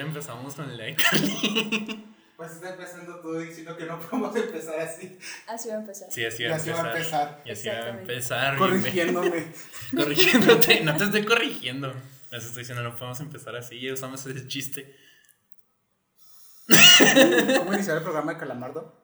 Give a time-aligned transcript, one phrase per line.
[0.00, 2.04] Empezamos con el iCarly.
[2.38, 5.18] Pues está empezando tú diciendo que no podemos empezar así.
[5.48, 6.08] Así va a empezar.
[6.08, 7.42] Sí, así Y va a así va a empezar.
[7.44, 8.56] Y así va a empezar.
[8.56, 9.52] Corrigiéndome.
[9.96, 10.84] Corrigiéndote.
[10.84, 11.92] No te estoy corrigiendo.
[12.30, 13.80] Les estoy diciendo, no podemos empezar así.
[13.80, 14.96] Ya usamos ese chiste.
[17.58, 18.94] ¿Cómo iniciar el programa de Calamardo?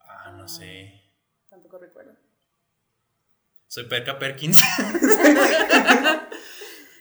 [0.00, 1.02] Ah, no sé.
[1.50, 2.12] Tampoco recuerdo.
[3.66, 4.62] Soy Perca Perkins.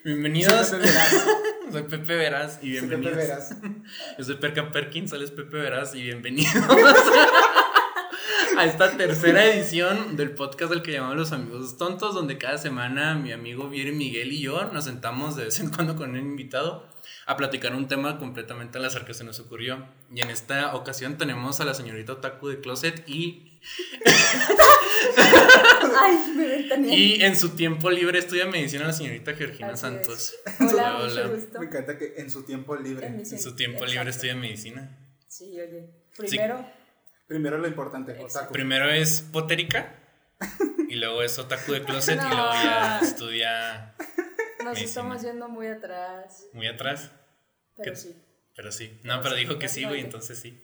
[0.04, 0.74] Bienvenidos.
[1.72, 2.60] Soy Pepe Veras.
[2.62, 3.18] Y Soy Pepe bienvenidos.
[3.18, 3.56] Veras.
[4.18, 6.54] Yo soy Perca Perkins, él es Pepe Veras y bienvenidos
[8.58, 13.16] a esta tercera edición del podcast del que llamamos Los Amigos Tontos, donde cada semana
[13.16, 16.86] mi amigo Vieri Miguel y yo nos sentamos de vez en cuando con un invitado
[17.26, 19.88] a platicar un tema completamente al azar que se nos ocurrió.
[20.14, 23.60] Y en esta ocasión tenemos a la señorita Otaku de Closet y,
[26.00, 30.34] Ay, me y en su tiempo libre estudia medicina la señorita Georgina Así Santos.
[30.46, 30.74] es.
[30.74, 31.24] Hola, Hola.
[31.28, 31.60] mucho gusto.
[31.60, 33.08] Me encanta que en su tiempo libre.
[33.08, 33.94] En En su tiempo Exacto.
[33.94, 34.98] libre estudia medicina.
[35.28, 35.90] Sí, oye.
[36.18, 36.66] Primero,
[37.28, 38.38] Primero lo importante, Exacto.
[38.40, 38.54] otaku.
[38.54, 39.96] Primero es potérica
[40.90, 43.96] y luego es otaku de closet y luego ya estudia
[44.64, 46.46] nos estamos yendo muy atrás.
[46.54, 47.12] muy atrás.
[47.78, 47.98] Pero ¿Qué?
[47.98, 48.16] sí.
[48.56, 49.00] Pero sí.
[49.04, 50.62] No, Pero pero sí, dijo que sí, güey, entonces sí.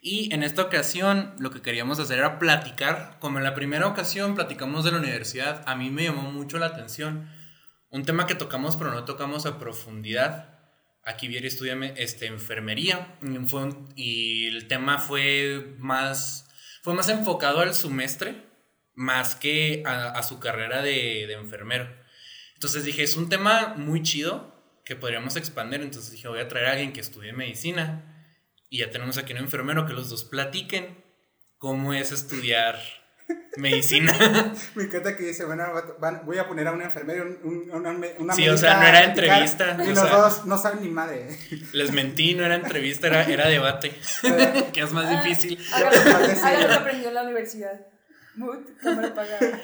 [0.00, 3.18] Y en esta ocasión lo que queríamos hacer era platicar.
[3.20, 6.66] Como en la primera ocasión platicamos de la universidad, a mí me llamó mucho la
[6.66, 7.30] atención.
[7.90, 10.58] Un tema que tocamos pero no tocamos a profundidad.
[11.04, 13.18] Aquí Vieri estudia este, enfermería
[13.48, 16.48] fue un- y el tema fue más,
[16.82, 18.36] fue más enfocado al semestre
[18.94, 21.88] más que a, a su carrera de, de enfermero.
[22.62, 25.80] Entonces dije, es un tema muy chido que podríamos expandir.
[25.80, 28.04] Entonces dije, voy a traer a alguien que estudie medicina.
[28.68, 31.02] Y ya tenemos aquí un enfermero que los dos platiquen
[31.58, 32.78] cómo es estudiar
[33.56, 34.14] medicina.
[34.76, 35.64] Me encanta que dice, bueno,
[35.98, 37.90] van- voy a poner a un enfermero, un, un- una,
[38.20, 40.16] una Sí, o sea, no era entrevista, Y los sea.
[40.16, 41.36] dos no saben ni madre.
[41.72, 43.92] Les mentí, no era entrevista, era, era debate.
[44.72, 45.58] que es más Ah, difícil.
[45.58, 47.88] Lo- sí, haga lo aprendió en la universidad.
[48.34, 49.40] Mut, cámara apagada.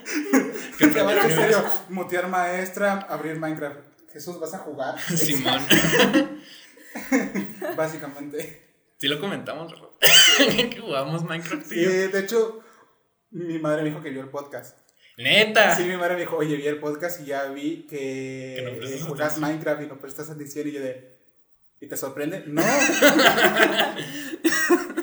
[0.79, 3.79] Que Te va aprender en serio, mutear maestra, abrir Minecraft.
[4.13, 4.99] Jesús, ¿vas a jugar?
[5.01, 5.61] Simón.
[7.77, 8.65] Básicamente.
[8.99, 9.73] Sí lo comentamos,
[10.71, 11.91] que jugamos Minecraft, Sí, tío.
[12.11, 12.61] de hecho,
[13.31, 14.77] mi madre me dijo que vio el podcast.
[15.17, 15.77] Neta.
[15.77, 18.71] Sí, mi madre me dijo, oye, vi el podcast y ya vi que, Que no
[19.15, 19.41] atención.
[19.41, 21.17] Minecraft y no prestas atención y yo de...
[21.81, 22.43] ¿Y te sorprende?
[22.47, 22.63] No.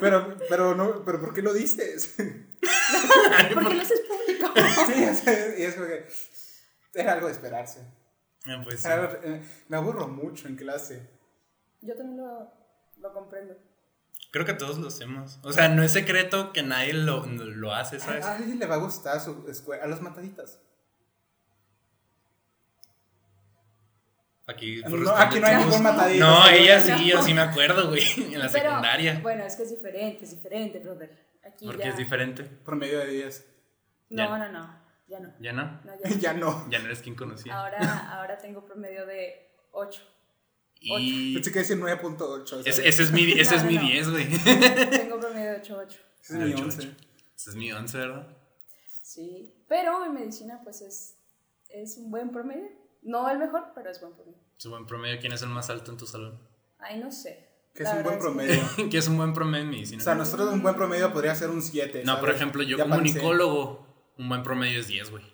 [0.02, 2.16] pero, pero, no, pero ¿por qué lo dices?
[3.54, 4.54] ¿Por qué lo haces público?
[4.88, 6.08] sí, y es como que
[6.94, 7.82] era algo de esperarse.
[8.48, 8.88] Ah, pues sí.
[8.88, 11.10] Era algo- eh, me aburro mucho en clase.
[11.82, 12.52] Yo también lo,
[13.00, 13.56] lo comprendo.
[14.32, 15.40] Creo que todos lo hacemos.
[15.44, 18.26] O sea, no es secreto que nadie lo, lo hace, ¿sabes?
[18.26, 20.60] A alguien le va a gustar su escuela, a los mataditas.
[24.48, 26.24] Aquí, No, aquí no hay ningún matadito.
[26.24, 28.04] No, ella sí, yo sí me acuerdo, güey.
[28.18, 29.20] En la Pero, secundaria.
[29.24, 31.26] Bueno, es que es diferente, es diferente, brother.
[31.46, 31.90] Aquí Porque ya.
[31.90, 32.44] es diferente.
[32.44, 33.46] Promedio de 10.
[34.10, 34.38] No, Ya.
[34.38, 34.86] no, no.
[35.08, 35.34] Ya no.
[35.40, 35.82] ¿Ya no?
[35.84, 36.10] No, ya.
[36.20, 36.70] ya no.
[36.70, 37.58] Ya no eres quien conocía.
[37.58, 40.02] Ahora, ahora tengo promedio de 8.
[40.82, 42.48] y Pensé que decía 9.8.
[42.48, 42.66] ¿sabes?
[42.68, 43.82] ese, ese es mi, ese No, es no, mi no.
[43.84, 44.28] 10, güey.
[44.90, 46.00] Tengo promedio de 8, 8.
[46.24, 46.78] Ese es mi Ocho, 11.
[46.82, 46.98] ocho.
[47.36, 48.38] Ese es mi 11, ¿verdad?
[49.04, 49.54] Sí.
[49.68, 51.18] Pero en medicina, pues es,
[51.70, 52.68] es un buen promedio.
[53.04, 54.40] No el mejor, pero es buen promedio.
[54.58, 56.40] Su buen promedio, ¿quién es el más alto en tu salón?
[56.80, 57.45] Ay, no sé.
[57.76, 58.62] Que es un buen promedio.
[58.90, 60.02] que es un buen promedio en medicina.
[60.02, 62.04] O sea, nosotros un buen promedio podría ser un 7.
[62.06, 63.86] no, por ejemplo, yo como unicólogo,
[64.18, 65.26] un buen promedio es 10, güey.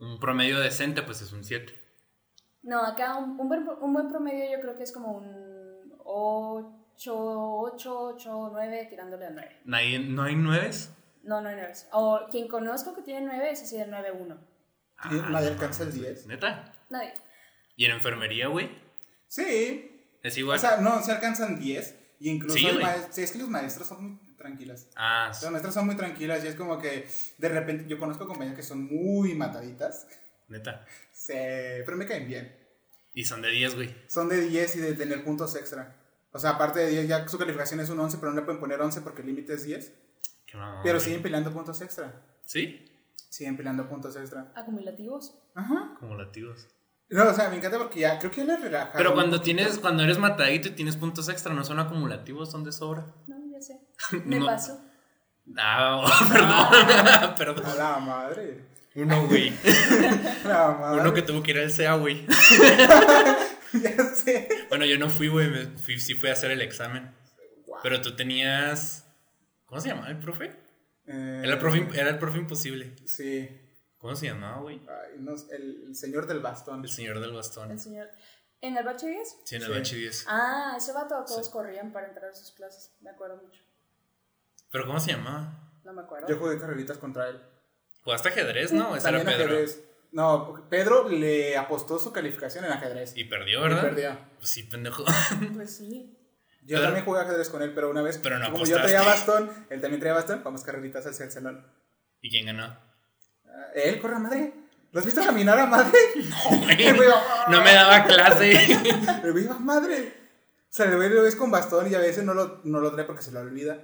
[0.00, 1.72] Un promedio decente, pues es un 7.
[2.64, 6.74] No, acá un, un, buen, un buen promedio yo creo que es como un 8,
[6.96, 9.60] 8, 8, 9, tirándole a 9.
[9.64, 10.70] ¿Nadie, ¿No hay 9?
[11.22, 11.72] No, no hay 9.
[11.92, 14.38] O quien conozco que tiene 9 es así el 9, 1.
[15.30, 16.26] Nadie alcanza el 10.
[16.26, 16.72] ¿Neta?
[16.90, 17.14] Nadie.
[17.76, 18.70] ¿Y en enfermería, güey?
[19.28, 19.93] Sí.
[20.24, 20.56] Es igual.
[20.56, 22.00] O sea, no, se alcanzan 10.
[22.18, 22.66] Y incluso Sí,
[23.10, 24.88] sí, es que los maestros son muy tranquilas.
[24.96, 27.06] ah, Las maestras son muy tranquilas y es como que
[27.38, 30.06] de repente yo conozco compañeras que son muy mataditas.
[30.48, 30.84] neta.
[31.12, 32.56] Se, pero me caen bien.
[33.12, 33.94] Y son de 10, güey.
[34.08, 35.96] Son de 10 y de tener puntos extra.
[36.32, 38.60] O sea, aparte de 10, ya su calificación es un 11, pero no le pueden
[38.60, 39.92] poner 11 porque el límite es 10.
[40.46, 41.04] Qué mamón, pero güey.
[41.04, 42.22] siguen peleando puntos extra.
[42.44, 42.90] ¿Sí?
[43.28, 44.52] Siguen peleando puntos extra.
[44.56, 45.36] Acumulativos.
[45.54, 45.92] Ajá.
[45.96, 46.66] Acumulativos.
[47.14, 48.90] No, o sea, me encanta porque ya creo que ya le relaja.
[48.96, 52.72] Pero cuando tienes, cuando eres matadito y tienes puntos extra, no son acumulativos, son de
[52.72, 53.06] sobra.
[53.28, 53.78] No, ya sé.
[54.24, 54.46] Me No.
[54.46, 54.80] paso.
[55.56, 57.66] Ah, oh, perdón, perdón.
[57.66, 58.64] A la madre.
[58.96, 59.52] Uno, güey.
[60.44, 61.00] La madre.
[61.02, 62.26] Uno que tuvo que ir al CEA, güey.
[63.72, 64.48] ya sé.
[64.68, 65.50] Bueno, yo no fui, güey.
[65.50, 67.10] me fui- sí fui a hacer el examen.
[67.82, 69.06] Pero tú tenías.
[69.66, 70.56] ¿Cómo se llamaba el profe?
[71.06, 72.94] Eh, Era el profe, era el profe imposible.
[73.04, 73.48] Sí.
[74.04, 74.82] ¿Cómo se llamaba, güey?
[74.86, 76.82] Ay, no, el, el señor del bastón.
[76.84, 77.78] El señor del El bastón.
[77.78, 78.06] señor.
[78.60, 79.36] ¿En el bache 10?
[79.46, 79.74] Sí, en el Sí.
[79.78, 80.24] bache 10.
[80.28, 82.92] Ah, ese vato todos corrían para entrar a sus clases.
[83.00, 83.62] Me acuerdo mucho.
[84.70, 85.70] ¿Pero cómo se llamaba?
[85.84, 86.28] No me acuerdo.
[86.28, 87.40] Yo jugué carreritas contra él.
[88.02, 88.90] ¿Jugaste ajedrez, no?
[88.90, 89.52] ¿O ese era También Pedro?
[89.54, 89.82] ajedrez.
[90.12, 93.16] No, Pedro le apostó su calificación en ajedrez.
[93.16, 93.78] Y perdió, ¿verdad?
[93.78, 94.18] Y perdió.
[94.36, 95.02] Pues sí, pendejo.
[95.54, 96.14] Pues sí.
[96.60, 99.00] Yo Pero- también jugué ajedrez con él, pero una vez, Pero no como yo traía
[99.00, 101.66] bastón, él también traía bastón, vamos carreritas hacia el salón.
[102.20, 102.78] ¿Y quién ganó?
[103.74, 104.52] Él corre a madre.
[104.92, 105.98] ¿Lo has visto caminar a madre?
[106.16, 106.76] No, güey.
[107.64, 108.52] Me daba clase.
[109.24, 110.24] El güey va a madre.
[110.70, 112.92] O sea, el güey lo ves con bastón y a veces no lo, no lo
[112.92, 113.80] trae porque se lo olvida.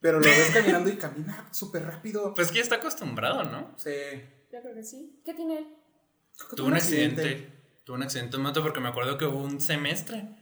[0.00, 2.34] Pero lo ves caminando y camina súper rápido.
[2.34, 3.74] Pues que ya está acostumbrado, ¿no?
[3.78, 3.90] Sí.
[4.52, 5.22] Yo creo que sí.
[5.24, 5.66] ¿Qué tiene él?
[6.54, 7.50] Tuvo un accidente.
[7.84, 10.36] Tuvo un accidente en moto porque me acuerdo que hubo un semestre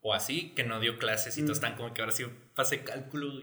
[0.00, 2.24] o así que no dio clases y todos están como que ahora sí
[2.54, 3.42] pasé cálculo.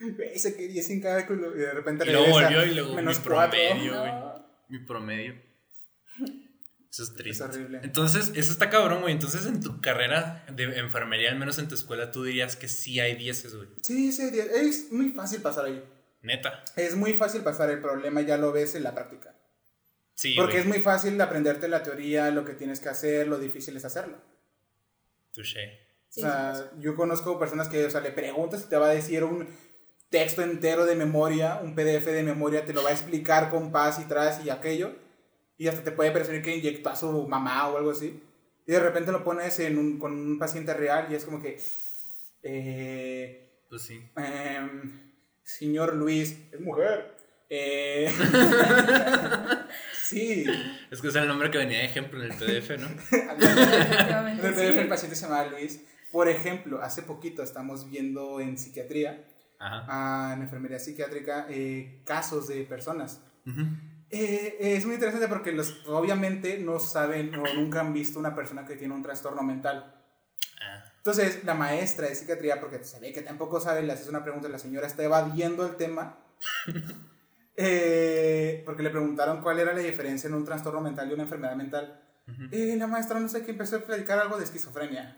[0.00, 3.18] Güey, se quedó sin cálculo y de repente Y luego volvió y luego mi menos
[3.18, 3.50] cuatro.
[3.58, 4.12] promedio, güey.
[4.12, 4.46] No.
[4.68, 5.34] Mi promedio.
[6.90, 7.44] Eso es triste.
[7.44, 7.80] Es horrible.
[7.82, 9.12] Entonces, eso está cabrón, güey.
[9.12, 12.98] Entonces, en tu carrera de enfermería, al menos en tu escuela, tú dirías que sí
[13.00, 13.68] hay dieces, güey.
[13.82, 15.82] Sí, sí, es muy fácil pasar ahí.
[16.22, 16.64] Neta.
[16.76, 19.34] Es muy fácil pasar el problema, ya lo ves en la práctica.
[20.14, 23.76] Sí, Porque es muy fácil aprenderte la teoría, lo que tienes que hacer, lo difícil
[23.76, 24.16] es hacerlo.
[25.32, 25.86] Touché.
[26.08, 28.88] Sí, o sea, sí, yo conozco personas que, o sea, le preguntas y te va
[28.88, 29.46] a decir un
[30.10, 33.98] texto entero de memoria, un PDF de memoria, te lo va a explicar con paz
[34.00, 34.92] y tras y aquello,
[35.58, 38.22] y hasta te puede parecer que inyectó a su mamá o algo así.
[38.66, 41.58] Y de repente lo pones en un- con un paciente real y es como que,
[42.42, 44.02] eh, Pues sí.
[44.16, 45.12] em,
[45.42, 47.16] señor Luis, es mujer.
[47.50, 48.08] Eh,
[50.02, 50.44] sí.
[50.90, 52.88] Es que era el nombre que venía de ejemplo en el PDF, ¿no?
[53.10, 55.80] En el PDF el paciente se llama Luis.
[56.12, 59.24] Por ejemplo, hace poquito estamos viendo en psiquiatría,
[59.58, 59.84] Ajá.
[59.88, 63.20] ah, en enfermería psiquiátrica, eh, casos de personas.
[63.46, 63.62] Ujú.
[64.10, 68.64] Eh, es muy interesante porque los, obviamente no saben o nunca han visto una persona
[68.64, 69.94] que tiene un trastorno mental.
[70.62, 74.22] Ah, Entonces, la maestra de psiquiatría, porque se ve que tampoco sabe, le haces una
[74.24, 76.18] pregunta la señora está evadiendo el tema.
[77.60, 81.56] Eh, porque le preguntaron cuál era la diferencia en un trastorno mental y una enfermedad
[81.56, 82.00] mental.
[82.28, 82.54] ujú.
[82.54, 85.16] Y la maestra no sé qué empezó a platicar algo de esquizofrenia.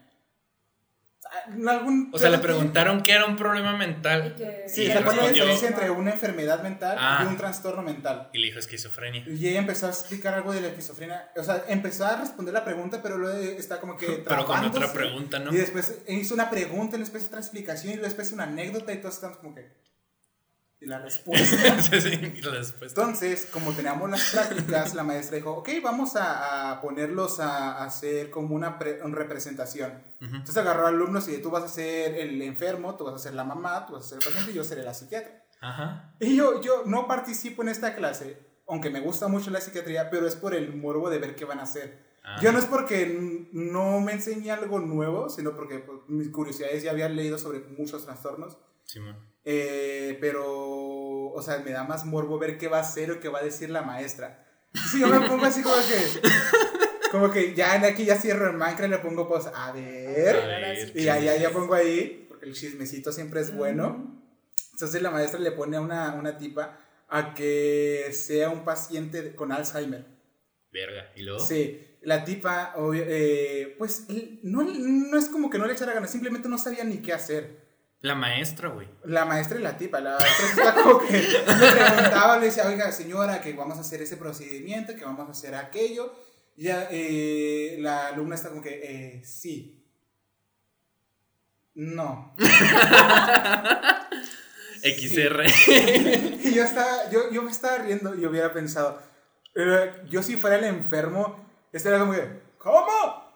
[1.32, 5.22] Ah, algún O sea, le preguntaron que era un problema mental que- Sí, ¿cuál es
[5.24, 7.20] la diferencia entre una enfermedad mental Ah.
[7.22, 8.28] y un trastorno mental?
[8.32, 9.24] y le dijo esquizofrenia.
[9.28, 11.30] Y ella empezó a explicar algo de la esquizofrenia.
[11.36, 14.06] O sea, empezó a responder la pregunta, pero luego está como que.
[14.28, 15.52] Pero con otra pregunta, ¿no?
[15.52, 19.14] Y después hizo una pregunta, y después otra explicación, y después una anécdota, y todos
[19.14, 19.79] estamos como que.
[20.80, 21.76] Y la respuesta.
[21.82, 23.00] Sí, sí, y la respuesta.
[23.02, 27.84] Entonces, como teníamos las prácticas, la maestra dijo: Ok, vamos a, a ponerlos a, a
[27.84, 30.02] hacer como una, pre- una representación.
[30.20, 33.44] Entonces agarró alumnos y tú vas a ser el enfermo, tú vas a ser la
[33.44, 35.44] mamá, tú vas a ser el paciente y yo seré la psiquiatra.
[35.62, 36.14] Ajá.
[36.20, 40.26] Y yo, yo no participo en esta clase, aunque me gusta mucho la psiquiatría, pero
[40.26, 42.06] es por el morbo de ver qué van a hacer.
[42.22, 42.38] Ah.
[42.42, 46.90] Yo no es porque no me enseñe algo nuevo, sino porque pues, mis curiosidades ya
[46.90, 48.58] había leído sobre muchos trastornos.
[48.84, 49.16] Simón.
[49.52, 50.44] Eh, pero,
[51.32, 53.44] o sea, me da más morbo ver qué va a hacer o qué va a
[53.44, 54.46] decir la maestra.
[54.90, 56.28] Si yo me pongo así como que,
[57.10, 60.36] como que ya en aquí ya cierro el Minecraft y le pongo pues, a ver.
[60.36, 64.22] A ver, Y ya, ya, ya pongo ahí, porque el chismecito siempre es bueno.
[64.72, 66.78] Entonces la maestra le pone a una, una tipa
[67.08, 70.06] a que sea un paciente con Alzheimer.
[70.72, 71.10] Verga.
[71.16, 71.40] ¿Y luego?
[71.44, 74.06] Sí, la tipa, obvio- eh, pues
[74.42, 77.69] no, no es como que no le echara ganas, simplemente no sabía ni qué hacer.
[78.02, 78.88] La maestra, güey.
[79.04, 82.90] La maestra y la tipa, la maestra está como que le preguntaba, le decía, oiga
[82.92, 86.14] señora, que vamos a hacer ese procedimiento, que vamos a hacer aquello.
[86.56, 89.84] Y eh, la alumna está como que, eh, sí.
[91.74, 92.34] No.
[94.82, 95.44] XR.
[96.42, 98.98] Y yo, estaba, yo, yo me estaba riendo y hubiera pensado,
[99.54, 103.30] eh, yo si fuera el enfermo, estaría como que, ¿cómo?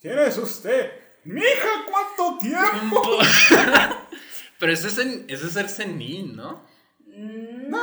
[0.00, 1.05] ¿Quién es usted?
[1.26, 3.02] Mija, ¿cuánto tiempo?
[4.58, 6.64] Pero eso es, en- eso es ser senil, ¿no?
[7.06, 7.78] Mm, No,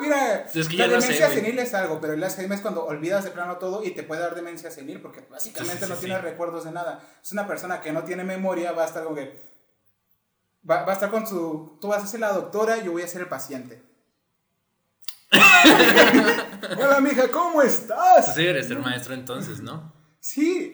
[0.00, 3.24] mira, Es que la sé, demencia senil es algo, pero el Alzheimer es cuando olvidas
[3.24, 6.04] de plano todo y te puede dar demencia senil porque básicamente Sí, sí, no sí,
[6.06, 7.00] tiene recuerdos de nada.
[7.22, 9.40] Es una persona que no tiene memoria, va a estar como que...
[10.68, 11.78] Va, va a estar con su...
[11.80, 13.82] Tú vas a ser la doctora, yo voy a ser el paciente.
[16.78, 18.34] Hola, mija, ¿cómo estás?
[18.34, 19.92] Sí, debería ser maestro entonces, ¿no?
[20.20, 20.72] Sí.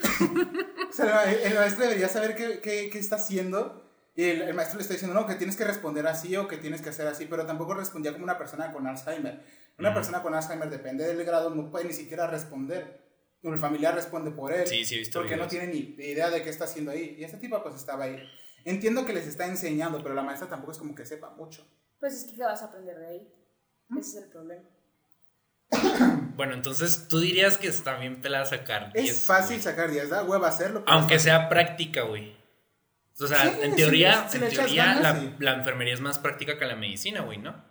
[0.90, 3.84] o sea, el, maestro debería saber qué, qué, qué está haciendo.
[4.14, 6.56] Y el, el maestro le está diciendo, no, que tienes que responder así o que
[6.56, 9.42] tienes que hacer así, pero tampoco respondía como una persona con Alzheimer.
[9.78, 13.06] Una persona con Alzheimer, depende del grado, no puede ni siquiera responder.
[13.42, 14.66] El familiar responde por él.
[14.66, 17.14] Sí, sí, he visto Porque no tiene ni idea de qué está haciendo ahí.
[17.18, 18.18] Y esta tipa pues estaba ahí.
[18.64, 21.64] Entiendo que les está enseñando, pero la maestra tampoco es como que sepa mucho.
[22.00, 23.32] Pues es que ¿qué vas a aprender de ahí?
[23.96, 24.68] Ese es el problema.
[26.36, 29.10] Bueno, entonces tú dirías que está bien pelada sacar 10.
[29.10, 29.62] Es fácil güey.
[29.62, 30.84] sacar 10, da hueva hacerlo.
[30.86, 32.36] Aunque sea práctica, güey.
[33.18, 35.34] O sea, Sí, en teoría, si en teoría ganas, la, sí.
[35.38, 37.64] la enfermería es más práctica que la medicina, güey, ¿no?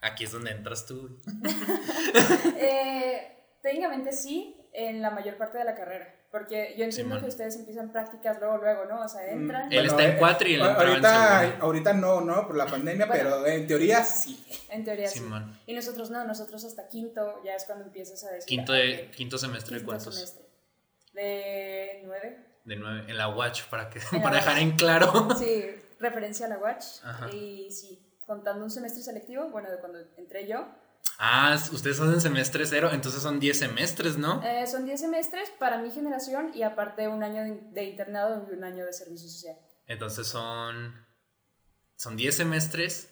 [0.00, 1.18] Aquí es donde entras tú.
[2.58, 6.14] Eh, técnicamente sí, en la mayor parte de la carrera.
[6.38, 7.20] Porque yo entiendo Simón.
[7.22, 9.00] que ustedes empiezan prácticas luego, luego, ¿no?
[9.02, 9.72] O sea, entran.
[9.72, 12.56] Él está en eh, cuatro y él a- entraba en ahorita, ahorita no, no, por
[12.56, 13.22] la pandemia, Bueno.
[13.24, 14.44] pero en teoría sí.
[14.70, 15.22] En teoría sí.
[15.66, 18.46] Y nosotros no, nosotros hasta quinto ya es cuando empiezas a decir.
[18.46, 20.14] Quinto, ah, de, ok, quinto semestre, ¿de quinto cuántos?
[20.14, 20.44] semestre.
[21.14, 22.38] De nueve.
[22.64, 23.04] De nueve.
[23.08, 24.62] En la Watch, para, que, En la para dejar Watch.
[24.62, 25.28] en claro.
[25.38, 25.64] Sí,
[25.98, 26.84] referencia a la Watch.
[27.04, 27.30] Ajá.
[27.30, 30.66] Y sí, contando un semestre selectivo, bueno, de cuando entré yo,
[31.18, 34.42] Ah, ustedes son en semestre cero, entonces son 10 semestres, ¿no?
[34.42, 37.42] eh, son 10 semestres para mi generación y aparte un año
[37.72, 39.56] de, internado y un año de servicio social.
[39.86, 41.06] Entonces son.
[41.96, 43.08] Son 10 semestres.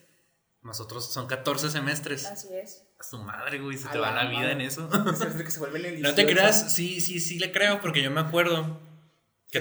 [0.60, 2.26] Más otros son 14 semestres.
[2.26, 2.82] Así es.
[2.98, 4.52] A su madre, güey, se A te va la la vida madre.
[4.52, 4.88] en eso.
[5.44, 6.28] Que se vuelve el No te 18.
[6.28, 8.80] creas, sí, sí, sí le creo, porque yo me acuerdo.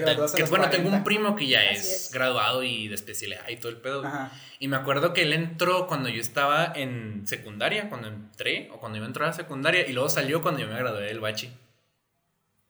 [0.00, 0.96] Te que, bueno, tengo 40.
[0.98, 2.10] un primo que ya es, es.
[2.12, 4.04] graduado y de especialidad y todo el pedo.
[4.04, 4.32] Ajá.
[4.58, 8.98] Y me acuerdo que él entró cuando yo estaba en secundaria, cuando entré, o cuando
[8.98, 11.50] yo entré a la secundaria, y luego salió cuando yo me gradué del bachi.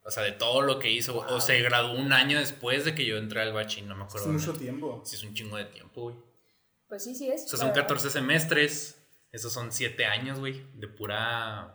[0.03, 1.17] O sea, de todo lo que hizo.
[1.17, 4.09] O se graduó un año después de que yo entré al bachi, no me Es
[4.11, 4.29] acuerdo.
[4.33, 4.59] mucho neta.
[4.59, 5.03] tiempo.
[5.07, 6.17] Sí, es un chingo de tiempo, güey.
[6.89, 7.45] Pues sí, sí es.
[7.45, 7.83] O sea, son verdad.
[7.83, 8.99] 14 semestres.
[9.33, 10.63] Esos son 7 años, güey.
[10.75, 11.75] De pura.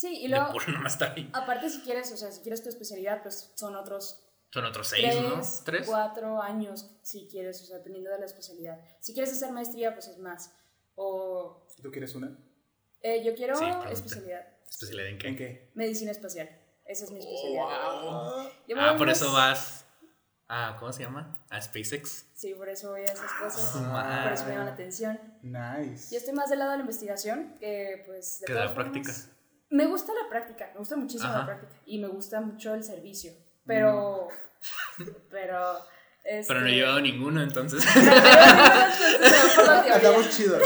[0.00, 1.28] Sí, y de luego, pura nomás estar ahí.
[1.34, 5.02] aparte si quieres, o sea, si quieres tu especialidad, pues son otros Son otros 6,
[5.02, 5.40] tres, ¿no?
[5.64, 5.86] 3.
[5.86, 8.80] cuatro años, si quieres, o sea, dependiendo de la especialidad.
[9.00, 10.52] Si quieres hacer maestría, pues es más.
[10.94, 12.36] O ¿Tú quieres una?
[13.02, 15.28] eh, yo quiero Sí, especialidad, ¿Especialidad en qué?
[15.28, 15.70] ¿En qué?
[15.74, 16.48] medicina espacial.
[16.86, 17.66] Esa es mi especialidad.
[18.68, 19.84] Me Ah, por eso vas.
[20.48, 21.32] Ah, ¿cómo se llama?
[21.50, 22.26] A SpaceX.
[22.34, 23.72] Sí, por eso voy a esas cosas.
[23.76, 24.22] Ah.
[24.24, 25.20] Por eso me llama la atención.
[25.42, 26.10] Nice.
[26.10, 28.74] Yo estoy más del lado de la investigación que, pues, de Que de la todas
[28.76, 29.36] formas, práctica.
[29.70, 31.38] Me gusta la práctica, me gusta muchísimo Ajá.
[31.40, 31.72] la práctica.
[31.86, 33.32] Y me gusta mucho el servicio.
[33.66, 34.28] Pero.
[35.30, 35.60] Pero.
[36.24, 37.82] Este, Pero no he llevado ninguno, entonces.
[39.94, 40.62] Andamos chidos.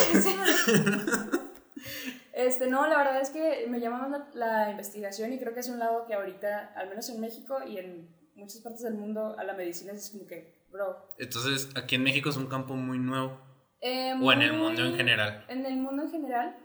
[2.33, 5.61] Este, no, la verdad es que me llama más la, la investigación y creo que
[5.61, 9.37] es un lado que ahorita, al menos en México y en muchas partes del mundo,
[9.39, 11.09] a la medicina es como que, bro.
[11.19, 13.41] Entonces, aquí en México es un campo muy nuevo.
[13.81, 15.45] eh, O en el mundo en general.
[15.49, 16.57] En el mundo en general,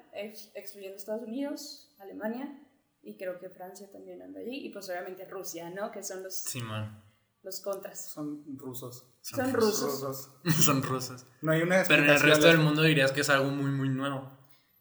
[0.54, 2.60] excluyendo Estados Unidos, Alemania
[3.02, 5.92] y creo que Francia también anda allí y pues obviamente Rusia, ¿no?
[5.92, 7.02] Que son los, Simón.
[7.44, 8.08] los contras.
[8.12, 9.06] Son rusos.
[9.22, 10.02] Son rusos.
[10.02, 10.32] Rusos.
[10.66, 11.26] Son rusas.
[11.42, 13.72] No hay una Pero en el resto de- del mundo dirías que es algo muy,
[13.72, 14.38] muy nuevo.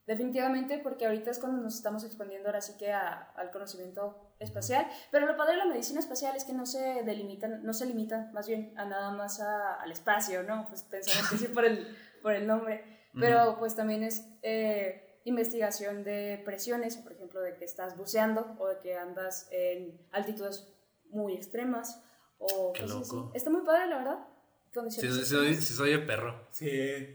[0.07, 4.87] Definitivamente, porque ahorita es cuando nos estamos expandiendo ahora sí que a- al conocimiento espacial.
[5.11, 8.31] Pero lo padre de la medicina espacial es que no se delimitan, no se limita
[8.33, 10.67] más bien a nada más a- al espacio, ¿no?
[10.69, 12.97] Pues pensamos que sí por el, por el nombre.
[13.21, 18.69] Pero pues también es eh, investigación de presiones, por ejemplo, de que estás buceando o
[18.69, 20.67] de que andas en altitudes
[21.11, 22.03] muy extremas
[22.39, 23.17] o Qué cosas así.
[23.17, 23.31] loco.
[23.35, 24.19] Está muy padre, la verdad.
[24.29, 26.47] Sí, Condiciones sí, soy, sí soy de perro.
[26.51, 26.69] Sí.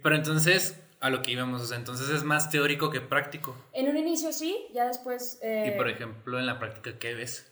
[0.04, 3.56] Pero entonces, a lo que íbamos, o sea, entonces es más teórico que práctico.
[3.74, 5.40] En un inicio sí, ya después...
[5.42, 7.50] eh, Y por ejemplo, en la práctica, ¿qué ves?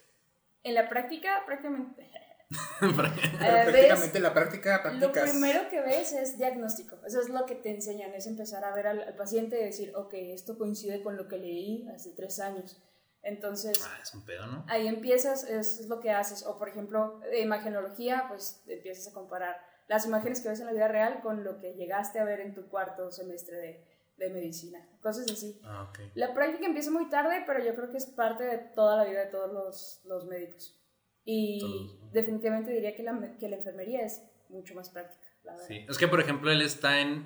[0.64, 2.11] En la práctica, prácticamente.
[2.82, 5.32] Eh, prácticamente la práctica lo practicas.
[5.32, 6.98] primero que ves es diagnóstico.
[7.06, 9.94] Eso es lo que te enseñan, es empezar a ver al, al paciente y decir,
[9.96, 12.82] ok, esto coincide con lo que leí hace tres años.
[13.24, 14.66] Entonces, Ah, es un pedo, ¿no?
[14.68, 16.44] ahí empiezas, es, es lo que haces.
[16.46, 20.74] O por ejemplo, de imagenología, pues empiezas a comparar las imágenes que ves en la
[20.74, 23.86] vida real con lo que llegaste a ver en tu cuarto semestre de,
[24.18, 24.80] de medicina.
[25.02, 25.60] Cosas así.
[25.64, 26.00] Ah, ok.
[26.16, 29.20] La práctica empieza muy tarde, pero yo creo que es parte de toda la vida
[29.20, 30.78] de todos los, los médicos.
[31.26, 32.12] Y Todos.
[32.14, 35.68] definitivamente diría que la, que la enfermería es mucho más práctica, la verdad.
[35.68, 35.86] Sí.
[35.88, 37.26] Es que, por ejemplo, él está en,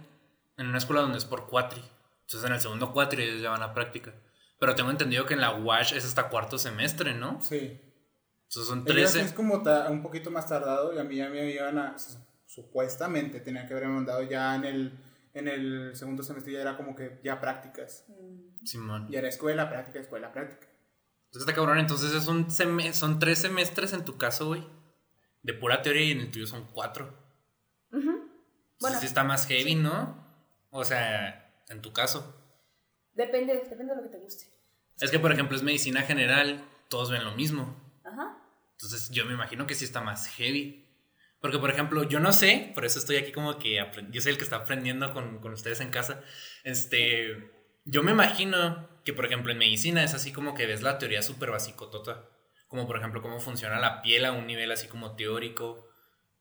[0.57, 1.81] en una escuela donde es por cuatri.
[2.21, 4.13] Entonces, en el segundo cuatri ellos ya van a práctica.
[4.59, 7.41] Pero tengo entendido que en la WASH es hasta cuarto semestre, ¿no?
[7.41, 7.79] Sí.
[8.43, 9.21] Entonces son Ellos 13.
[9.21, 9.55] es como
[9.89, 11.95] un poquito más tardado y a mí ya me iban a...
[12.45, 14.93] Supuestamente tenían que haberme mandado ya en el,
[15.33, 18.05] en el segundo semestre, ya era como que ya prácticas.
[18.07, 19.07] Mm, Simón.
[19.09, 20.67] Ya era escuela, práctica, escuela, práctica.
[21.35, 21.79] Entonces está cabrón.
[21.79, 22.49] Entonces es un
[22.93, 24.65] son tres semestres en tu caso, güey.
[25.43, 27.13] De pura teoría y en el tuyo son cuatro.
[27.91, 27.99] ujú.
[27.99, 28.31] Entonces
[28.79, 30.23] Bueno, sí está más heavy, ¿no?
[30.69, 32.41] O sea, en tu caso.
[33.13, 34.45] depende, depende de lo que te guste.
[35.01, 37.75] Es que, por ejemplo, es medicina general, todos ven lo mismo.
[38.05, 38.37] Ajá.
[38.71, 40.85] Entonces yo me imagino que sí está más heavy.
[41.41, 44.37] Porque, por ejemplo, yo no sé, por eso estoy aquí como que yo soy el
[44.37, 46.21] que está aprendiendo con, con ustedes en casa.
[46.63, 47.51] Este,
[47.85, 51.21] yo me imagino que, por ejemplo, en medicina es así como que ves la teoría
[51.21, 52.27] súper basicotota.
[52.67, 55.87] Como, por ejemplo, cómo funciona la piel a un nivel así como teórico.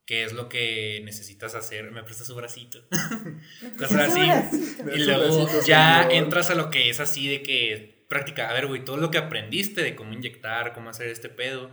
[0.07, 1.91] qué es lo que necesitas hacer.
[1.91, 2.81] Me prestas su bracito.
[3.63, 4.21] Me Cosas puse así.
[4.21, 4.97] bracito.
[4.97, 8.49] Y luego bracito, ya entras a lo que es así de que práctica.
[8.51, 11.71] A ver, güey, todo lo que aprendiste de cómo inyectar, cómo hacer este pedo,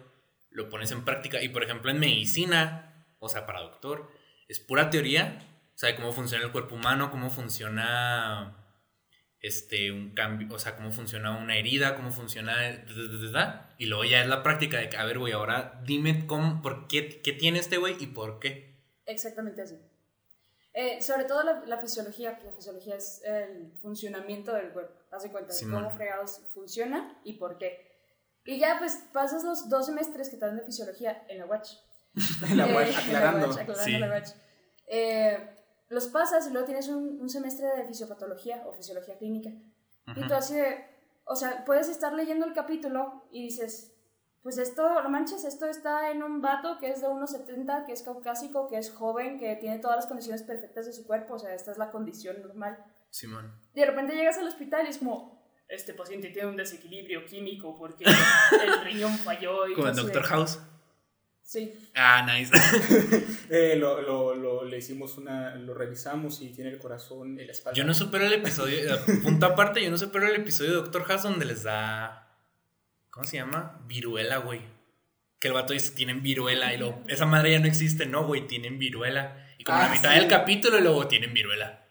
[0.49, 1.41] lo pones en práctica.
[1.41, 4.11] Y por ejemplo, en medicina, o sea, para doctor,
[4.49, 5.47] es pura teoría.
[5.73, 8.60] O sea, de cómo funciona el cuerpo humano, cómo funciona
[9.41, 12.85] este, un cambio, o sea, cómo funciona una herida, cómo funciona.
[13.77, 16.87] Y luego ya es la práctica de que, a ver, güey, ahora dime cómo, por
[16.87, 18.79] qué, qué tiene este güey y por qué.
[19.05, 19.75] Exactamente así.
[20.73, 24.93] Eh, sobre todo la, la fisiología, la fisiología es el funcionamiento del cuerpo.
[25.11, 25.83] Haz de cuenta de Simón.
[25.83, 27.91] cómo fregados funciona y por qué.
[28.45, 31.71] Y ya pues pasas los dos semestres que te dan de fisiología en la Watch.
[32.49, 33.47] En la Eh, Watch, en la aclarando.
[33.47, 33.97] Watch, aclarando Sí.
[33.99, 34.29] la Watch.
[34.87, 35.49] Eh,
[35.91, 39.49] los pasas y luego tienes un, un semestre de fisiopatología o fisiología clínica.
[40.15, 40.85] Y tú así de,
[41.25, 43.93] o sea, puedes estar leyendo el capítulo y dices,
[44.41, 48.01] pues esto, no manches, esto está en un vato que es de 1,70, que es
[48.01, 51.53] caucásico, que es joven, que tiene todas las condiciones perfectas de su cuerpo, o sea,
[51.53, 52.83] esta es la condición normal.
[53.09, 53.53] Simón.
[53.73, 57.77] Y de repente llegas al hospital y es como, este paciente tiene un desequilibrio químico
[57.77, 58.03] porque
[58.63, 60.59] el riñón falló y Como de- Doctor House.
[61.51, 62.49] Sí, Ah, nice.
[63.49, 67.75] Eh, lo, lo, lo, le hicimos una, lo revisamos y tiene el corazón la espalda.
[67.77, 71.03] Yo no supero el episodio, eh, punto aparte, yo no supero el episodio de Doctor
[71.03, 72.37] House donde les da,
[73.09, 73.81] ¿cómo se llama?
[73.85, 74.61] Viruela, güey.
[75.41, 78.47] Que el vato dice, tienen viruela y luego, esa madre ya no existe, no, güey,
[78.47, 79.45] tienen viruela.
[79.57, 80.19] Y como Ah, la mitad sí.
[80.19, 81.85] del capítulo y luego tienen viruela.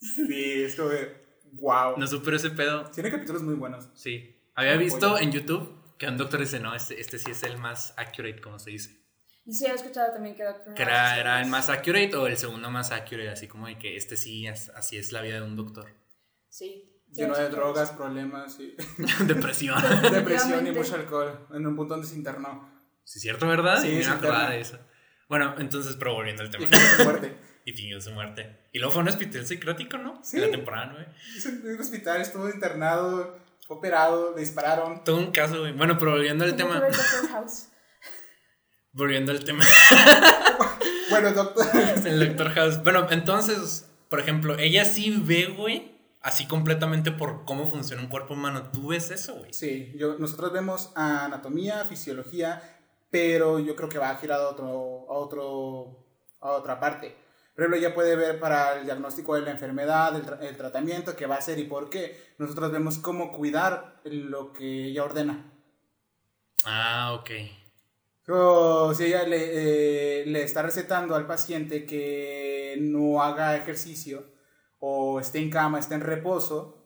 [0.00, 1.16] Sí, es como de,
[1.52, 1.94] wow.
[1.96, 2.84] No supero ese pedo.
[2.90, 3.88] Tiene capítulos muy buenos.
[3.94, 4.36] Sí.
[4.54, 7.94] Había visto en YouTube que un doctor dice, no, este, este sí es el más
[7.96, 9.00] accurate, como se dice.
[9.44, 12.36] y sí he escuchado también que Doctor Que era, era el más accurate o el
[12.36, 15.42] segundo más accurate, así como de que este sí, es- así es la vida de
[15.42, 15.86] un doctor.
[16.48, 16.88] Sí.
[17.12, 18.74] Lleno de drogas, problemas, y
[19.26, 19.80] Depresión.
[20.12, 21.46] depresión y mucho alcohol.
[21.52, 22.68] En un punto donde se internó.
[23.04, 23.80] Sí, es cierto, ¿verdad?
[23.80, 24.78] Sí, Y me acordaba de eso.
[25.28, 26.66] Bueno, entonces, pero volviendo al Y tema.
[26.66, 27.36] fue su muerte.
[27.64, 28.68] Y fingió su muerte.
[28.72, 30.18] Y luego fue a un hospital psiquiátrico, ¿no?
[30.24, 30.36] Sí.
[30.36, 31.14] En la temporada 9.
[31.44, 33.38] En un hospital estuvo internado,
[33.72, 35.02] fue operado, le dispararon.
[35.04, 35.72] Todo un caso, güey.
[35.72, 36.78] Bueno, pero volviendo al ¿Cómo tema.
[36.78, 37.68] fue el Doctor House?
[38.92, 39.64] Volviendo al tema
[41.10, 41.66] Bueno, doctor.
[42.02, 42.82] del Doctor House.
[42.82, 48.34] Bueno, entonces, por ejemplo, ella sí ve, güey, así completamente por cómo funciona un cuerpo
[48.34, 48.70] humano.
[48.72, 49.52] ¿Tú ves eso, güey?
[49.52, 52.62] Sí, yo, nosotros vemos anatomía, fisiología,
[53.10, 54.66] pero yo creo que va girado a, otro,
[55.08, 56.06] a, otro,
[56.40, 57.16] a otra parte.
[57.54, 61.14] Por ejemplo, ella puede ver para el diagnóstico de la enfermedad, el, tra- el tratamiento,
[61.14, 62.34] qué va a hacer y por qué.
[62.38, 65.52] Nosotros vemos cómo cuidar lo que ella ordena.
[66.64, 67.30] Ah, ok.
[68.28, 74.24] O si ella le, eh, le está recetando al paciente que no haga ejercicio
[74.78, 76.78] o esté en cama, esté en reposo,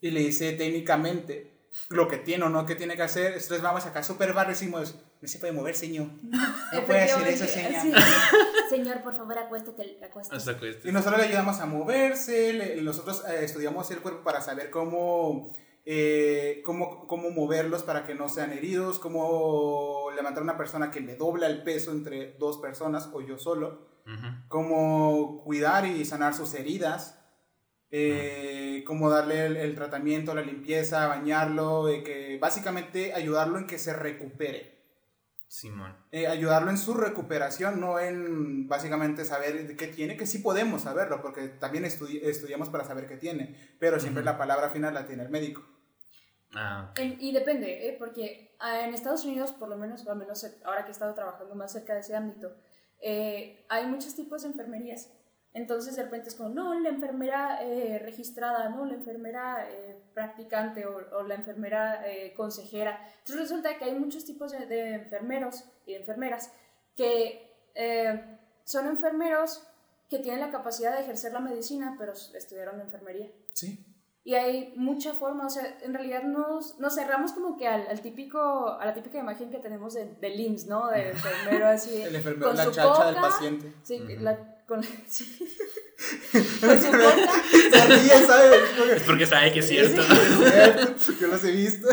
[0.00, 3.84] y le dice técnicamente lo que tiene o no que tiene que hacer, nosotros vamos
[3.86, 6.06] acá super bar decimos, no se puede mover, señor.
[6.22, 7.82] No puede hacer eso, señor.
[7.82, 7.92] Sí.
[8.70, 9.98] Señor, por favor, acuéstate.
[10.04, 10.36] acuéstate.
[10.84, 15.56] Y nosotros le ayudamos a moverse, le- nosotros eh, estudiamos el cuerpo para saber cómo,
[15.86, 21.00] eh, cómo, cómo moverlos para que no sean heridos, cómo levantar a una persona que
[21.00, 23.86] le dobla el peso entre dos personas o yo solo,
[24.48, 27.18] cómo cuidar y sanar sus heridas,
[27.90, 33.78] eh, cómo darle el, el tratamiento, la limpieza, bañarlo, eh, que básicamente ayudarlo en que
[33.78, 34.77] se recupere
[35.48, 35.96] Simón.
[36.12, 41.22] eh, ayudarlo en su recuperación, no en básicamente saber qué tiene, que sí podemos saberlo,
[41.22, 44.26] porque también estudi- estudiamos para saber qué tiene, pero siempre Ujú.
[44.30, 45.62] la palabra final la tiene el médico.
[46.54, 46.98] Ah, ok.
[47.00, 47.96] En- y depende, ¿eh?
[47.98, 51.14] porque ah, en Estados Unidos, por lo menos, o al menos ahora que he estado
[51.14, 52.54] trabajando más cerca de ese ámbito,
[53.00, 55.12] eh, hay muchos tipos de enfermerías.
[55.54, 60.84] Entonces de repente es como, no, la enfermera eh, registrada, no, la enfermera eh, practicante
[60.84, 63.00] o, o la enfermera eh, consejera.
[63.20, 66.52] Entonces resulta que hay muchos tipos de, de enfermeros y de enfermeras
[66.96, 69.62] que eh, son enfermeros
[70.10, 73.30] que tienen la capacidad de ejercer la medicina, pero estudiaron enfermería.
[73.52, 73.84] Sí.
[74.24, 78.00] Y hay mucha forma, o sea, en realidad nos, nos cerramos como que al, al
[78.00, 78.40] típico,
[78.80, 80.88] a la típica imagen que tenemos de, del IMSS, ¿no?
[80.88, 82.02] Del enfermero así.
[82.02, 83.72] El enfermero, con la su chacha del paciente.
[83.84, 85.46] Sí, la, con, sí.
[88.94, 90.02] Es porque sabe que es cierto.
[91.20, 91.88] Yo los he visto.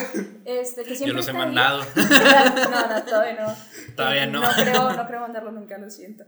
[0.45, 1.45] Este, que Yo siempre los he está ahí.
[1.45, 1.83] mandado.
[1.95, 3.55] No, no, todavía no.
[3.95, 4.41] Todavía no.
[4.41, 6.23] No creo, no creo mandarlo nunca, lo siento.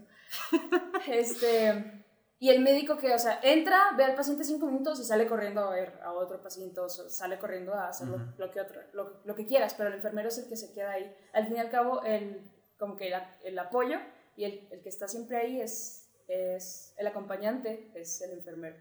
[1.08, 2.04] Este,
[2.40, 5.62] y el médico que, o sea, entra, ve al paciente cinco minutos y sale corriendo
[5.62, 8.26] a ver a otro paciente, o sale corriendo a hacer lo- Ujú.
[8.38, 10.92] lo, que otro, lo, lo que quieras, pero el enfermero es el que se queda
[10.92, 11.12] ahí.
[11.34, 12.42] Al fin y al cabo, el,
[12.78, 13.14] como que el,
[13.44, 13.98] el apoyo
[14.36, 15.97] y el, el que está siempre ahí es,
[16.28, 18.76] es el acompañante, es el enfermero.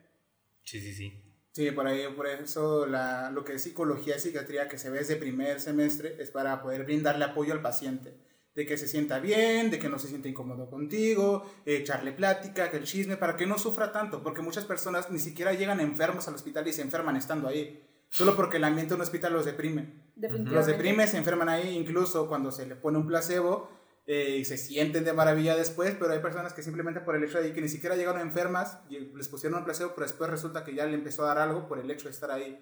[0.63, 1.23] Sí, sí, sí.
[1.53, 4.99] Sí, por ahí, por eso la, lo que es psicología y psiquiatría que se ve
[4.99, 8.15] desde primer semestre es para poder brindarle apoyo al paciente.
[8.57, 12.79] de que se sienta bien, de que no se sienta incómodo contigo, echarle plática, que
[12.79, 16.35] el chisme, para que no sufra tanto, porque muchas personas ni siquiera llegan enfermos al
[16.35, 20.07] hospital y se enferman estando ahí, solo porque el ambiente de un hospital los deprime.
[20.17, 23.69] Los deprime, se enferman ahí, incluso cuando se le pone un placebo
[24.07, 27.53] eh, se sienten de maravilla después, pero hay personas que simplemente por el hecho de
[27.53, 30.87] que ni siquiera llegaron enfermas, y les pusieron un placebo, pero después resulta que ya
[30.87, 32.59] le empezó a dar algo por el hecho de estar ahí,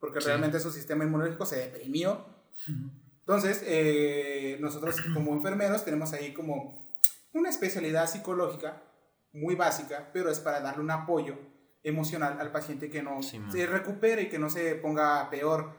[0.00, 0.26] porque Sí.
[0.26, 2.26] realmente su sistema inmunológico se deprimió.
[3.20, 6.90] Entonces, eh, nosotros como enfermeros tenemos ahí como
[7.32, 8.82] una especialidad psicológica
[9.32, 11.36] muy básica, pero es para darle un apoyo
[11.82, 15.74] emocional al paciente que no Sí, se recupere y que no se ponga peor.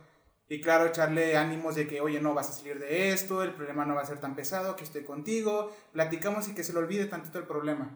[0.52, 3.86] Y claro, echarle ánimos de que, oye, no vas a salir de esto, el problema
[3.86, 7.06] no va a ser tan pesado, que estoy contigo, platicamos y que se le olvide
[7.06, 7.92] tantito el problema.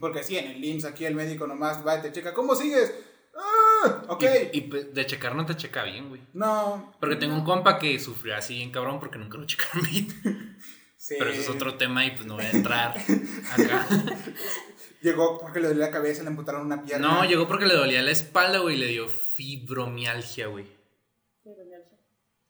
[0.00, 2.92] Porque sí, en el IMSS aquí el médico nomás va y te checa, ¿cómo sigues?
[3.36, 4.24] Ah, ok.
[4.52, 6.20] Y, y, pues, de checar no te checa bien, güey.
[6.34, 6.92] No.
[7.00, 10.58] Porque tengo un compa que sufrió así bien cabrón porque nunca lo checaron bien.
[10.98, 11.14] Sí.
[11.20, 13.86] Pero eso es otro tema y pues no voy a entrar acá.
[15.02, 17.06] Llegó porque le dolía la cabeza, le amputaron una pierna.
[17.06, 20.66] No, llegó porque le dolía la espalda, güey, y le dio fibromialgia, güey.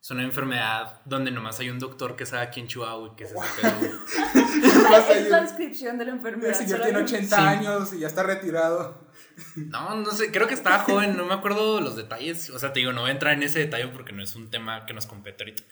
[0.00, 3.24] Es una enfermedad donde nomás hay un doctor que sabe aquí en Chihuahua, güey, que
[3.24, 6.50] es ese pedo, Es la descripción de la enfermedad.
[6.50, 7.16] El señor tiene solamente.
[7.16, 7.42] 80 Sí.
[7.42, 9.11] años y ya está retirado.
[9.56, 12.50] No, no sé, creo que estaba joven, no me acuerdo los detalles.
[12.50, 14.48] O sea, te digo, no voy a entrar en ese detalle porque no es un
[14.50, 15.64] tema que nos compete ahorita.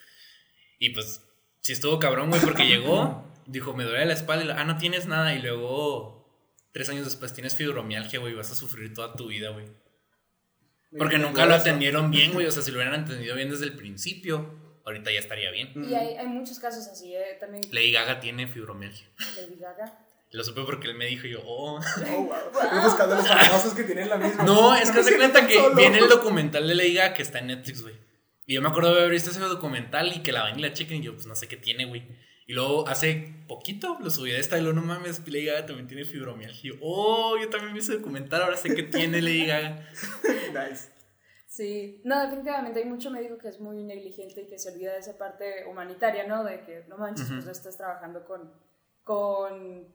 [0.79, 1.23] Y pues,
[1.61, 5.07] sí estuvo cabrón, güey, porque llegó, dijo, me duele la espalda, y, ah, no tienes
[5.07, 6.29] nada, y luego,
[6.73, 9.65] tres años después, tienes fibromialgia, güey, vas a sufrir toda tu vida, güey.
[10.97, 13.73] Porque nunca lo atendieron bien, güey, o sea, si lo hubieran entendido bien desde el
[13.73, 15.71] principio, ahorita ya estaría bien.
[15.75, 17.37] Y hay, hay muchos casos así, ¿eh?
[17.39, 19.07] También Lady Gaga tiene fibromialgia.
[19.35, 19.99] Lady Gaga.
[20.31, 21.79] Lo supe porque él me dijo y yo, oh.
[22.09, 22.35] Oh, wow.
[22.63, 24.43] Estoy buscando los famosos que tienen la misma.
[24.43, 25.75] No, es que se cuenta tan que solo.
[25.75, 27.95] viene el documental de Lady Gaga que está en Netflix, güey.
[28.47, 30.71] Y yo me acuerdo de haber visto ese documental y que la van y la
[30.73, 32.03] chequen y yo, pues no sé qué tiene, güey.
[32.47, 35.87] Y luego hace poquito lo subí de esta y luego, no mames, Lady Gaga también
[35.87, 36.73] tiene fibromialgia.
[36.81, 39.89] Oh, yo también vi ese documental, ahora sé que tiene Lady Gaga.
[40.53, 40.89] Nice.
[41.47, 44.99] Sí, no, definitivamente hay mucho médico que es muy negligente y que se olvida de
[44.99, 46.43] esa parte humanitaria, ¿no?
[46.43, 48.53] De que no manches, pues no estás trabajando con,
[49.03, 49.87] con...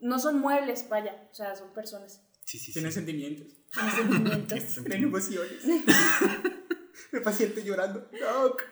[0.00, 2.22] No son muebles, vaya, o sea, son personas.
[2.44, 2.72] Sí, sí, sí.
[2.72, 3.46] Tienen sentimientos.
[3.72, 4.74] Tienen sentimientos.
[4.84, 5.64] Tienen emociones.
[7.12, 8.08] el paciente llorando.
[8.18, 8.62] Doc,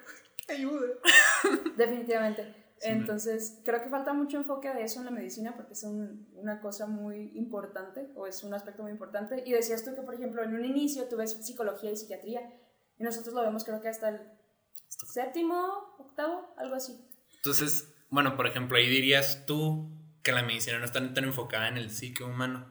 [0.48, 0.88] ayuda.
[1.76, 2.61] Definitivamente.
[2.90, 6.60] Entonces, creo que falta mucho enfoque de eso en la medicina porque es un- una
[6.60, 9.42] cosa muy importante o es un aspecto muy importante.
[9.46, 12.40] Y decías tú que, por ejemplo, en un inicio tú ves psicología y psiquiatría
[12.98, 14.20] y nosotros lo vemos creo que hasta el
[14.88, 16.96] séptimo, octavo, algo así.
[17.36, 19.90] Entonces, bueno, por ejemplo, ahí dirías tú
[20.22, 22.66] que la medicina no está tan enfocada en el psique humano.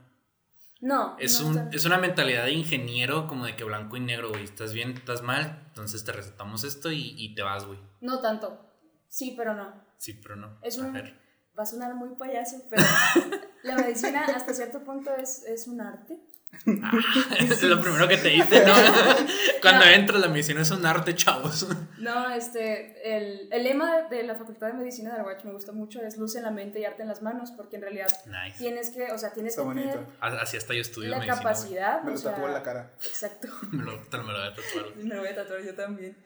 [0.81, 3.99] No, Es, no un, está- es una mentalidad de ingeniero como de que blanco y
[3.99, 4.43] negro, güey.
[4.43, 7.79] Estás bien, estás mal, entonces te recetamos esto y, y te vas, güey.
[8.01, 8.67] no tanto.
[9.07, 9.73] Sí, pero no.
[10.01, 10.57] Sí, pero no.
[10.63, 11.13] Es A un- ver.
[11.57, 12.81] Va a sonar muy payaso, pero
[13.63, 16.17] la medicina hasta cierto punto es, es un arte.
[17.39, 18.73] es lo primero que te dice, ¿no?
[19.61, 19.91] Cuando No.
[19.91, 21.67] entras, la medicina es un arte, chavos.
[21.99, 25.71] No, este, el, el lema de, la Facultad de Medicina de la UACH me gusta
[25.71, 28.57] mucho, es luz en la mente y arte en las manos, porque en realidad Nice.
[28.57, 30.13] tienes que, o sea, tienes Está que tener bonito.
[30.19, 31.37] Así hasta yo estudio la medicina.
[31.37, 32.01] capacidad.
[32.03, 32.91] Me lo tatuó en la cara.
[33.05, 33.47] Exacto.
[33.71, 34.95] Me lo, me lo voy a tatuar.
[34.97, 36.17] Me lo voy a tatuar yo también.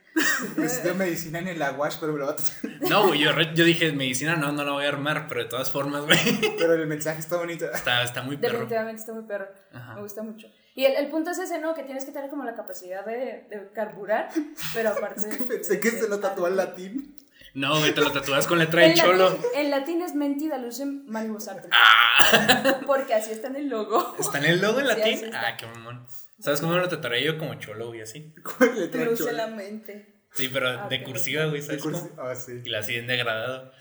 [0.57, 2.89] Estudio medicina en el aguash, pero me lo va a tatuar.
[2.89, 3.33] No, güey, yo,
[3.65, 6.17] dije, medicina no, no la voy a armar, pero de todas formas, güey.
[6.57, 7.65] Pero el mensaje está bonito.
[7.71, 8.53] Está, está muy perro.
[8.53, 9.47] Definitivamente está muy perro.
[9.73, 9.95] Ajá.
[9.95, 10.47] Me gusta mucho.
[10.73, 11.73] Y el, el punto es ese, ¿no?
[11.73, 14.29] Que tienes que tener como la capacidad de, de carburar,
[14.73, 15.21] pero aparte...
[15.29, 17.15] Es que pensé que se lo tatuó en latín.
[17.53, 19.29] No, güey, te lo tatúas con letra de En cholo.
[19.29, 21.47] latín, en latín es mentida lucem manibus.
[21.71, 24.15] Ah, Porque así está en el logo.
[24.19, 25.31] ¿está en el logo en Sí, latín?
[25.35, 26.05] ah, qué mamón.
[26.39, 28.33] ¿Sabes cómo me lo tatuaré yo como cholo, güey, así?
[28.93, 29.31] En chola.
[29.31, 30.23] la mente.
[30.33, 32.21] Sí, pero Ah, de cursiva, güey, ¿sabes cursi- cómo?
[32.21, 32.61] Ah, sí.
[32.63, 33.71] Y la siguen degradado.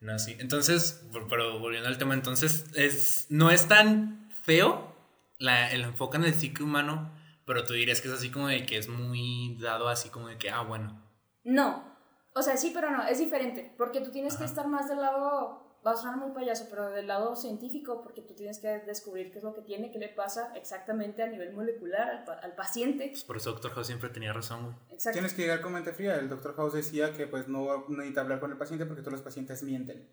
[0.00, 0.36] No, sí.
[0.38, 4.94] Entonces, pero volviendo al tema, entonces, es, no es tan feo
[5.38, 7.12] la, el enfoque en el psique humano,
[7.44, 10.38] pero tú dirías que es así como de que es muy dado así como de
[10.38, 11.02] que, ah, bueno.
[11.44, 11.94] No.
[12.34, 13.74] O sea, sí, pero no, es diferente.
[13.76, 17.06] Porque tú tienes que estar más del lado, va a sonar muy payaso, pero del
[17.06, 20.52] lado científico, porque tú tienes que descubrir qué es lo que tiene, qué le pasa
[20.56, 23.08] exactamente a nivel molecular al, pa- al paciente.
[23.10, 24.76] Pues por eso Doctor House siempre tenía razón, güey.
[24.90, 25.14] Exacto.
[25.14, 26.16] Tienes que llegar con mente fría.
[26.16, 29.22] El doctor House decía que pues no necesita hablar con el paciente porque todos los
[29.22, 30.08] pacientes mienten.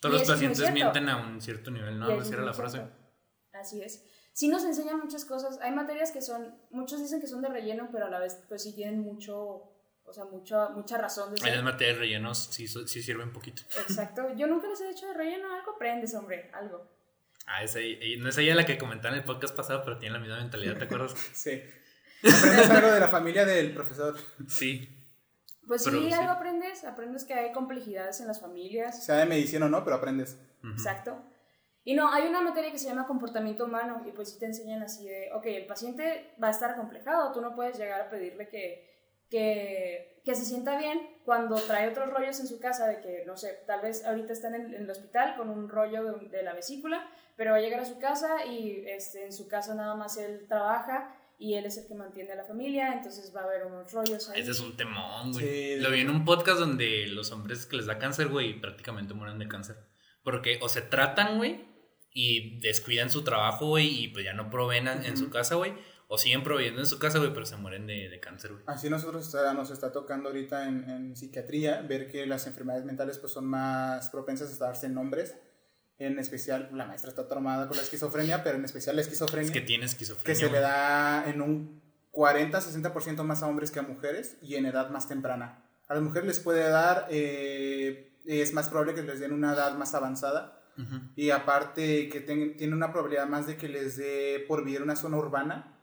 [0.00, 2.06] Todos los pacientes mienten a un cierto nivel, ¿no?
[2.06, 2.82] Así es era la frase.
[3.52, 4.04] Así es.
[4.32, 5.58] Sí nos enseñan muchas cosas.
[5.62, 8.64] Hay materias que son, muchos dicen que son de relleno, pero a la vez pues
[8.64, 9.73] sí tienen mucho,
[10.06, 11.54] o sea, mucha, mucha razón de ser.
[11.54, 13.62] las materias rellenos sí, sí sirven poquito.
[13.88, 14.34] Exacto.
[14.36, 16.86] Yo nunca les he hecho de relleno, algo aprendes, hombre, algo.
[17.46, 20.14] Ah, esa, y- no es ella la que comentaba en el podcast pasado, pero tiene
[20.14, 21.14] la misma mentalidad, ¿te acuerdas?
[21.34, 21.62] Sí.
[22.26, 24.16] Aprendes algo de la familia del profesor.
[24.48, 24.88] Sí.
[25.66, 26.12] Pues Pero sí, sí.
[26.12, 29.96] algo aprendes, aprendes que hay complejidades en las familias, Sea de medicina o no, pero
[29.96, 30.38] aprendes.
[30.62, 30.72] Ujú.
[30.72, 31.22] exacto.
[31.86, 34.82] Y no, hay una materia que se llama comportamiento humano y pues sí te enseñan
[34.82, 38.48] así de, ok, el paciente va a estar acomplejado, tú no puedes llegar a pedirle
[38.48, 38.93] que,
[39.30, 43.36] que, que se sienta bien cuando trae otros rollos en su casa de que, no
[43.36, 46.42] sé, tal vez ahorita está en el, en el hospital con un rollo de, de
[46.42, 49.94] la vesícula, pero va a llegar a su casa y este, en su casa nada
[49.94, 53.44] más él trabaja y él es el que mantiene a la familia, entonces va a
[53.44, 54.40] haber unos rollos ahí.
[54.40, 55.44] Ese es un temón, güey.
[55.44, 55.80] Sí.
[55.80, 59.38] Lo vi en un podcast donde los hombres que les da cáncer, güey, prácticamente mueren
[59.38, 59.76] de cáncer.
[60.22, 61.64] Porque o se tratan, güey,
[62.12, 65.74] y descuidan su trabajo, güey, y pues ya no proveen en en su casa, güey.
[66.14, 68.62] O siguen proveyendo en su casa, güey, pero se mueren de, de cáncer, güey.
[68.66, 73.18] Así nosotros está- nos está tocando ahorita en, en psiquiatría ver que las enfermedades mentales
[73.18, 75.36] pues son más propensas a darse en hombres.
[75.98, 79.46] En especial, la maestra está traumada con la esquizofrenia, pero en especial la esquizofrenia.
[79.46, 80.26] Es que tiene esquizofrenia.
[80.26, 84.66] que se le da en un 40-60% más a hombres que a mujeres y en
[84.66, 85.64] edad más temprana.
[85.88, 89.76] A las mujeres les puede dar, eh, es más probable que les den una edad
[89.76, 90.96] más avanzada Ujú.
[91.14, 94.84] y aparte que ten- tiene una probabilidad más de que les dé por vivir en
[94.84, 95.73] una zona urbana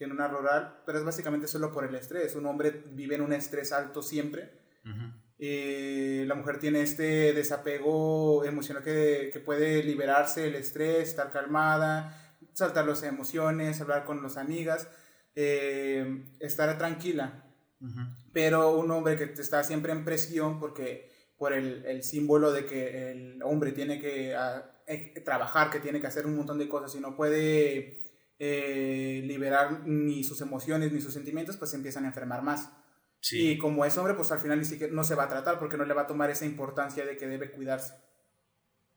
[0.00, 2.34] que en una rural, pero es básicamente solo por el estrés.
[2.34, 4.50] Un hombre vive en un estrés alto siempre.
[4.82, 5.12] Ujú.
[5.38, 12.38] Eh, la mujer tiene este desapego emocional que, que puede liberarse el estrés, estar calmada,
[12.54, 14.88] saltar las emociones, hablar con las amigas,
[15.34, 17.44] eh, estar tranquila.
[17.82, 18.00] Ujú.
[18.32, 23.10] Pero un hombre que está siempre en presión porque por el, el símbolo de que
[23.10, 26.94] el hombre tiene que ah, eh, trabajar, que tiene que hacer un montón de cosas
[26.94, 27.99] y no puede
[28.40, 32.72] eh, liberar ni sus emociones ni sus sentimientos, pues se empiezan a enfermar más.
[33.20, 33.50] Sí.
[33.52, 35.76] Y como es hombre, pues al final ni siquiera no se va a tratar porque
[35.76, 37.94] no le va a tomar esa importancia de que debe cuidarse.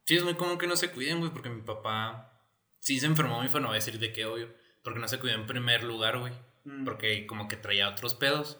[0.05, 2.41] Sí, es muy común que no se cuiden, güey, porque mi papá
[2.79, 4.53] sí se enfermó, mi hijo no voy a decir de qué, obvio,
[4.83, 6.33] porque no se cuidó en primer lugar, güey,
[6.65, 6.85] Mm.
[6.85, 8.57] porque como que traía otros pedos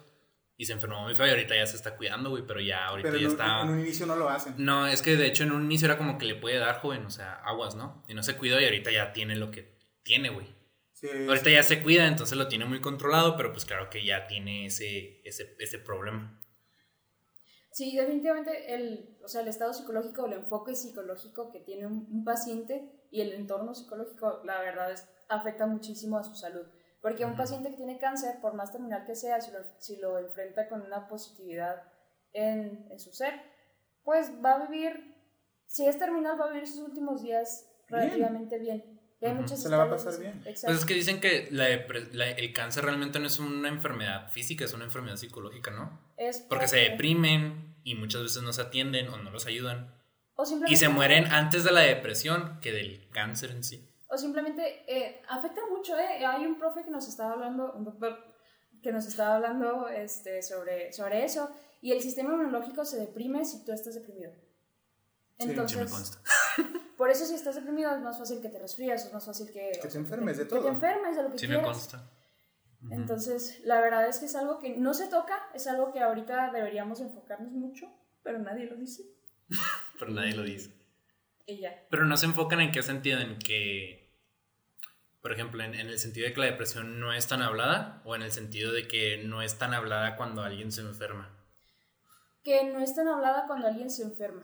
[0.57, 3.07] y se enfermó muy feo y ahorita ya se está cuidando, güey, pero ya ahorita
[3.09, 3.61] Pero ya en está...
[3.61, 4.55] en un inicio no lo hacen.
[4.57, 7.05] No, es que de hecho en un inicio era como que le puede dar, joven,
[7.05, 8.03] o sea, aguas, ¿no?
[8.09, 10.52] Y no se cuidó y ahorita ya tiene lo que tiene, güey.
[11.03, 14.25] Sí, Ahorita ya se cuida, entonces lo tiene muy controlado, pero pues claro que ya
[14.25, 16.39] tiene ese, ese, ese problema.
[17.71, 22.23] Sí, definitivamente el, o sea, el estado psicológico, el enfoque psicológico que tiene un, un
[22.23, 26.67] paciente y el entorno psicológico, la verdad es, afecta muchísimo a su salud.
[27.01, 27.37] Porque un Ujú.
[27.37, 30.81] paciente que tiene cáncer, por más terminal que sea, si lo, si lo enfrenta con
[30.83, 31.83] una positividad
[32.31, 33.33] en, en su ser,
[34.03, 35.15] pues va a vivir,
[35.65, 38.01] si es terminal, va a vivir sus últimos días Bien.
[38.01, 38.92] relativamente bien.
[39.23, 39.41] Y hay Ujú.
[39.43, 40.33] muchos Se la va a pasar bien.
[40.45, 40.67] Exacto.
[40.67, 41.67] Pues es que dicen que la
[42.11, 45.97] la- el cáncer realmente no es una enfermedad física, es una enfermedad psicológica, ¿no?
[46.17, 49.95] Es Porque se porque- deprimen y muchas veces no se atienden o no los ayudan.
[50.35, 53.87] o Y simplemente- se mueren antes de la depresión que del cáncer en sí.
[54.07, 56.25] O simplemente eh, afecta mucho, ¿eh?
[56.25, 58.17] Hay un profe que nos estaba hablando, un doctor
[58.81, 61.49] que nos estaba hablando este, sobre, sobre eso,
[61.81, 64.31] y el sistema inmunológico se deprime si tú estás deprimido.
[64.33, 66.19] Sí, Sí Entonces, me consta.
[67.03, 69.71] por eso si estás deprimido es más fácil que te resfrías, es más fácil que...
[69.73, 70.61] Que te sea, enfermes de que todo.
[70.61, 72.09] te enfermes de lo que Sí me consta.
[72.89, 76.53] Entonces, la verdad es que es algo que no se toca, es algo que ahorita
[76.53, 77.91] deberíamos enfocarnos mucho,
[78.23, 79.03] pero nadie lo dice.
[79.99, 80.71] Pero nadie lo dice.
[81.45, 81.85] Y ya.
[81.89, 84.09] Pero no se enfocan en qué sentido, en que,
[85.21, 88.15] por ejemplo, en, en el sentido de que la depresión no es tan hablada o
[88.15, 91.37] en el sentido de que no es tan hablada cuando alguien se enferma.
[92.45, 94.43] Que no es tan hablada cuando alguien se enferma.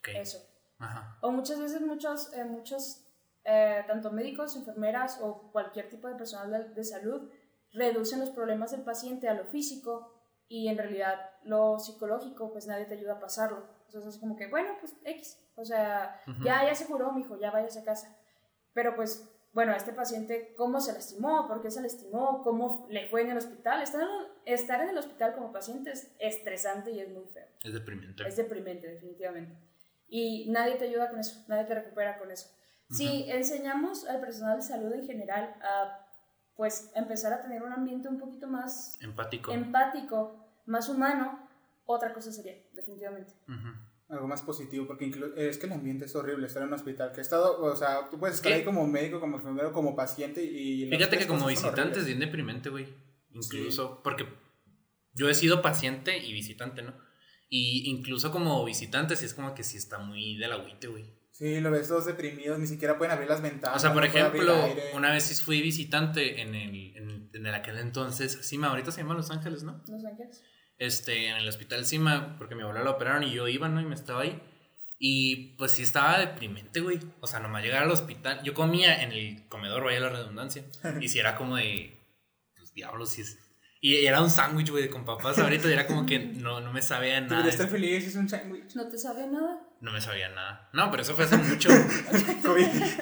[0.00, 0.08] Ok.
[0.16, 0.47] Eso.
[0.78, 1.18] Ajá.
[1.22, 3.04] O muchas veces muchos, eh, muchos
[3.44, 7.30] eh, tanto médicos, enfermeras o cualquier tipo de personal de, de salud
[7.72, 10.14] reducen los problemas del paciente a lo físico
[10.48, 13.78] y en realidad lo psicológico pues nadie te ayuda a pasarlo.
[13.86, 15.38] Entonces es como que, bueno, pues X.
[15.56, 18.16] O sea, ya, ya se curó, mijo, ya váyase a casa.
[18.74, 21.48] Pero pues, bueno, a este paciente, ¿cómo se lastimó?
[21.48, 22.42] ¿Por qué se lastimó?
[22.42, 23.82] ¿Cómo le fue en el hospital?
[23.82, 24.08] Estar en,
[24.44, 27.46] estar en el hospital como paciente es estresante y es muy feo.
[27.62, 28.28] Es deprimente.
[28.28, 29.56] Es deprimente, definitivamente.
[30.08, 32.48] Y nadie te ayuda con eso, nadie te recupera con eso.
[32.90, 36.06] Si enseñamos al personal de salud en general a
[36.56, 39.52] pues empezar a tener un ambiente un poquito más Empático.
[39.52, 41.46] empático, más humano,
[41.84, 43.32] otra cosa sería, definitivamente.
[43.46, 43.68] Ujú.
[44.08, 47.12] Algo más positivo, porque es que el ambiente es horrible estar en un hospital.
[47.12, 48.58] Que he estado, o sea, tú puedes estar ¿Qué?
[48.58, 50.88] ahí como médico, como enfermero, como paciente y...
[50.88, 52.88] Fíjate que como cosas son visitante es bien deprimente, güey.
[53.30, 54.26] Incluso, porque
[55.12, 56.94] yo he sido paciente y visitante, ¿no?
[57.48, 61.18] Y incluso como visitante, sí es como que sí está muy del agüite, güey.
[61.32, 63.76] Sí, lo ves todos deprimidos, ni siquiera pueden abrir las ventanas.
[63.76, 64.56] O sea, por no ejemplo,
[64.94, 68.90] una vez sí fui visitante en el, en el, en el aquel entonces, Cima, ahorita
[68.90, 69.84] se llama Los Ángeles, ¿no?
[69.86, 70.42] Los ángeles.
[70.78, 73.80] Este, en el hospital Cima, porque mi abuela la operaron y yo iba, ¿no?
[73.80, 74.42] Y me estaba ahí.
[74.98, 76.98] Y pues sí estaba deprimente, güey.
[77.20, 78.42] O sea, nomás llegar al hospital.
[78.42, 80.64] Yo comía en el comedor, vaya la redundancia.
[81.00, 82.00] Y si era como de.
[82.56, 83.38] Pues diablos, si es.
[83.80, 86.82] Y era un sándwich, güey, con papas ahorita y era como que no, no me
[86.82, 87.36] sabía nada.
[87.36, 88.74] Debería estar feliz, es un sándwich.
[88.74, 89.60] ¿No te sabía nada?
[89.80, 90.68] No me sabía nada.
[90.72, 91.68] No, pero eso fue hace mucho.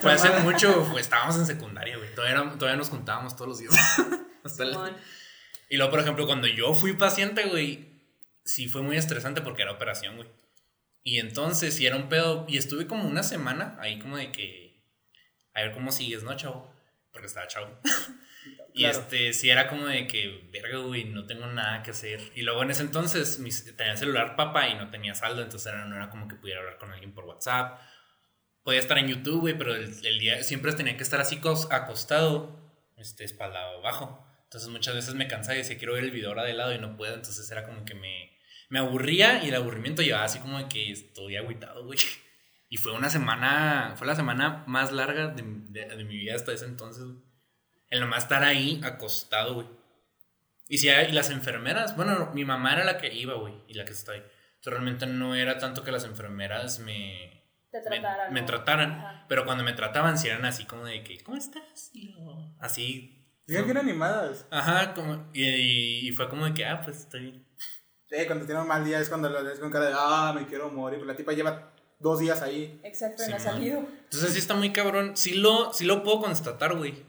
[0.03, 2.15] Fue hace mucho, pues estábamos en secundaria, güey.
[2.15, 3.75] Todavía, era- todavía nos juntábamos todos los días.
[4.45, 4.77] Hasta el-.
[5.71, 7.89] Y luego, por ejemplo, cuando yo fui paciente, güey,
[8.45, 10.29] sí fue muy estresante porque era operación, güey.
[11.03, 12.45] Y entonces, sí era un pedo.
[12.49, 14.83] Y estuve como una semana ahí, como de que.
[15.55, 16.71] A ver cómo sigues, ¿no, chavo?
[17.13, 17.69] Porque estaba chavo.
[18.75, 18.99] Y Claro.
[18.99, 22.21] este, sí era como de que, verga, güey, no tengo nada que hacer.
[22.35, 25.85] Y luego en ese entonces mis- tenía celular papá y no tenía saldo, entonces era,
[25.87, 27.81] no era como que pudiera hablar con alguien por WhatsApp.
[28.63, 31.69] Podía estar en YouTube, güey, pero el, el día siempre tenía que estar así cos-
[31.71, 34.23] acostado, este, espalda abajo.
[34.45, 36.79] Entonces muchas veces me cansaba y decía, quiero ver el video ahora de lado y
[36.79, 37.15] no puedo.
[37.15, 38.37] Entonces era como que me,
[38.69, 41.99] me aburría y el aburrimiento llevaba así como de que estoy agüitado, güey.
[42.69, 46.53] Y fue una semana, fue la semana más larga de, de- de mi vida hasta
[46.53, 47.19] ese entonces, güey.
[47.97, 49.67] El nomás estar ahí acostado, güey.
[50.69, 53.75] Y, si hay- y las enfermeras, bueno, mi mamá era la que iba, güey, y
[53.75, 54.19] la que está ahí.
[54.57, 58.33] Entonces realmente no era tanto que las enfermeras me, Te me, trataran.
[58.33, 58.47] me ¿no?
[58.47, 59.25] trataran, Ajá.
[59.29, 61.91] pero cuando me trataban sí eran así como de que, ¿cómo estás?
[61.93, 63.13] Y luego, así.
[63.47, 64.45] Digan bien animadas.
[64.51, 67.47] Ajá, como, y, y fue como de que, ah, pues estoy bien.
[68.11, 70.47] Eh, cuando tiene un mal día es cuando la ves con cara de, ah, me
[70.47, 71.01] quiero morir.
[71.07, 72.81] La tipa lleva dos días ahí.
[72.83, 73.55] Exacto, en la Simón.
[73.55, 73.79] salida.
[73.79, 75.17] Entonces sí está muy cabrón.
[75.17, 77.05] Sí lo, sí lo puedo constatar, güey.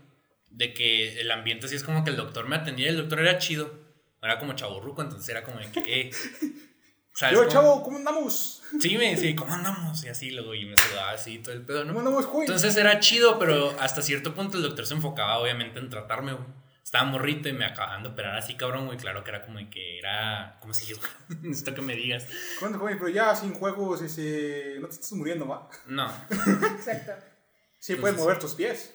[0.58, 3.20] De que el ambiente sí es como que el doctor me atendía y el doctor
[3.20, 3.72] era chido.
[4.24, 6.12] Era como chaburruco, entonces era como de que, eh.
[7.14, 7.52] ¿sabes Yo, cómo?
[7.52, 8.64] chavo, ¿cómo andamos?
[8.80, 10.04] Sí, me decía, ¿cómo andamos?
[10.04, 12.00] Y así, luego, y me saludaba así todo el pedo, ¿Cómo ¿no?
[12.00, 12.42] andamos, joven?
[12.48, 16.48] Entonces era chido, pero hasta cierto punto el doctor se enfocaba, obviamente, en tratarme, güey.
[16.84, 18.98] Estaba morrito y me acababan de operar así, cabrón, güey.
[18.98, 20.58] Claro que era como de que era.
[20.60, 21.40] ¿Cómo se dice, güey?
[21.44, 22.26] Necesito que me digas.
[22.58, 22.98] ¿Cómo andas, joven?
[22.98, 24.78] Pero ya sin juegos, ese...
[24.80, 25.70] no te estás muriendo, ¿va?
[25.86, 26.12] No,
[26.76, 27.12] Exacto.
[27.78, 28.94] Sí, puedes mover tus pies.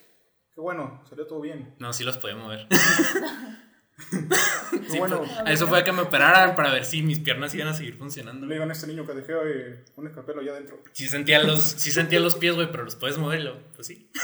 [0.54, 1.74] Qué bueno, salió todo bien.
[1.78, 2.66] no, sí los podía mover.
[2.68, 2.76] Qué
[4.88, 5.18] Sí, bueno.
[5.18, 7.96] pues, a eso fue que me operaran para ver si mis piernas iban a seguir
[7.96, 8.46] funcionando.
[8.46, 10.82] Le digan a este niño que dejé eh, un escapelo allá adentro.
[10.92, 13.58] Sí sentía los, sí sentía los pies, güey, pero los puedes moverlo.
[13.74, 14.10] Pues sí.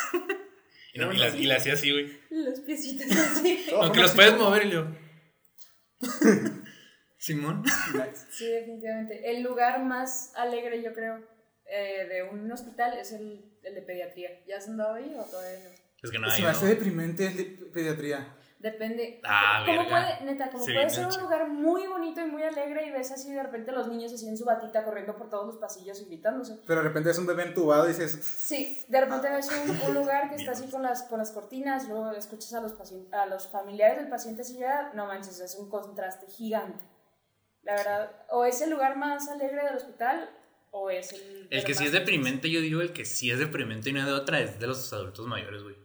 [0.94, 2.18] Y, no, y, la, y la hacía así, güey.
[2.30, 3.66] Los piecitos así.
[3.80, 4.86] Aunque los puedes mover y yo.
[7.18, 7.62] Simón.
[7.62, 8.26] Nice.
[8.30, 9.30] Sí, definitivamente.
[9.30, 11.20] El lugar más alegre, yo creo,
[11.70, 14.30] eh, de un hospital es el, el de pediatría.
[14.46, 15.70] ¿Ya has andado ahí o todavía no?
[16.02, 16.42] Es que no Se hay.
[16.42, 16.70] me hace no.
[16.70, 18.34] deprimente de pediatría.
[18.58, 19.20] Depende.
[19.24, 19.88] Ah, verga.
[19.88, 23.12] puede, neta, como Sí, puede ser un lugar muy bonito y muy alegre y ves
[23.12, 26.06] así de repente los niños así en su batita corriendo por todos los pasillos y
[26.06, 26.58] gritándose.
[26.66, 29.94] Pero de repente es un bebé entubado y dices, Sí, de repente ves un, un
[29.94, 32.74] lugar que está así con las, con las cortinas, luego escuchas a los,
[33.12, 36.82] a los familiares del paciente así ya, no manches, es un contraste gigante.
[37.62, 40.30] La verdad, o es el lugar más alegre del hospital
[40.72, 41.46] o es el...
[41.50, 44.12] El que sí es deprimente, yo digo, el que sí es deprimente y no de
[44.12, 45.76] otra es de los adultos mayores, güey.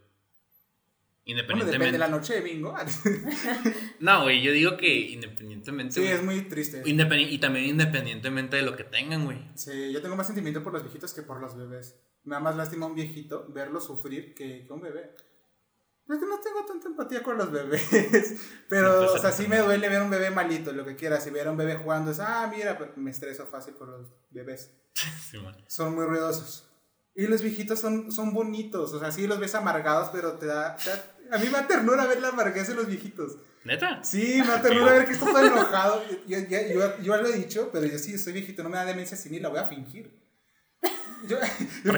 [1.26, 1.72] Bueno, Independientemente.
[1.72, 2.74] depende de la noche de bingo.
[4.00, 5.94] No, güey, yo digo que independientemente.
[5.94, 6.82] sí, güey, es muy triste.
[6.84, 9.38] independi- y también independientemente de lo que tengan, güey.
[9.54, 11.98] Sí, yo tengo más sentimiento por los viejitos que por los bebés.
[12.24, 15.14] Me da más lástima a un viejito verlo sufrir que, que un bebé.
[16.06, 17.82] Es que no tengo tanta empatía con los bebés.
[18.68, 21.24] Pero, No pasa o sea, sí me duele ver un bebé malito, lo que quieras.
[21.24, 24.74] Si ver a un bebé jugando es, ah, mira, me estreso fácil por los bebés.
[25.30, 25.56] Simón.
[25.68, 26.70] Son muy ruidosos.
[27.16, 28.92] Y los viejitos son, son bonitos.
[28.92, 31.66] O sea, sí los ves amargados, pero te da, te da- A mí me da
[31.66, 33.36] ternura ver la amargaz de los viejitos.
[33.64, 34.02] ¿Neta?
[34.04, 36.02] Sí, me da ternura ver que está todo enojado.
[36.26, 38.84] Yo, yo, yo, yo lo he dicho, pero yo sí soy viejito, no me da
[38.84, 40.22] demencia senil, la voy a fingir.
[41.26, 41.38] Yo,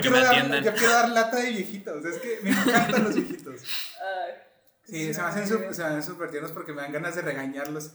[0.00, 2.04] quiero me dar, yo quiero dar lata de viejitos.
[2.04, 3.62] Es que me encantan los viejitos.
[4.00, 4.34] Ay,
[4.84, 7.22] Sí, se me hacen súper se me hacen súper tiernos porque me dan ganas de
[7.22, 7.90] regañarlos.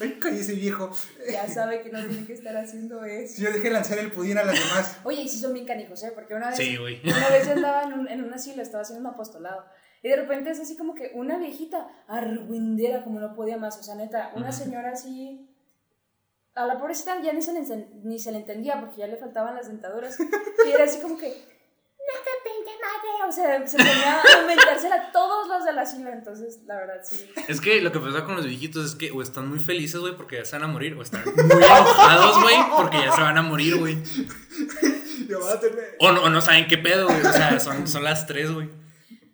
[0.00, 0.90] Ay, cállese viejo.
[1.30, 3.34] Ya sabe que no tiene que estar haciendo eso.
[3.36, 4.96] Si yo dejé lanzar el pudín a las demás.
[5.04, 6.12] Oye, y sí son bien canijos, ¿eh?
[6.14, 7.02] Porque una vez, Sí, güey.
[7.04, 9.66] una vez yo andaba en un, en un asilo, estaba haciendo un apostolado.
[10.02, 13.78] Y de repente es así como que una viejita argüindera como no podía más.
[13.78, 15.46] O sea, neta, una señora así...
[16.54, 17.60] A la pobrecita ya ni se, le,
[18.02, 20.18] ni se le entendía porque ya le faltaban las dentaduras.
[20.66, 21.28] Y era así como que...
[21.28, 23.28] ¡No te pinte madre!
[23.28, 26.10] O sea, se ponía a aumentársela a todos los del asilo.
[26.10, 27.30] Entonces, la verdad, sí.
[27.46, 30.16] Es que lo que pasa con los viejitos es que o están muy felices, güey,
[30.16, 33.38] porque ya se van a morir, o están muy enojados, güey, porque ya se van
[33.38, 33.98] a morir, güey.
[36.00, 37.20] O no, o no saben qué pedo, güey.
[37.20, 38.68] O sea, son, son las tres, güey.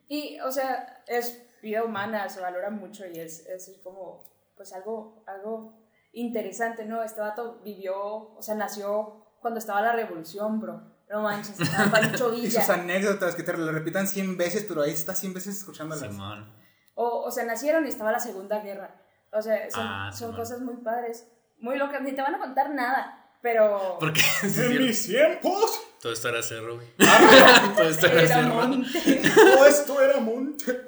[0.09, 4.23] Y, o sea, es vida humana, se valora mucho y es, es como,
[4.57, 5.73] pues algo, algo
[6.13, 7.03] interesante, ¿no?
[7.03, 7.97] Este vato vivió,
[8.35, 10.95] o sea, nació cuando estaba la revolución, bro.
[11.09, 12.61] No manches, estaba Pancho Y Villa.
[12.61, 16.05] sus anécdotas que te lo repitan 100 veces, pero ahí estás 100 veces escuchándolas.
[16.11, 16.53] Simón.
[16.95, 19.01] O, o sea, nacieron y estaba la Segunda Guerra.
[19.33, 21.29] O sea, son, Ah, son cosas muy padres,
[21.59, 22.01] muy locas.
[22.03, 23.99] Ni te van a contar nada, pero...
[24.01, 26.87] Porque En mis tiempos, todo esto era cerro, güey.
[27.01, 28.55] ah, Todo esto era Era cerro.
[28.55, 29.21] monte.
[29.35, 30.83] todo esto era monte.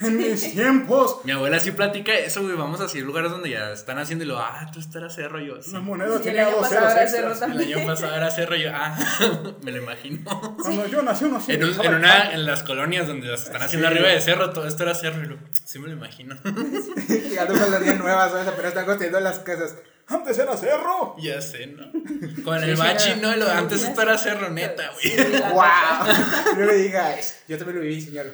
[0.00, 1.20] En mis tiempos.
[1.24, 2.54] Mi abuela sí platica eso, güey.
[2.56, 5.62] Vamos a lugares donde ya están haciendo y lo, ah, tú estarás cerro yo.
[5.62, 5.72] Sí.
[5.72, 6.92] La moneda Sí, tenía el año dos ceros
[7.42, 8.98] era El año pasado era cerro yo, ah,
[9.62, 10.56] me lo imagino.
[10.60, 13.62] Cuando yo nací, uno sí En, un- en una, en las colonias donde las están
[13.62, 13.94] haciendo Sí.
[13.94, 16.36] arriba de cerro, todo esto era cerro y lo, sí me lo imagino.
[17.08, 18.46] Llegando con las líneas nuevas, ¿sabes?
[18.48, 19.76] Apenas están construyendo las casas.
[20.08, 21.14] Antes era cerro.
[21.18, 21.90] ya sé, ¿no?
[22.44, 23.36] Con Sí, el sí, bachi, era- ¿no?
[23.36, 25.04] Lo- Sí, antes esto era cerro neta, güey.
[25.08, 25.16] Sí,
[25.52, 26.54] ¡Wow!
[26.58, 27.42] No me digas.
[27.46, 28.26] Yo también lo viví, señor.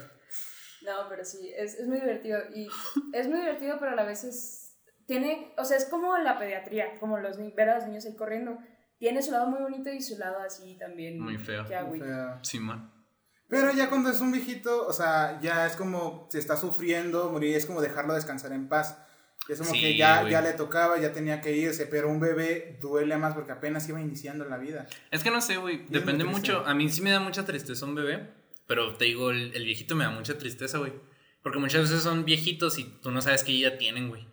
[0.82, 2.38] No, pero sí, es, es muy divertido.
[2.54, 2.68] Y
[3.12, 4.60] es muy divertido, pero a la vez es.
[5.06, 5.52] Tiene.
[5.58, 8.58] O sea, es como la pediatría, como los ver a los niños ahí corriendo.
[8.98, 11.18] Tiene su lado muy bonito y su lado así también.
[11.20, 11.64] Muy feo.
[11.66, 12.04] Que agüita.
[12.04, 12.92] O sea, Simón.
[13.48, 17.56] Pero ya cuando es un viejito, o sea, ya es como se está sufriendo, morir,
[17.56, 18.98] es como dejarlo descansar en paz.
[19.48, 20.32] Es como Sí, que ya, güey.
[20.32, 24.00] ya le tocaba, ya tenía que irse, pero un bebé duele más porque apenas iba
[24.00, 24.86] iniciando la vida.
[25.10, 25.84] Es que no sé, güey.
[25.88, 26.64] Depende mucho.
[26.66, 28.30] A mí sí me da mucha tristeza un bebé.
[28.66, 30.92] Pero te digo, el, el viejito me da mucha tristeza, güey.
[31.42, 34.26] Porque muchas veces son viejitos y tú no sabes qué ya tienen, güey.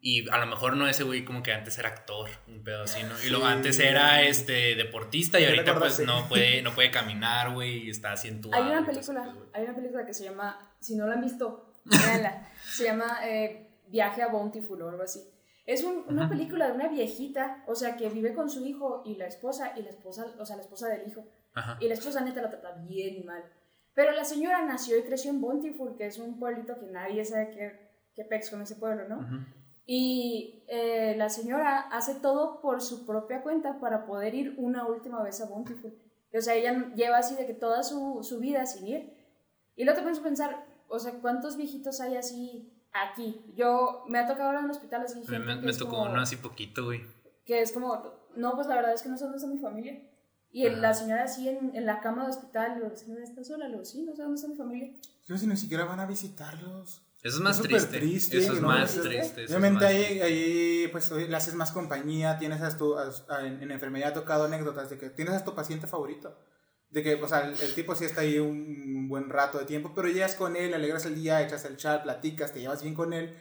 [0.00, 3.02] Y a lo mejor no ese güey como que antes era actor, un pedo así,
[3.02, 3.10] ¿no?
[3.26, 3.52] Y luego Sí.
[3.52, 8.12] antes era este deportista y ahorita pues no puede, no puede caminar, güey, y está
[8.12, 11.14] así en tu Hay una película, hay una película que se llama, si no la
[11.14, 15.20] han visto, véanla, se llama eh, Viaje a Bountiful o algo así.
[15.66, 16.30] Es un- una Ajá.
[16.30, 19.82] película de una viejita, o sea, que vive con su hijo y la esposa, y
[19.82, 21.24] la esposa, o sea, la esposa del hijo.
[21.54, 21.76] Ajá.
[21.80, 23.44] Y la esposa neta la trata bien mal.
[23.94, 27.50] Pero la señora nació y creció en Bountiful, que es un pueblito que nadie sabe
[27.50, 29.26] qué, qué pex con ese pueblo, ¿no?
[29.86, 35.22] Y eh, la señora hace todo por su propia cuenta para poder ir una última
[35.22, 35.92] vez a Bountiful.
[36.32, 39.12] O sea, ella lleva así de que toda su, su vida sin ir.
[39.74, 43.44] Y luego te pones a pensar, o sea, ¿cuántos viejitos hay así aquí?
[43.54, 46.36] Yo, me ha tocado hablar en hospitales y Me, me- me tocó como- uno así
[46.36, 47.02] poquito, güey.
[47.44, 48.02] que es como,
[48.36, 50.00] no, pues la verdad es que no sé dónde está mi familia.
[50.52, 53.66] Y el- la señora así en, en la cama de hospital, la señora está sola,
[53.66, 54.92] le digo, sí, no sé dónde está mi familia.
[55.26, 57.06] Yo si ni siquiera van a visitarlos.
[57.22, 57.98] Eso es más Es triste.
[57.98, 58.68] triste, Eso es ¿no?
[58.68, 59.44] más triste.
[59.44, 60.22] Obviamente ahí, triste.
[60.22, 64.12] ahí pues le haces más compañía, tienes a tu, a- a- en, en enfermería ha
[64.14, 66.34] tocado anécdotas de que tienes a tu paciente favorito.
[66.90, 68.56] De que, o sea, el, el tipo sí está ahí un,
[68.96, 71.76] un buen rato de tiempo, pero llegas con él, le alegras el día, echas el
[71.76, 73.36] chat, platicas, te llevas bien con él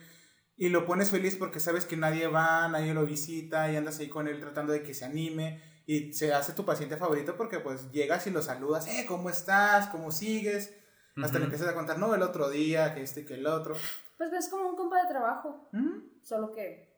[0.56, 4.10] y lo pones feliz porque sabes que nadie va, nadie lo visita y andas ahí
[4.10, 7.90] con él tratando de que se anime y se hace tu paciente favorito porque pues
[7.92, 9.88] llegas y lo saludas, eh, ¿cómo estás?
[9.88, 10.76] ¿Cómo sigues?
[11.16, 11.54] Hasta le Ujú.
[11.54, 13.76] empiezas a contar, no, el otro día, que este, que el otro.
[14.18, 16.22] Pues es como un compa de trabajo, ¿Mm?
[16.22, 16.89] solo que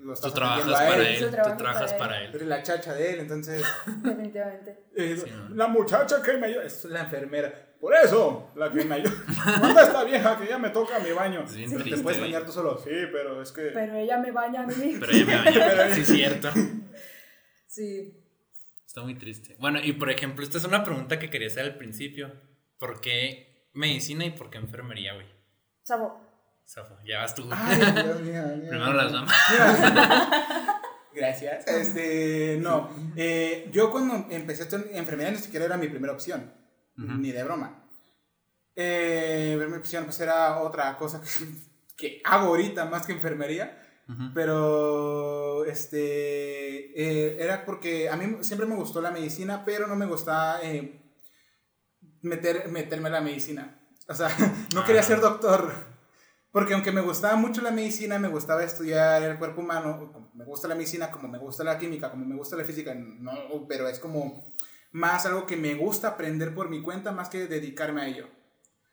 [0.00, 1.22] Lo Tú trabajas a para él.
[1.24, 1.30] él.
[1.30, 2.30] Tú trabajas para para él.
[2.34, 3.62] Eres la chacha de él, entonces.
[4.02, 4.78] definitivamente.
[4.96, 6.64] eh, Sí, la muchacha que me ayuda.
[6.64, 7.66] Es la enfermera.
[7.80, 9.12] Por eso, la que me ayuda.
[9.60, 11.44] Manda a esta vieja que ya me toca mi baño.
[11.50, 12.78] Bien Pero triste, Te puedes bañar tú solo.
[12.78, 13.62] Sí, pero es que.
[13.72, 14.96] Pero ella me baña a mí.
[15.00, 15.36] Pero ya me
[15.76, 15.94] bañé.
[15.94, 16.50] Sí, cierto.
[17.66, 18.16] Sí.
[18.86, 19.54] Está muy triste.
[19.60, 22.32] Bueno, y por ejemplo, esta es una pregunta que quería hacer al principio.
[22.78, 25.26] ¿Por qué medicina y por qué enfermería, güey?
[25.84, 26.20] Sabo,
[27.04, 27.48] Ya vas tú.
[27.50, 28.60] Ay, Dios mío, Dios.
[28.68, 29.34] Primero las damas.
[31.14, 31.66] Gracias.
[31.68, 32.90] Este, no.
[33.16, 36.52] Eh, yo cuando empecé esto en enfermería ni siquiera era mi primera opción.
[36.96, 37.84] Ni de broma.
[38.76, 41.28] Eh, mi opción pues era otra cosa que,
[41.96, 43.76] que hago ahorita más que enfermería.
[44.34, 50.06] Pero, este, eh, era porque a mí siempre me gustó la medicina, pero no me
[50.06, 51.00] gustaba eh,
[52.22, 53.80] meter, meterme a la medicina.
[54.08, 54.28] O sea,
[54.74, 55.04] no quería Ah.
[55.04, 55.89] ser doctor.
[56.52, 60.66] Porque aunque me gustaba mucho la medicina, me gustaba estudiar el cuerpo humano, me gusta
[60.66, 64.00] la medicina, como me gusta la química, como me gusta la física, no, pero es
[64.00, 64.52] como
[64.90, 68.28] más algo que me gusta aprender por mi cuenta más que dedicarme a ello.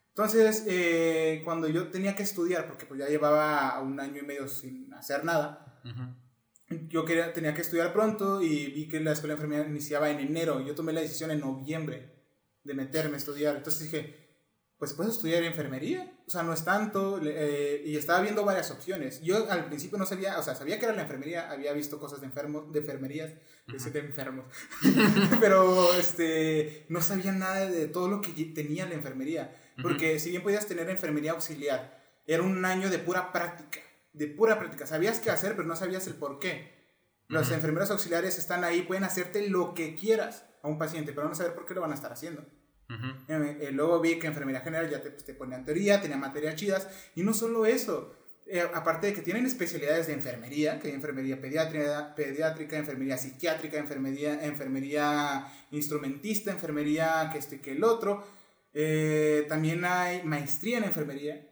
[0.09, 4.47] Entonces, eh, cuando yo tenía que estudiar, porque pues ya llevaba un año y medio
[4.47, 6.87] sin hacer nada, Ujú.
[6.89, 10.19] yo quería, tenía que estudiar pronto y vi que la escuela de enfermería iniciaba en
[10.19, 10.65] enero.
[10.65, 12.25] Yo tomé la decisión en noviembre
[12.63, 13.57] de meterme a estudiar.
[13.57, 14.43] Entonces dije,
[14.77, 16.16] pues puedo estudiar enfermería.
[16.28, 17.21] O sea, no es tanto.
[17.23, 19.21] eh, y estaba viendo varias opciones.
[19.21, 22.19] Yo al principio no sabía, o sea, sabía que era la enfermería, había visto cosas
[22.19, 23.32] de enfermos, de enfermerías,
[23.67, 24.45] de de enfermos.
[25.39, 29.55] Pero este, no sabía nada de todo lo que tenía la enfermería.
[29.82, 33.80] Porque si bien podías tener enfermería auxiliar, era un año de pura práctica.
[34.11, 34.86] De pura práctica.
[34.86, 36.75] Sabías qué hacer, pero no sabías el por qué.
[37.30, 41.36] Los enfermeros auxiliares están ahí, pueden hacerte lo que quieras a un paciente, pero no
[41.36, 42.45] saber por qué lo van a estar haciendo.
[42.89, 43.07] Ujú.
[43.27, 46.55] Eh, eh, luego vi que enfermería general ya te, pues, te ponían teoría, tenía materias
[46.55, 48.15] chidas, y no solo eso,
[48.45, 53.77] eh, aparte de que tienen especialidades de enfermería, que hay enfermería pediátrica, pediátrica enfermería psiquiátrica,
[53.77, 58.25] enfermería, enfermería instrumentista, enfermería que este que el otro,
[58.73, 61.45] eh, también hay maestría en enfermería,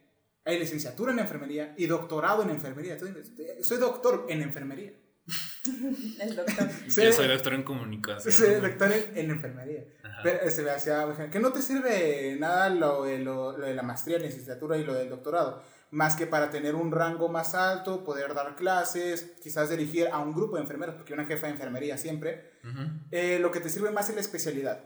[0.44, 2.96] hay licenciatura en enfermería y doctorado en enfermería.
[2.98, 4.92] Soy doctor en enfermería.
[6.20, 6.68] El doctor.
[6.88, 7.02] Sí.
[7.02, 8.32] Yo soy doctor en comunicación.
[8.32, 9.84] Sí, doctor en, en enfermería.
[10.04, 10.20] Ajá.
[10.22, 13.82] Pero se me hacía, que no te sirve nada lo, de- lo, lo de la
[13.82, 18.34] maestría, licenciatura y lo del doctorado, más que para tener un rango más alto, poder
[18.34, 22.52] dar clases, quizás dirigir a un grupo de enfermeros, porque una jefa de enfermería siempre.
[22.64, 22.80] Ujú.
[23.10, 24.84] Eh, lo que te sirve más es la especialidad.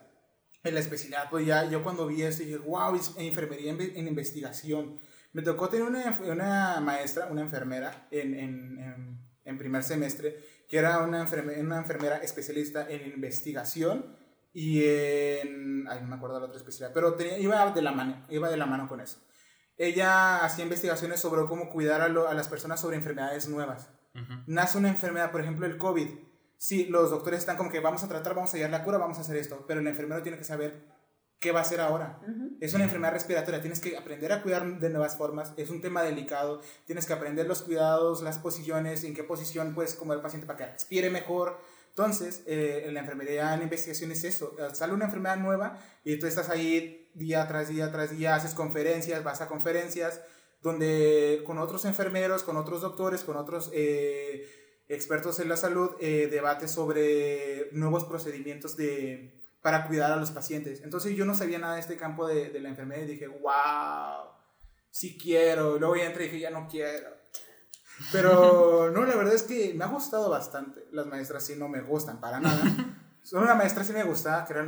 [0.63, 3.81] En la especialidad, pues ya yo cuando vi eso dije, wow, es en enfermería en,
[3.81, 4.99] en investigación.
[5.33, 9.21] Me tocó tener una, una maestra, una enfermera en, en,
[9.51, 10.37] en, primer semestre,
[10.69, 14.17] que era una, enferme- una enfermera especialista en investigación
[14.53, 15.87] y en...
[15.89, 18.57] Ay, no me acuerdo la otra especialidad, pero tenía, iba, de la mano, iba de
[18.57, 19.19] la mano con eso.
[19.77, 23.89] Ella hacía investigaciones sobre cómo cuidar a, lo- a las personas sobre enfermedades nuevas.
[24.47, 26.09] Nace una enfermedad, por ejemplo el COVID,
[26.57, 29.19] sí, los doctores están como que vamos a tratar, vamos a hallar la cura, vamos
[29.19, 30.85] a hacer esto, pero el enfermero tiene que saber
[31.41, 32.21] qué va a hacer ahora.
[32.61, 36.03] Es una enfermedad respiratoria, tienes que aprender a cuidar de nuevas formas, es un tema
[36.03, 40.47] delicado, tienes que aprender los cuidados, las posiciones, en qué posición puedes comer el paciente
[40.47, 41.59] para que respire mejor.
[41.89, 46.19] Entonces, eh, en la enfermería en investigación es eso, eh, sale una enfermedad nueva y
[46.19, 50.21] tú estás ahí día tras día tras día, haces conferencias, vas a conferencias,
[50.63, 54.47] donde con otros enfermeros, con otros doctores, con otros eh,
[54.89, 60.83] expertos en la salud, eh, debates sobre nuevos procedimientos de, para cuidar a los pacientes.
[60.83, 64.31] Entonces yo no sabía nada de este campo de, de la enfermedad y dije, wow,
[64.91, 65.79] sí quiero.
[65.79, 67.11] Luego ya entré y dije, ya no quiero.
[68.13, 70.87] Pero no, la verdad es que me ha gustado bastante.
[70.93, 72.63] Las maestras sí no me gustan para nada.
[73.23, 74.67] Solo una maestra sí me gustaba, que era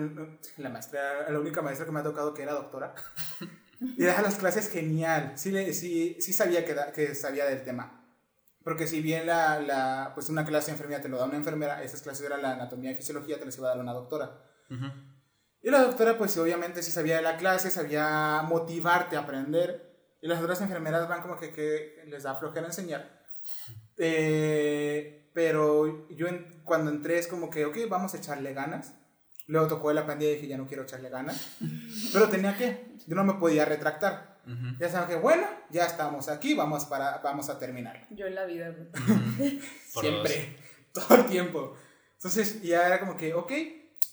[0.59, 2.95] la maestra, la única maestra que me ha tocado que era doctora.
[3.99, 5.33] Y daba las clases genial.
[5.35, 8.07] Sí, le- sí, sí sabía que, da- que sabía del tema.
[8.63, 11.83] Porque si bien la, la, pues una clase de enfermería te lo da una enfermera,
[11.83, 14.41] esas clases eran la anatomía y fisiología, te las iba a dar una doctora.
[15.63, 19.91] Y la doctora, pues obviamente sí sabía de la clase, sabía motivarte a aprender.
[20.21, 23.21] Y las otras enfermeras van como que, que les da flojera enseñar.
[23.99, 28.95] Eh, pero yo en- cuando entré es como que, ok, vamos a echarle ganas.
[29.47, 31.57] Luego tocó la pandemia y dije, ya no quiero echarle ganas.
[32.13, 34.41] Pero tenía que, yo no me podía retractar.
[34.47, 34.77] Ujú.
[34.79, 38.07] Ya saben que, bueno, ya estamos aquí, vamos, para, vamos a terminar.
[38.11, 38.75] Yo en la vida,
[39.87, 40.57] Siempre,
[40.93, 41.77] todo el tiempo.
[42.15, 43.53] Entonces ya era como que, ok,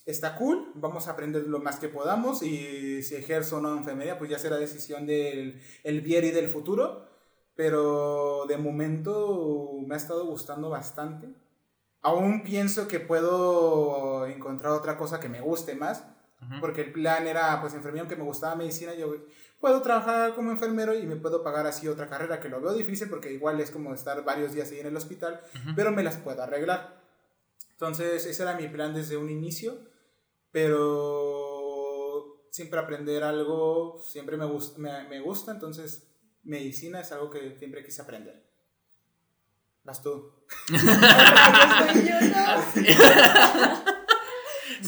[0.09, 4.17] está cool, vamos a aprender lo más que podamos y si ejerzo o no enfermería,
[4.17, 7.07] pues ya será decisión del el Vieri del futuro.
[7.55, 11.27] Pero de momento me ha estado gustando bastante.
[12.01, 16.05] Aún pienso que puedo encontrar otra cosa que me guste más.
[16.61, 19.13] Porque el plan era, pues, enfermería, aunque me gustaba medicina, yo
[19.59, 23.09] puedo trabajar como enfermero y me puedo pagar así otra carrera, que lo veo difícil
[23.09, 25.41] porque igual es como estar varios días ahí en el hospital,
[25.75, 27.01] pero me las puedo arreglar.
[27.71, 29.79] Entonces, ese era mi plan desde un inicio,
[30.51, 36.07] pero siempre aprender algo, siempre me, gust- me, me gusta, entonces
[36.43, 38.43] medicina es algo que siempre quise aprender.
[39.83, 40.31] Vas tú.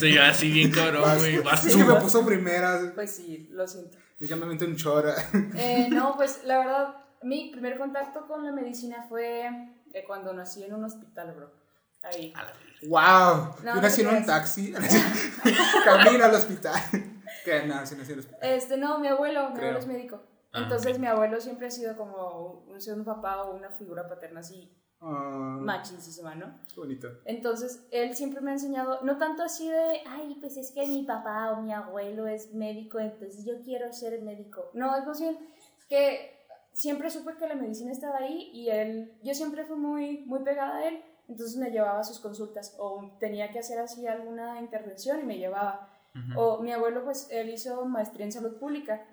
[0.01, 1.37] Ay, yo así bien cabrón, güey.
[1.39, 1.77] Vas Es tú.
[1.79, 3.97] que me puso primeras Pues sí, lo siento.
[4.19, 5.15] y ya me meto un chora.
[5.55, 9.45] Eh, no, pues la verdad, mi primer contacto con la medicina fue
[9.93, 11.51] eh, cuando nací en un hospital, bro.
[12.03, 12.33] Ahí.
[12.87, 13.55] ¡Wow!
[13.63, 14.73] No, Yo no nací te en un taxi.
[15.85, 16.79] Camino al hospital.
[17.45, 18.39] Que no, sí nací en el hospital.
[18.41, 19.69] Este, no, mi abuelo, mi Creo.
[19.69, 20.21] abuelo es médico.
[20.53, 20.99] Ah, Entonces ok.
[20.99, 25.57] mi abuelo siempre ha sido como un, un papá o una figura paterna así Ah,
[25.59, 26.59] machinísima, ¿no?
[26.71, 27.07] qué bonito.
[27.25, 31.03] Entonces, él siempre me ha enseñado, no tanto así de, ay, pues es que mi
[31.05, 34.69] papá o mi abuelo es médico, entonces yo quiero ser médico.
[34.75, 35.39] No, es más bien
[35.89, 40.43] que siempre supe que la medicina estaba ahí y él, yo siempre fui muy, muy
[40.43, 44.59] pegada a él, entonces me llevaba a sus consultas o tenía que hacer así alguna
[44.59, 45.89] intervención y me llevaba.
[46.13, 46.39] Ujú.
[46.39, 49.05] O mi abuelo, pues, él hizo maestría en salud pública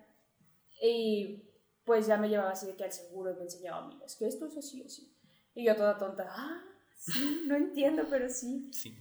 [0.83, 1.45] y
[1.85, 4.27] pues ya me llevaba así de que al seguro y me enseñaba, mira, es que
[4.27, 5.16] esto es así, así.
[5.55, 6.61] Y yo toda tonta, ah,
[6.97, 8.71] sí, no entiendo, pero sí.
[8.73, 8.99] Sí.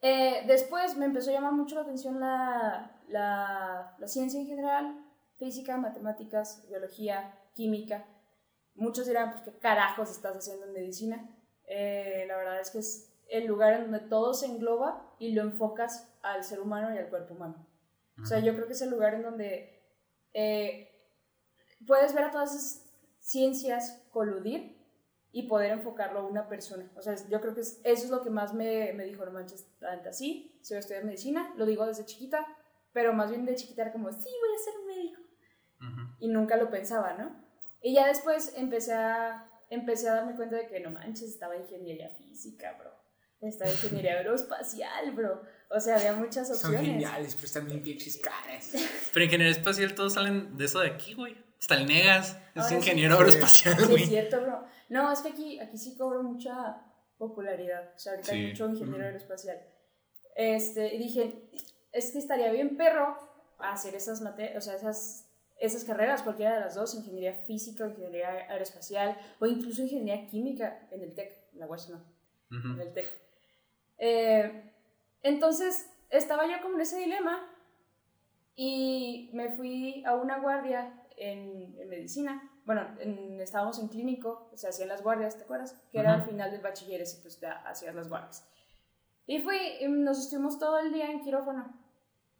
[0.00, 5.04] Eh, después me empezó a llamar mucho la atención la, la, la ciencia en general,
[5.36, 8.04] física, matemáticas, biología, química.
[8.74, 11.35] Muchos dirán, pues, ¿qué carajos estás haciendo en medicina?
[11.66, 15.42] Eh, la verdad es que es el lugar en donde todo se engloba y lo
[15.42, 17.66] enfocas al ser humano y al cuerpo humano.
[18.22, 19.82] O sea, yo creo que es el lugar en donde
[20.32, 20.90] eh,
[21.86, 22.82] puedes ver a todas esas
[23.18, 24.76] ciencias coludir
[25.32, 26.90] y poder enfocarlo a una persona.
[26.96, 29.32] O sea, yo creo que es- eso es lo que más me, me dijo, no
[29.32, 32.46] manches, tanto así, si voy a estudiar medicina, lo digo desde chiquita,
[32.92, 35.22] pero más bien de chiquita era como, sí, voy a ser un médico.
[35.80, 36.16] Ujú.
[36.20, 37.44] Y nunca lo pensaba, ¿no?
[37.82, 42.10] Y ya después empecé a, empecé a darme cuenta de que no manches, estaba ingeniería
[42.10, 42.90] física, bro.
[43.40, 45.42] Estaba ingeniería aeroespacial, bro.
[45.70, 46.80] O sea, había muchas Son opciones.
[46.82, 48.72] geniales, pero están bien pinches caras.
[49.12, 51.36] Pero ingeniería espacial todos salen de eso de aquí, güey.
[51.58, 53.18] Hasta el Negas es Ahora ingeniero Sí.
[53.22, 54.06] aeroespacial, Sí, es güey.
[54.06, 54.64] cierto, bro.
[54.88, 56.82] No, es que aquí, aquí sí cobro mucha,
[57.18, 57.92] popularidad.
[57.94, 59.58] O sea, ahorita hay mucho ingeniero aeroespacial.
[60.34, 61.48] Este, y dije,
[61.92, 63.16] es que estaría bien perro
[63.58, 65.25] hacer esas materias, o sea, esas,
[65.58, 71.02] esas carreras, cualquiera de las dos, ingeniería física, ingeniería aeroespacial, o incluso ingeniería química en
[71.02, 72.04] el TEC, en la UAS no,
[72.74, 73.06] en el TEC.
[73.98, 74.72] Eh,
[75.22, 77.40] entonces, estaba yo como en ese dilema
[78.54, 82.50] y me fui a una guardia en, en medicina.
[82.64, 85.72] Bueno, en- estábamos en clínico, se hacían las guardias, ¿te acuerdas?
[85.92, 88.48] Que era al final del bachiller y pues ya hacías las guardias.
[89.26, 91.74] Y fui, y nos estuvimos todo el día en quirófano.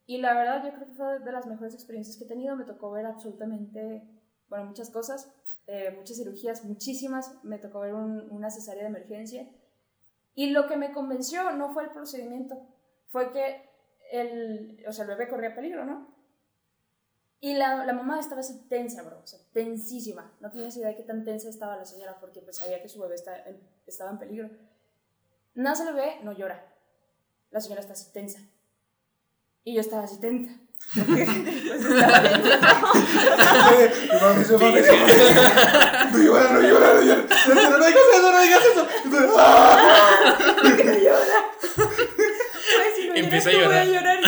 [0.06, 2.54] Y la verdad, yo creo que fue de las mejores experiencias que he tenido.
[2.56, 4.02] Me tocó ver absolutamente,
[4.48, 5.32] bueno, muchas cosas,
[5.66, 7.42] eh, muchas cirugías, muchísimas.
[7.44, 9.48] Me tocó ver un- una cesárea de emergencia.
[10.34, 12.56] Y lo que me convenció no fue el procedimiento,
[13.08, 13.68] fue que
[14.12, 16.14] el, o sea, el bebé corría peligro, ¿no?
[17.40, 20.32] Y la, la mamá estaba así tensa, bro, o sea, tensísima.
[20.40, 23.00] No tienes idea de qué tan tensa estaba la señora porque pues sabía que su
[23.00, 23.44] bebé está
[23.86, 24.50] estaba en peligro.
[25.54, 26.64] Nace el bebé, no llora.
[27.50, 28.40] La señora está así tensa.
[29.66, 30.52] Y yo estaba así tensa.
[30.94, 32.20] Porque, pues, estaba
[34.12, 34.92] No mames, no mames, no.
[36.12, 37.24] No llora, no llora, no llora.
[37.48, 38.86] No, no, no digas eso, no digas eso.
[40.76, 41.40] Que llora.
[41.74, 44.18] Pues, si no Empieza lloras, a tú, voy llorar.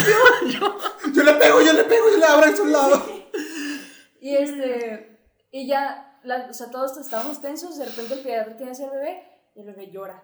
[0.47, 0.79] yo.
[1.15, 3.07] Yo le pego, yo le pego, yo le abro en su lado.
[4.21, 5.19] Y este,
[5.53, 9.23] y ya, la- o sea, todos estábamos tensos, de repente el pediatra tiene el bebé
[9.55, 10.23] y el bebé llora.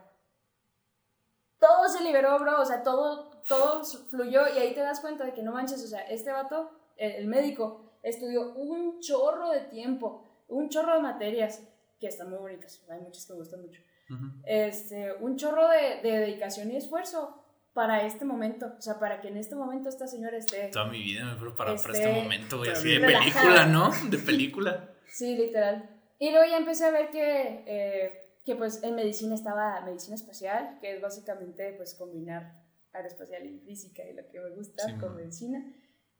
[1.58, 5.32] Todo se liberó, bro, o sea, todo, todo fluyó y ahí te das cuenta de
[5.32, 10.24] que no manches, o sea, este vato, el, el médico, estudió un chorro de tiempo,
[10.48, 11.62] un chorro de materias,
[12.00, 13.80] que están muy bonitas, hay muchas que me gustan mucho,
[14.10, 14.26] Ujú.
[14.44, 17.40] este, un chorro de, de dedicación y esfuerzo
[17.72, 20.68] para este momento, o sea, para que en este momento esta señora esté...
[20.68, 22.70] Toda mi vida me preparaba para Este, este momento, güey.
[22.70, 23.32] Así de relajada.
[23.32, 23.90] película, ¿no?
[24.10, 24.90] De película.
[25.08, 25.90] Sí, literal.
[26.20, 30.78] Y luego ya empecé a ver que, eh, que pues en medicina estaba medicina espacial,
[30.80, 35.16] que es básicamente pues combinar aeroespacial y física y lo que me gusta Sí, con
[35.16, 35.64] medicina.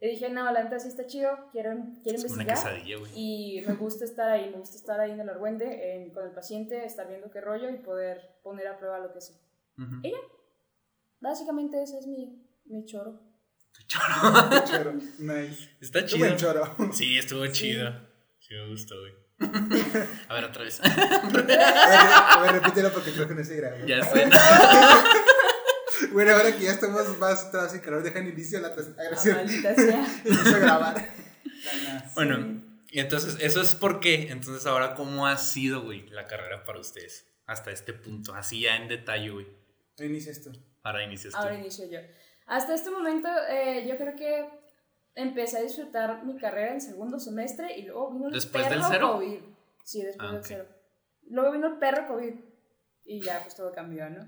[0.00, 1.70] Y dije, no, la neta sí está chido, quiero,
[2.02, 2.56] quiero Es investigar.
[3.14, 6.32] Y me gusta estar ahí, me gusta estar ahí en el argüende en- con el
[6.32, 9.34] paciente, estar viendo qué rollo y poder poner a prueba lo que sé.
[9.78, 10.00] Ujú.
[10.02, 10.18] Ella.
[11.20, 13.20] Básicamente ese es mi, mi choro.
[13.88, 15.70] Choro, nice.
[15.80, 16.36] Está chido.
[16.36, 16.64] choro.
[16.92, 17.90] Sí, estuvo chido.
[18.38, 19.12] Sí, me gustó, güey.
[19.41, 20.80] A ver, otra vez.
[20.82, 20.89] A
[21.30, 23.85] ver, a ver, repítelo porque creo que no se grabó.
[23.87, 24.28] ya sé.
[26.12, 29.37] Bueno, ahora que ya estamos más atrás y calor, dejan inicio a la Ah, grabación.
[29.37, 30.07] maldita sea.
[30.24, 31.09] Inicio a grabar.
[32.14, 34.28] Bueno, y entonces, eso es por qué.
[34.30, 37.26] Entonces, ahora, ¿cómo ha sido, güey, la carrera para ustedes?
[37.47, 39.47] Hasta este punto, así ya en detalle, güey.
[39.99, 40.51] Inicia esto.
[40.82, 41.39] Ahora inicias tú.
[41.41, 41.99] Ahora inicio yo.
[42.47, 44.49] Hasta este momento, eh, yo creo que
[45.14, 48.84] empecé a disfrutar mi carrera en segundo semestre y luego vino el ¿Después perro del
[48.90, 49.12] cero?
[49.14, 49.38] COVID.
[49.84, 50.66] Sí, después Ah, del cero.
[51.28, 52.34] Luego vino el perro COVID
[53.06, 54.26] y ya, pues todo cambió, ¿no?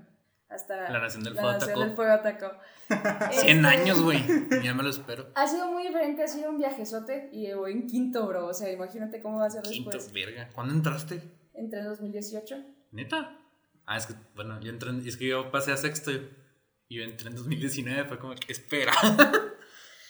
[0.49, 1.85] Hasta La Nación del la Fuego Nación atacó.
[1.85, 2.51] del Fuego atacó.
[3.41, 4.23] 100 Este, años, güey.
[4.63, 5.27] Ya me lo espero.
[5.35, 8.47] Ha sido muy diferente, ha sido un viajezote y voy en quinto, bro.
[8.47, 10.13] O sea, imagínate cómo va a ser Quinto, después.
[10.13, 10.47] verga.
[10.55, 11.21] ¿Cuándo entraste?
[11.53, 12.55] Entre 2018.
[12.93, 13.37] ¿Neta?
[13.85, 17.03] Ah, es que, bueno, yo entré, en- es que yo pasé a sexto y yo
[17.03, 18.93] entré en 2019, fue como que, espera.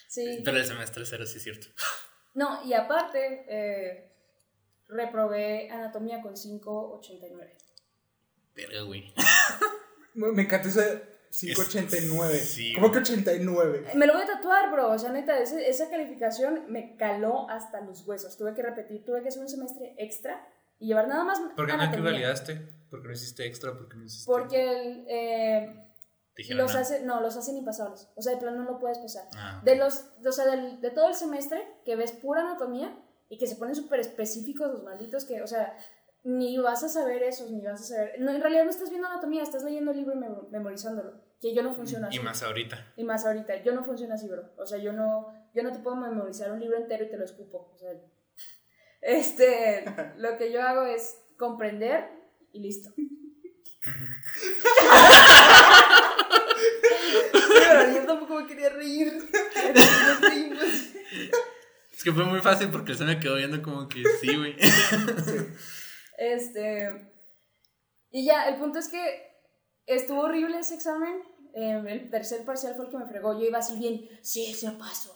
[0.08, 0.41] Sí.
[0.43, 1.68] Pero el semestre cero, sí es cierto.
[2.34, 4.12] No, y aparte, eh,
[4.88, 7.58] reprobé anatomía con 5.89.
[8.55, 9.14] Verga, güey.
[10.14, 11.01] Me encanta ese
[11.32, 12.38] 589.
[12.39, 13.03] Sí, ¿Cómo que güey.
[13.03, 13.91] 89?
[13.95, 14.89] Me lo voy a tatuar, bro.
[14.91, 18.38] O sea, neta, ese- esa calificación me caló hasta los huesos.
[18.38, 20.47] Tuve que repetir, tuve que hacer un semestre extra
[20.80, 21.89] y llevar nada más ¿Por qué no anatomía.
[22.12, 22.55] equivalidaste?
[22.89, 23.74] ¿Por qué no hiciste extra?
[23.74, 24.26] ¿Por qué no hiciste?
[24.32, 25.86] Porque el, eh, Te
[26.38, 26.79] dijeron, los "Ah".
[26.79, 28.09] hace, no, los hacen impasables.
[28.15, 29.27] O sea, de plano no lo puedes pasar.
[29.38, 32.97] Ah, De los, o sea, del- de todo el semestre que ves pura anatomía
[33.29, 35.77] y que se ponen súper específicos los malditos que, o sea,
[36.23, 38.15] ni vas a saber esos, ni vas a saber.
[38.19, 41.25] No, en realidad no estás viendo anatomía, estás leyendo el libro y mem- memorizándolo.
[41.39, 42.17] Que yo no funciona así.
[42.17, 42.93] Y más ahorita.
[42.97, 44.49] Y más ahorita, yo no funciona así, bro.
[44.57, 47.23] O sea, yo no, yo no te puedo memorizar un libro entero y te lo
[47.25, 47.71] escupo.
[47.73, 47.91] O sea,
[49.01, 49.85] este,
[50.17, 52.09] lo que yo hago es comprender
[52.51, 52.89] y listo.
[57.32, 59.30] Pero yo tampoco me quería reír.
[59.53, 60.64] Pero nos reímos.
[61.91, 64.55] Es que fue muy fácil porque se me quedó viendo como que sí, güey.
[66.18, 67.12] Este.
[68.12, 69.28] Y ya, el punto es que
[69.86, 71.22] estuvo horrible ese examen.
[71.53, 73.34] Eh, el tercer parcial fue el que me fregó.
[73.39, 75.16] Yo iba así bien, sí, se paso.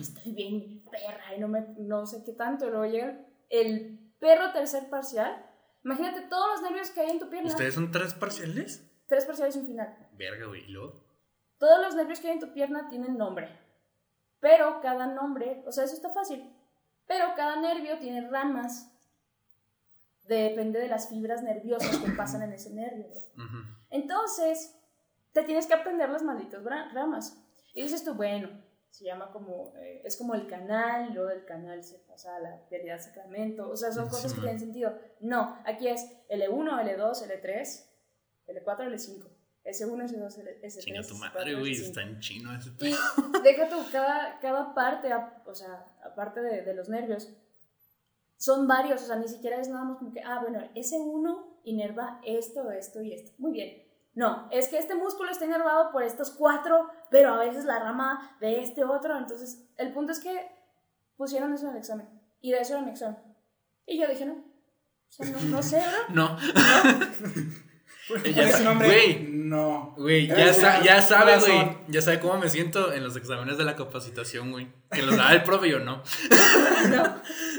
[0.00, 2.68] Estoy bien perra y no, me, no sé qué tanto.
[2.68, 3.18] Luego llega
[3.48, 5.46] el perro tercer parcial.
[5.84, 7.48] Imagínate todos los nervios que hay en tu pierna.
[7.48, 8.89] ¿Ustedes son tres parciales?
[9.10, 10.08] Tres parciales y un final.
[10.12, 10.62] Verga, güey.
[10.66, 11.04] ¿Y luego?
[11.58, 13.58] Todos los nervios que hay en tu pierna tienen nombre.
[14.38, 16.48] Pero cada nombre, o sea, eso está fácil.
[17.08, 18.96] Pero cada nervio tiene ramas
[20.28, 23.08] depende de las fibras nerviosas que pasan en ese nervio.
[23.34, 23.58] Ujú.
[23.90, 24.80] Entonces,
[25.32, 27.36] te tienes que aprender las malditas ramas.
[27.74, 28.48] Y dices tú, bueno,
[28.90, 32.62] se llama como, eh, es como el canal, luego del canal se pasa a la
[32.70, 34.96] realidad sacramento, o sea, son cosas que tienen sentido.
[35.18, 37.89] No, aquí es L1, L2, L3,
[38.52, 39.26] L4, L5,
[39.64, 40.78] S1, S2, L- S3.
[40.80, 41.72] Chinga tu S4, madre, güey.
[41.72, 41.82] S5.
[41.82, 42.98] Está en chino ese Y pedo.
[43.42, 45.10] deja tú, cada, cada parte,
[45.46, 47.28] o sea, aparte de, de los nervios,
[48.36, 51.60] son varios, o sea, ni siquiera es nada más como que, ah, bueno, ese uno
[51.64, 53.32] inerva esto, esto y esto.
[53.38, 53.82] Muy bien.
[54.14, 58.36] No, es que este músculo está inervado por estos cuatro, pero a veces la rama
[58.40, 59.16] de este otro.
[59.16, 60.48] Entonces, el punto es que
[61.16, 62.08] pusieron eso en el examen.
[62.40, 63.18] Y de eso era mi examen.
[63.86, 64.32] Y yo dije, no.
[64.34, 65.92] O sea, no, no sé, ¿verdad?
[66.10, 66.36] No.
[66.36, 67.69] ¿Cuál
[68.34, 68.88] Ya es sa- su nombre?
[68.88, 69.28] güey.
[69.30, 69.94] No.
[69.96, 71.76] Güey, ya, sa- ya sabe, güey.
[71.88, 74.68] Ya sabe cómo me siento en los exámenes de la capacitación, güey.
[74.90, 76.02] Que los da el profe y yo no.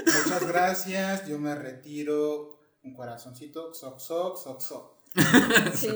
[0.05, 2.59] Muchas gracias, yo me retiro.
[2.83, 5.01] Un corazoncito, soc, soc, soc, soc.
[5.73, 5.89] Sí.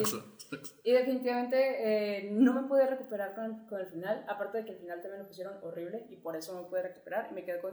[0.84, 4.78] Y definitivamente eh, no me pude recuperar con, con el final, aparte de que el
[4.78, 7.60] final también lo pusieron horrible y por eso no me pude recuperar y me quedé
[7.60, 7.72] con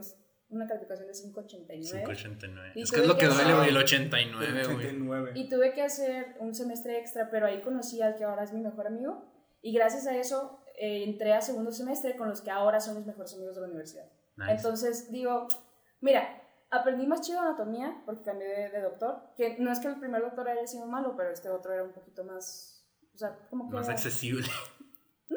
[0.54, 2.72] una calificación de 5.89 589.
[2.74, 4.76] Y Es que es lo que que duele, güey, el hacer- 89, güey.
[4.76, 5.32] 89.
[5.34, 8.60] y tuve que hacer un semestre extra, pero ahí conocí al que ahora es mi
[8.60, 9.30] mejor amigo
[9.62, 13.06] y gracias a eso eh, entré a segundo semestre con los que ahora son mis
[13.06, 14.06] mejores amigos de la universidad.
[14.36, 14.52] Nice.
[14.52, 15.46] Entonces digo,
[16.00, 20.00] mira, aprendí más chido anatomía porque cambié de, de doctor, que no es que el
[20.00, 22.84] primer doctor haya sido malo, pero este otro era un poquito más,
[23.14, 23.76] o sea, como que...
[23.76, 24.46] Más accesible.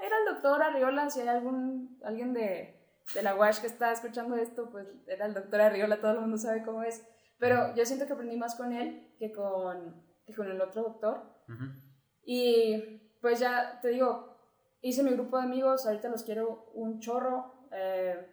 [0.00, 2.73] Era el doctor Arriola, si hay algún, alguien de,
[3.12, 6.38] de la WASH que está escuchando esto, pues era el doctor Arriola, todo el mundo
[6.38, 7.06] sabe cómo es.
[7.38, 11.22] Pero yo siento que aprendí más con él que con, que con el otro doctor.
[12.24, 14.38] Y pues ya te digo,
[14.80, 18.30] hice mi grupo de amigos, ahorita los quiero un chorro, eh,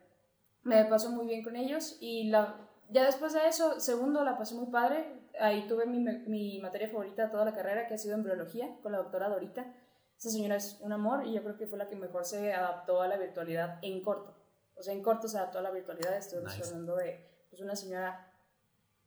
[0.63, 4.55] me paso muy bien con ellos y la, ya después de eso, segundo, la pasé
[4.55, 8.15] muy padre, ahí tuve mi, mi materia favorita de toda la carrera, que ha sido
[8.15, 9.73] embriología, con la doctora Dorita.
[10.17, 13.01] Esa señora es un amor y yo creo que fue la que mejor se adaptó
[13.01, 14.40] a la virtualidad en corto.
[14.75, 16.63] O sea, en corto se adaptó a la virtualidad, estoy Nice.
[16.63, 18.33] hablando de pues, una señora,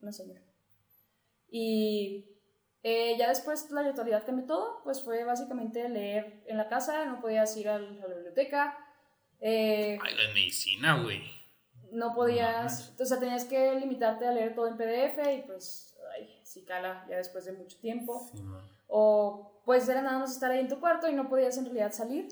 [0.01, 0.41] una señora.
[1.49, 2.27] Y
[2.83, 7.21] eh, ya después la virtualidad cambió todo, pues fue básicamente leer en la casa, no
[7.21, 8.77] podías ir a la biblioteca,
[9.41, 11.23] eh, Ay, la medicina, güey.
[11.93, 16.41] no podías, o sea, tenías que limitarte a leer todo en PDF y pues, ay,
[16.45, 18.31] sí cala ya después de mucho tiempo.
[18.33, 18.43] Sí.
[18.89, 21.93] O pues era nada más estar ahí en tu cuarto y no podías en realidad
[21.93, 22.29] salir.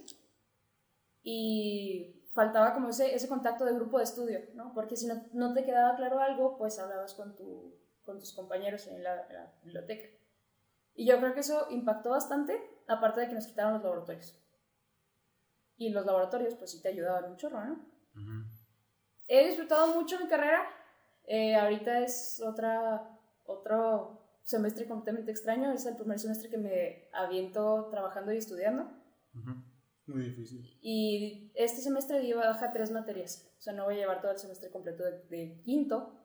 [1.22, 4.72] Y faltaba como ese, ese contacto de grupo de estudio, ¿no?
[4.74, 8.86] Porque si no, no te quedaba claro algo, pues hablabas con, tu, con tus compañeros
[8.86, 10.08] en la, en la biblioteca.
[10.94, 14.38] Y yo creo que eso impactó bastante, aparte de que nos quitaron los laboratorios.
[15.76, 17.72] Y los laboratorios, pues sí te ayudaban un chorro, ¿no?
[18.14, 18.44] Ujú.
[19.26, 20.62] He disfrutado mucho mi carrera.
[21.24, 25.72] Eh, ahorita es otra, otro semestre completamente extraño.
[25.72, 28.84] Es el primer semestre que me aviento trabajando y estudiando.
[29.34, 29.71] Ujú.
[30.12, 30.78] Muy difícil.
[30.82, 33.50] Y este semestre llevo baja tres materias.
[33.58, 36.18] O sea, no voy a llevar todo el semestre completo de, de quinto.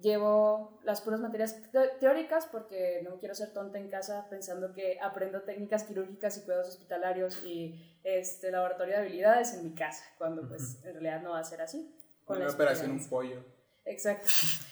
[0.00, 4.98] Llevo las puras materias te- teóricas porque no quiero ser tonta en casa pensando que
[5.00, 10.48] aprendo técnicas quirúrgicas y cuidados hospitalarios y este laboratorio de habilidades en mi casa, cuando
[10.48, 11.94] pues en realidad no va a ser así.
[12.24, 13.44] Con Una operación, un pollo.
[13.84, 14.26] Exacto.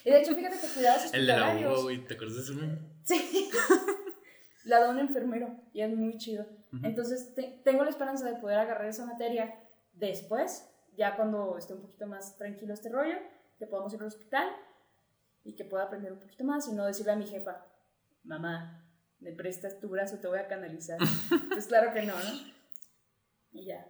[0.05, 1.83] Y de hecho, fíjate que cuidados El de la hospitalarios.
[1.83, 2.07] güey.
[2.07, 2.55] ¿Te acuerdas de ese?
[3.05, 3.51] Sí.
[4.65, 6.47] La da un enfermero y es muy chido.
[6.85, 9.59] Entonces, te- tengo la esperanza de poder agarrar esa materia
[9.93, 13.17] después, ya cuando esté un poquito más tranquilo este rollo,
[13.59, 14.49] que podamos ir al hospital
[15.45, 17.65] y que pueda aprender un poquito más y no decirle a mi jefa,
[18.25, 18.87] mamá,
[19.19, 20.99] me prestas tu brazo, te voy a canalizar.
[21.51, 22.31] pues claro que no, ¿no?
[23.53, 23.87] Y ya.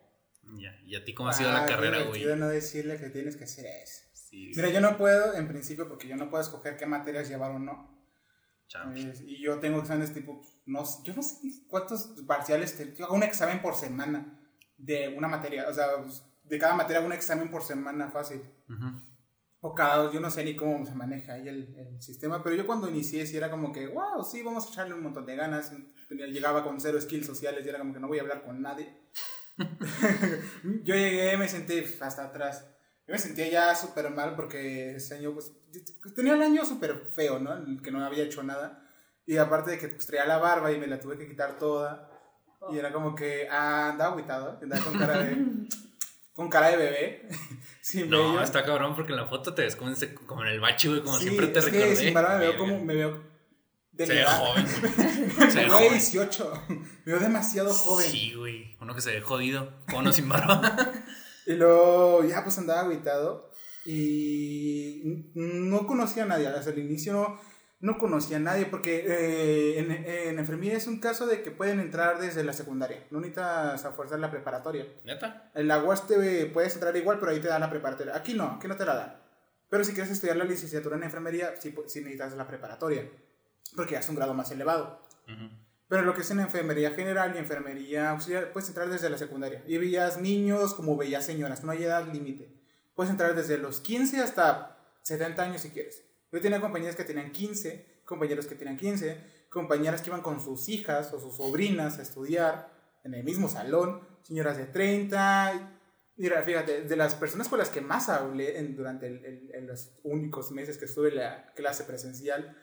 [0.58, 0.74] Ya.
[0.84, 2.20] ¿Y a ti cómo ha sido la Ah, carrera, güey?
[2.20, 4.04] divertido no decirle que tienes que hacer eso.
[4.14, 4.52] Sí.
[4.56, 7.58] Mira, yo no puedo, en principio, porque yo no puedo escoger qué materias llevar o
[7.58, 7.99] no.
[8.94, 13.14] Eh, y yo tengo exámenes tipo, no, yo no sé cuántos parciales, te, yo hago
[13.14, 14.40] un examen por semana
[14.76, 15.86] de una materia, o sea,
[16.44, 18.42] de cada materia hago un examen por semana fácil.
[18.68, 19.10] Ujú.
[19.62, 22.56] O cada dos, yo no sé ni cómo se maneja ahí el, el sistema, pero
[22.56, 25.36] yo cuando inicié sí era como que, wow, sí, vamos a echarle un montón de
[25.36, 25.72] ganas.
[26.08, 29.10] Llegaba con cero skills sociales y era como que no voy a hablar con nadie.
[30.82, 32.66] yo llegué, me senté hasta atrás.
[33.10, 35.50] Yo me sentía ya súper mal porque ese año, pues,
[36.14, 37.56] tenía el año súper feo, ¿no?
[37.56, 38.86] En el que no había hecho nada.
[39.26, 42.08] Y aparte de que pues, traía la barba y me la tuve que quitar toda.
[42.70, 45.36] Y era como que, ah, andaba agüitado, andaba con cara de,
[46.34, 47.28] con cara de bebé,
[47.80, 48.42] sin No, vello.
[48.44, 50.86] está cabrón porque en la foto te ves como en, ese- como en el bache,
[50.88, 51.96] güey, como Sí, siempre te es que recordé.
[51.96, 53.22] sin barba me veo como, me veo
[53.90, 54.66] de Se ve joven.
[54.68, 55.92] Se Me ve veo de joven.
[55.94, 58.06] 18, me veo demasiado joven.
[58.08, 58.76] Sí, güey.
[58.80, 59.72] Uno que se ve jodido.
[59.90, 60.76] Con o sin barba.
[61.46, 63.50] Y luego ya pues andaba agüitado
[63.84, 66.46] y no conocía a nadie.
[66.48, 67.40] Hasta el inicio no,
[67.80, 71.80] no conocía a nadie, porque eh, en, en, enfermería es un caso de que pueden
[71.80, 74.86] entrar desde la secundaria, no necesitas a fuerza la preparatoria.
[75.04, 75.50] ¿Neta?
[75.54, 78.14] En la UAS te puedes entrar igual, pero ahí te dan la preparatoria.
[78.14, 79.20] Aquí no, aquí no te la dan.
[79.70, 83.08] Pero si quieres estudiar la licenciatura en enfermería, sí, sí necesitas la preparatoria,
[83.76, 85.00] porque ya es un grado más elevado.
[85.90, 89.64] Pero lo que es en enfermería general y enfermería auxiliar, puedes entrar desde la secundaria.
[89.66, 92.54] Y veías niños como veías señoras, no hay edad límite.
[92.94, 96.04] Puedes entrar desde los 15 hasta 70 años si quieres.
[96.30, 100.68] Yo tenía compañeras que tenían 15, compañeros que tenían 15, compañeras que iban con sus
[100.68, 102.70] hijas o sus sobrinas a estudiar
[103.02, 105.72] en el mismo salón, señoras de 30.
[106.18, 110.52] Mira, fíjate, de las personas con las que más hablé en, durante el, los únicos
[110.52, 112.56] meses que estuve en la clase presencial,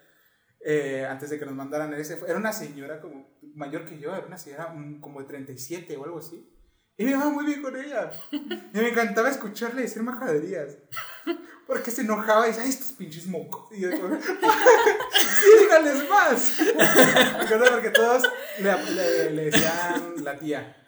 [0.70, 4.28] eh, antes de que nos mandaran ese, era una señora como mayor que yo, era
[4.28, 6.45] una señora como de 37 o algo así.
[6.97, 8.11] Y me iba muy bien con ella.
[8.32, 10.76] Y me encantaba escucharle decir majaderías.
[11.65, 13.72] Porque se enojaba y decía, ay, estos pinches mocos.
[13.72, 16.57] Y yo, sí, díganles más.
[17.72, 18.24] Porque todos
[18.59, 20.86] le, le, decían la tía.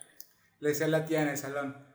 [0.60, 1.88] Le decían la tía en el salón.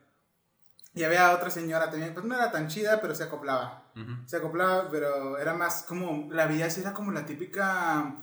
[0.95, 3.84] Y había otra señora también, pues no era tan chida, pero se acoplaba.
[4.25, 8.15] Se acoplaba, pero era más como, la vida así era como la típica,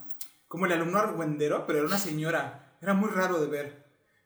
[0.47, 2.77] como el alumno argüendero, pero era una señora.
[2.83, 3.83] Era muy raro de ver.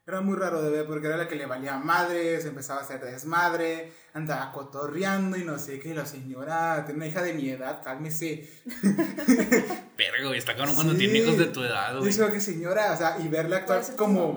[0.07, 2.85] Era muy raro de ver porque era la que le valía madre, se empezaba a
[2.85, 5.95] hacer desmadre, andaba cotorreando y no sé qué.
[5.95, 8.49] La señora tiene una hija de mi edad, cálmese.
[10.23, 12.13] Güey, está cabrón cuando tiene hijos de tu edad, güey.
[12.33, 14.35] Que señora, o sea, y verla actuar como.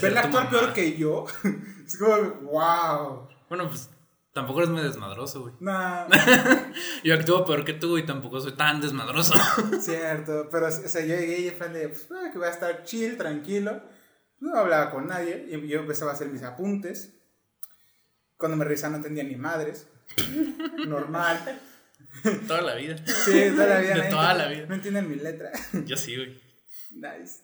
[0.00, 1.26] verla actuar peor que yo.
[1.86, 3.28] es como, wow.
[3.48, 3.90] Bueno, pues
[4.38, 5.54] tampoco eres muy desmadroso, güey.
[5.60, 6.06] Nah.
[7.04, 9.34] yo actúo peor que tú y tampoco soy tan desmadroso.
[9.80, 12.84] Cierto, pero o sea, yo llegué y fue de, pues, ah, que voy a estar
[12.84, 13.82] chill, tranquilo
[14.40, 17.14] no hablaba con nadie y yo empezaba a hacer mis apuntes.
[18.36, 19.86] Cuando me revisaban no entendía ni madres.
[20.86, 21.60] Normal.
[22.46, 22.96] Toda la vida.
[23.04, 23.94] Sí, toda la vida.
[23.94, 24.66] De toda la vida.
[24.66, 25.50] No entienden mi letra.
[25.84, 26.40] Yo sí, güey.
[26.90, 27.42] Nice.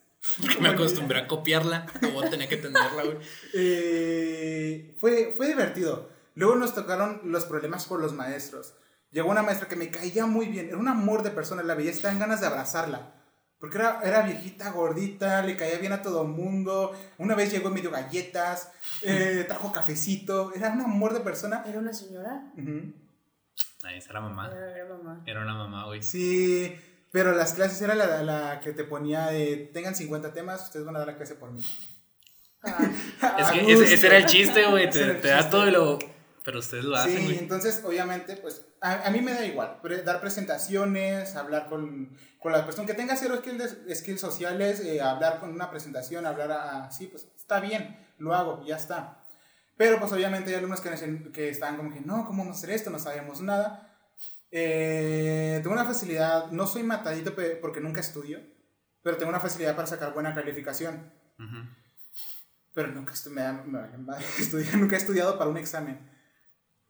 [0.60, 1.86] me acostumbré a copiarla.
[2.00, 3.18] Luego tenía que entenderla, güey.
[3.54, 6.13] Eh, fue, fue divertido.
[6.34, 8.74] Luego nos tocaron los problemas con los maestros.
[9.10, 10.66] Llegó una maestra que me caía muy bien.
[10.66, 11.62] Era un amor de persona.
[11.62, 13.12] La veía, estaba en ganas de abrazarla.
[13.60, 16.92] Porque era, era, viejita, gordita, le caía bien a todo el mundo.
[17.18, 18.72] Una vez llegó y me dio galletas,
[19.02, 20.52] eh, trajo cafecito.
[20.54, 21.62] Era un amor de persona.
[21.66, 22.52] ¿Era una señora?
[22.56, 24.50] era mamá.
[24.50, 25.22] Era, mamá.
[25.24, 26.02] Era una mamá, güey.
[26.02, 26.74] Sí,
[27.12, 30.96] pero las clases era la, la que te ponía de, tengan 50 temas, ustedes van
[30.96, 31.62] a dar la clase por mí.
[32.62, 33.36] Ah.
[33.38, 34.90] es que ese, ese, era el chiste, güey.
[34.90, 35.98] Te, te da todo y lo
[36.44, 37.26] pero ustedes lo hacen.
[37.26, 39.80] Sí, entonces, obviamente, pues a, a, mí me da igual.
[40.04, 45.40] dar presentaciones, hablar con, con la persona que tenga cero skills, skills sociales, eh, hablar
[45.40, 49.24] con una presentación, hablar así, pues está bien, lo hago, ya está.
[49.78, 52.70] Pero pues obviamente hay alumnos que, que están como que, no, ¿cómo vamos a hacer
[52.70, 52.90] esto?
[52.90, 53.96] No sabemos nada.
[54.50, 58.40] Eh, tengo una facilidad, no soy matadito porque nunca estudio,
[59.02, 61.10] pero tengo una facilidad para sacar buena calificación.
[62.74, 63.80] Pero nunca, me, me,
[64.76, 66.13] nunca he estudiado para un examen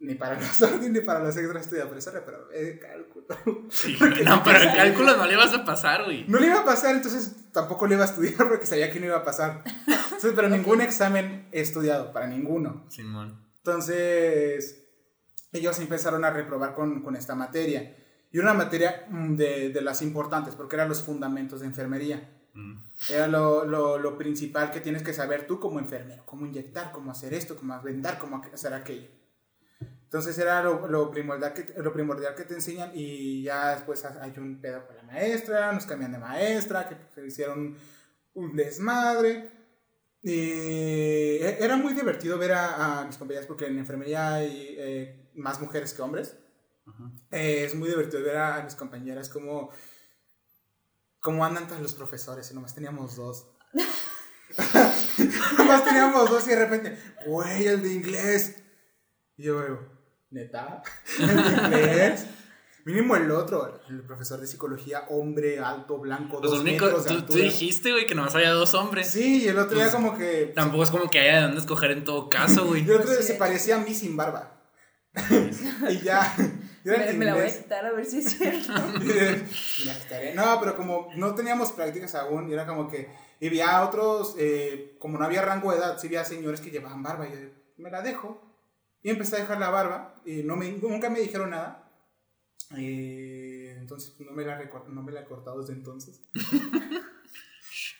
[0.01, 3.27] ni para los órdenes ni para los extras estudia por eso pero de cálculo.
[3.71, 6.25] Sí, no, pero el cálculo no le ibas a pasar, güey.
[6.29, 9.07] No le iba a pasar, entonces tampoco le iba a estudiar porque sabía que no
[9.07, 9.63] iba a pasar.
[9.87, 12.85] Entonces, pero ningún examen he estudiado, para ninguno.
[12.89, 13.41] Simón.
[13.59, 14.85] Entonces,
[15.53, 17.97] ellos empezaron a reprobar con, con esta materia.
[18.31, 22.31] Y una materia mm, de, de, las importantes, porque eran los fundamentos de enfermería.
[22.53, 22.79] Mm.
[23.11, 27.13] Era lo, lo, lo principal que tienes que saber tú como enfermero, cómo inyectar, cómo
[27.13, 29.09] hacer esto, cómo vendar, cómo hacer aquello.
[30.15, 34.33] Entonces era lo, lo, primordial que, lo primordial que te enseñan y ya después hay
[34.39, 37.77] un pedo con la maestra, nos cambian de maestra, que se hicieron
[38.35, 39.51] un desmadre.
[40.23, 40.39] Y
[41.43, 45.93] e, era muy divertido ver a, mis compañeras porque en enfermería hay eh, más mujeres
[45.93, 46.39] que hombres.
[47.33, 49.71] Eh, es muy divertido ver a, mis compañeras como,
[51.19, 53.49] como andan todos los profesores y nomás teníamos dos.
[55.59, 58.63] nomás teníamos dos y de repente, güey, el de inglés.
[59.37, 59.94] Y yo veo,
[60.35, 60.83] neta,
[61.19, 62.27] inglés.
[62.85, 67.93] Mínimo el otro, el profesor de psicología, hombre, alto, blanco, dos metros tú, tú, dijiste,
[67.93, 69.09] güey, que nomás había dos hombres.
[69.09, 70.53] Sí, y el otro ya pues, como que...
[70.55, 72.83] Tampoco es como que haya de dónde escoger en todo caso, güey.
[72.85, 74.61] el otro se parecía a mí sin barba.
[75.89, 76.35] y ya...
[76.85, 78.75] Me, me, la voy a quitar a ver si es cierto.
[80.35, 83.09] no, pero como no teníamos prácticas aún, y era como que...
[83.41, 87.03] Y había otros, eh, como no había rango de edad, sí había señores que llevaban
[87.03, 87.39] barba, y yo,
[87.79, 88.54] me la dejo.
[89.05, 91.89] Y empecé a dejar la barba y no me, nunca me dijeron nada.
[92.71, 96.23] Y entonces no me, la no me la he cortado desde entonces.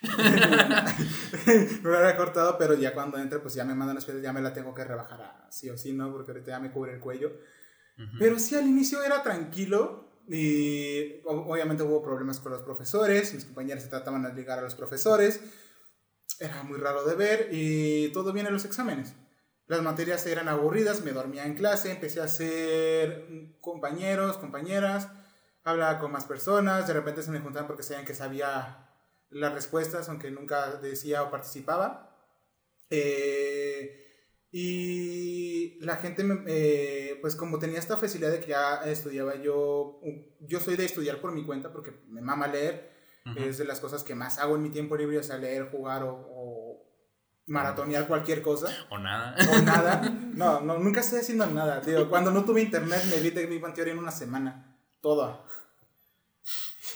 [0.03, 4.25] no me la he cortado, pero ya cuando entre, pues ya me mandan las piedras,
[4.25, 6.11] ya me la tengo que rebajar así o sí, ¿no?
[6.11, 7.33] Porque ahorita ya me cubre el cuello.
[8.19, 13.83] Pero sí, al inicio era tranquilo, y obviamente hubo problemas con los profesores, mis compañeros
[13.83, 15.41] se trataban de ligar a los profesores,
[16.41, 19.15] era muy raro de ver y todo bien en los exámenes.
[19.67, 23.27] Las materias eran aburridas, me dormía en clase, empecé a hacer
[23.61, 25.09] compañeros, compañeras,
[25.63, 28.91] hablaba con más personas, de repente se me juntaban porque sabían que sabía
[29.31, 32.11] las respuestas, aunque nunca decía o participaba.
[32.91, 34.01] Eh,
[34.53, 40.01] y la gente, me- eh, pues como tenía esta facilidad de que ya estudiaba yo,
[40.41, 42.93] yo soy de estudiar por mi cuenta porque me mama leer,
[43.37, 46.03] es de las cosas que más hago en mi tiempo libre, o sea, leer, jugar
[46.03, 46.54] o, o
[47.47, 49.35] maratonear cualquier cosa O nada.
[49.53, 50.01] o nada.
[50.35, 51.81] No, no, nunca estoy haciendo nada.
[51.81, 54.77] Digo, cuando no tuve internet me vi de Big Bang Theory en una semana.
[55.01, 55.45] Toda.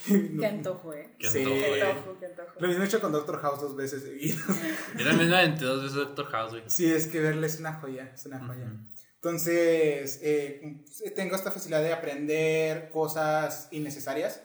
[0.06, 1.14] Qué antojo, ¿eh?
[1.18, 1.38] Qué Sí.
[1.38, 1.80] antojo, Qué güey.
[1.82, 2.48] antojo, qué antojo.
[2.58, 4.40] Lo mismo he hecho con Doctor House dos veces seguidas.
[4.98, 6.62] Yo también me dos veces Doctor House, güey.
[6.66, 8.64] Sí, es que verle es una joya, es una joya.
[8.64, 8.76] Ujú.
[9.16, 10.84] Entonces, eh,
[11.14, 14.42] tengo esta facilidad de aprender cosas innecesarias.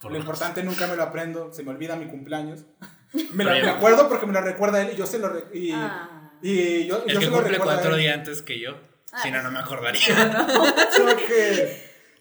[0.00, 2.64] Por lo lo- importante nunca me lo aprendo, se me olvida mi cumpleaños.
[3.32, 5.30] Me, ya- me acuerdo porque me lo recuerda él y yo se lo...
[5.52, 6.32] y, Ah.
[6.42, 8.76] y yo, El yo que se lo cumple cuatro días antes que yo.
[9.22, 10.00] Si no, no me acordaría.
[10.90, 11.62] Es como que,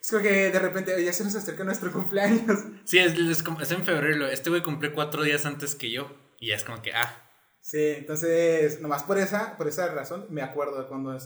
[0.02, 2.60] es como que de repente "Oye, ya se nos acerca nuestro cumpleaños.
[2.86, 4.28] Sí, es, es como- es en febrero.
[4.28, 6.16] Este güey cumple cuatro días antes que yo.
[6.40, 7.20] Y ya es como que, ah,
[7.62, 11.24] Sí, entonces, nomás por esa, por esa razón me acuerdo de cuándo es.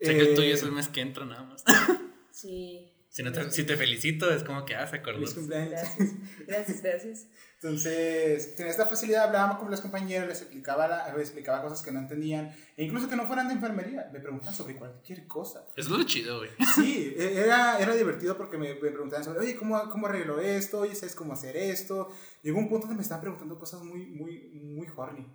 [0.00, 1.64] sé que el Eh, tuyo es el mes que entra nada más.
[2.32, 2.92] Sí.
[3.08, 5.20] Si, no te, si te felicito, es como que, ah, se acordó.
[5.20, 5.70] Feliz cumpleaños.
[5.70, 6.10] Gracias.
[6.46, 7.26] Gracias, gracias.
[7.70, 11.90] Entonces, tenía esta facilidad, hablábamos con los compañeros, les explicaba, la- les explicaba cosas que
[11.90, 15.66] no entendían, e incluso que no fueran de enfermería, me preguntan sobre cualquier cosa.
[15.76, 16.50] Es lo chido, güey.
[16.76, 20.78] Sí, e- era, era divertido porque me, me preguntaban sobre, oye, ¿cómo, ¿cómo arreglo esto?
[20.80, 22.08] Oye, ¿sabes cómo hacer esto?
[22.42, 25.26] Llegó un punto donde me estaban preguntando cosas muy, muy, muy horny.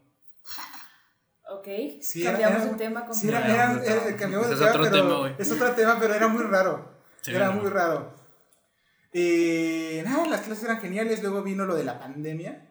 [1.50, 1.68] Ok.
[2.02, 5.18] Sí, Cambiamos era- de tema Sí, era, era- era- cambiamos de tema, otro pero tema,
[5.18, 5.36] güey.
[5.38, 6.96] es otro tema, pero era muy raro.
[7.22, 7.62] Sí, era no.
[7.62, 8.21] muy raro.
[9.14, 11.22] Y nada, las clases eran geniales.
[11.22, 12.70] Luego vino lo de la pandemia.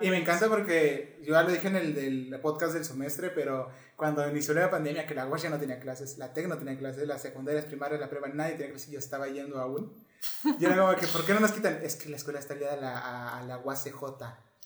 [0.00, 3.70] Y me encanta porque yo ya lo dije en el del podcast del semestre, pero
[3.94, 6.76] cuando inició la pandemia, que la UAS ya no tenía clases, la TEC no tenía
[6.76, 9.92] clases, las secundarias, primarias, la prueba, nadie tenía clases y yo estaba yendo aún.
[10.58, 11.78] Y era como que, ¿por qué no nos quitan?
[11.84, 14.02] Es que la escuela está ligada a la, a, a la UACJ.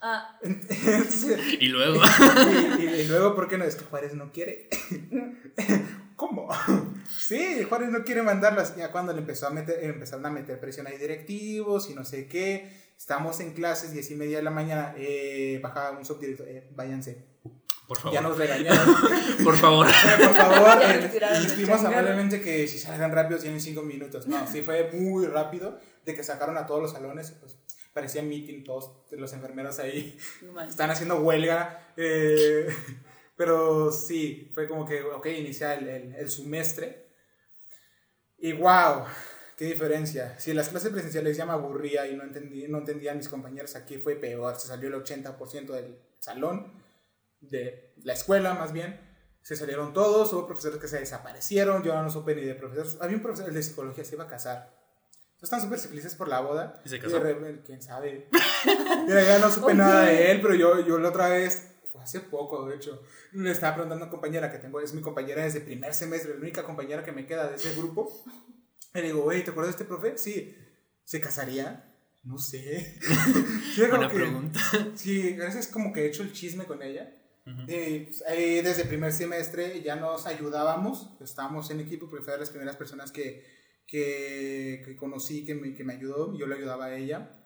[0.00, 2.00] Ah, Entonces, Y luego,
[2.78, 3.64] y, y- y luego, ¿por qué no?
[3.64, 4.70] Es que Juárez no quiere.
[6.16, 6.48] ¿Cómo?
[7.28, 8.74] Sí, Juárez no quiere mandarlas.
[8.74, 12.26] Ya cuando le empezó a meter, empezaron a meter presión ahí directivos y no sé
[12.26, 12.72] qué.
[12.96, 14.94] Estamos en clases, diez y media de la mañana.
[14.96, 16.48] Eh, bajaba un subdirector.
[16.48, 17.26] Eh, váyanse.
[17.86, 18.96] por Ya favor, nos regañaron.
[19.44, 19.86] por favor.
[19.86, 19.92] Eh,
[20.24, 21.86] por favor, eh, changarro.
[21.88, 24.26] amablemente que si salgan rápido tienen cinco minutos.
[24.26, 27.32] No, sí fue muy rápido de que sacaron a todos los salones.
[27.32, 27.58] Pues
[27.92, 30.16] parecía meeting todos los enfermeros ahí.
[30.66, 31.92] están haciendo huelga.
[31.98, 32.68] eh,
[33.36, 37.07] pero sí, fue como que, ok, inicia el, el, el semestre.
[38.38, 39.04] Y wow,
[39.56, 40.38] qué diferencia.
[40.38, 43.28] Si en las clases presenciales ya me aburría y no, entendí, no entendía a mis
[43.28, 44.56] compañeros, aquí fue peor.
[44.56, 46.72] Se salió el 80% del salón,
[47.40, 49.00] de la escuela más bien.
[49.42, 52.98] Se salieron todos, hubo profesores que se desaparecieron, yo no supe ni de profesores.
[53.00, 54.76] Había un profesor el de psicología, se iba a casar.
[55.40, 56.80] Están súper felices por la boda.
[56.84, 57.20] ¿Y se de casó?
[57.20, 58.28] repente, quién sabe.
[59.06, 61.76] Mira, ya no supe nada de él, pero yo, yo la otra vez,
[62.08, 63.02] hace poco, de hecho,
[63.32, 66.40] le estaba preguntando a una compañera que tengo, es mi compañera desde primer semestre, la
[66.40, 68.10] única compañera que me queda de ese grupo.
[68.94, 70.16] Y le digo, güey, ¿te acuerdas de este profe?
[70.18, 70.56] Sí.
[71.04, 71.84] ¿Se casaría?
[72.24, 72.98] No sé.
[73.74, 74.60] Sí, Buena que- pregunta.
[74.96, 77.14] Sí, gracias como que he hecho el chisme con ella.
[77.46, 77.60] Ujú.
[77.68, 82.40] Eh, pues, ahí desde primer semestre ya nos ayudábamos, estábamos en equipo porque fue de
[82.40, 83.44] las primeras personas que,
[83.86, 87.37] que, que conocí, que me, que me ayudó, y yo le ayudaba a ella.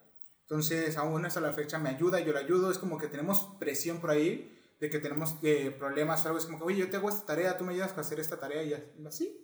[0.43, 3.99] Entonces, aún hasta la fecha me ayuda, yo le ayudo, es como que tenemos presión
[3.99, 6.97] por ahí de que tenemos eh, problemas o algo, es como que, oye, yo te
[6.97, 8.73] hago esta tarea, tú me ayudas a hacer esta tarea y
[9.07, 9.39] así.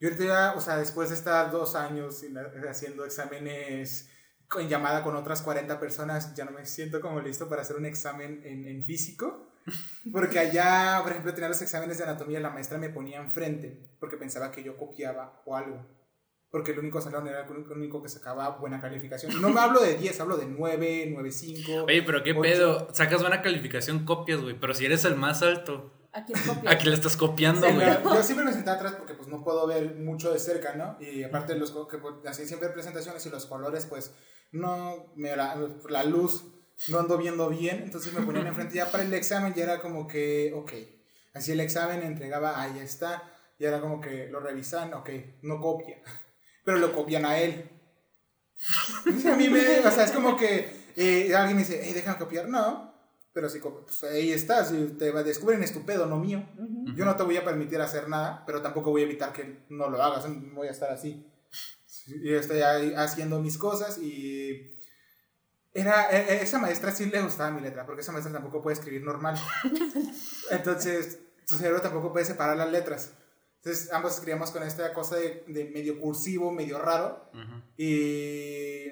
[0.00, 2.24] Yo ahorita ya, o sea, después de estar dos años
[2.68, 4.10] haciendo exámenes
[4.58, 7.86] en llamada con otras 40 personas, ya no me siento como listo para hacer un
[7.86, 9.52] examen en, en físico.
[10.12, 14.16] Porque allá, por ejemplo, tenía los exámenes de anatomía, la maestra me ponía enfrente porque
[14.16, 15.86] pensaba que yo copiaba o algo.
[16.50, 19.32] Porque el único salón era el único- que sacaba buena calificación.
[19.32, 21.84] Y no me hablo de 10, hablo de 9, 9.5.
[21.84, 22.88] Oye, pero qué pedo.
[22.92, 24.58] Sacas buena calificación, copias, güey.
[24.58, 26.74] Pero si eres el más alto, ¿A quién copias?
[26.74, 27.86] ¿a quién le estás copiando, güey?
[27.86, 30.96] yo siempre me senté atrás porque pues no puedo ver mucho de cerca, ¿no?
[31.00, 34.12] Y aparte los que pues, así siempre hay presentaciones y los colores pues
[34.50, 35.56] no me la,
[35.88, 36.44] la luz
[36.88, 40.08] no ando viendo bien, entonces me ponían enfrente ya para el examen y era como
[40.08, 40.72] que, ok,
[41.34, 43.22] así el examen entregaba, ahí está,
[43.58, 45.10] y era como que lo revisan, ok,
[45.42, 45.98] no copia,
[46.64, 47.68] pero lo copian a él.
[49.06, 52.48] A mí me, o sea, es como que eh, alguien me dice, hey, dejan copiar,
[52.48, 52.92] no,
[53.32, 56.44] pero si pues ahí está, si te descubren es tu pedo, no mío.
[56.96, 59.88] Yo no te voy a permitir hacer nada, pero tampoco voy a evitar que no
[59.88, 60.24] lo hagas.
[60.52, 61.24] Voy a estar así.
[61.86, 64.78] Sí, Yo estoy ahí haciendo mis cosas y
[65.72, 68.74] era, e- e- esa maestra sí le gustaba mi letra, porque esa maestra tampoco puede
[68.74, 69.36] escribir normal.
[70.50, 73.12] Entonces, su cerebro tampoco puede separar las letras.
[73.62, 77.30] Entonces, ambos escribíamos con esta cosa de, de medio cursivo, medio raro.
[77.34, 77.62] Ujú.
[77.76, 78.86] Y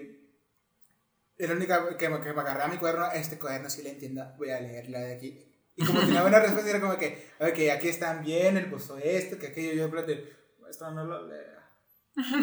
[1.38, 4.24] era la única que me, que me agarraba mi cuaderno, este cuaderno sí le entiendo,
[4.36, 5.44] voy a leerla de aquí.
[5.76, 9.38] Y como tenía buena respuesta, era como que, ok, aquí están bien, él puso esto,
[9.38, 11.70] que aquello, yo en plan de, maestra, no lo lea.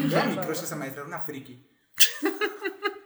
[0.10, 1.70] Era mi crush esa maestra, era una friki.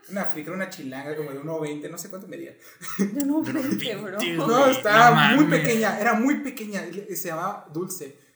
[0.09, 2.55] Una friki, era una chilanga como de 1,20, no sé cuánto medía.
[2.99, 4.17] Yo no Pero vente, bro.
[4.19, 8.28] vente, No, estaba no muy pequeña, era muy pequeña, y se llamaba Dulce.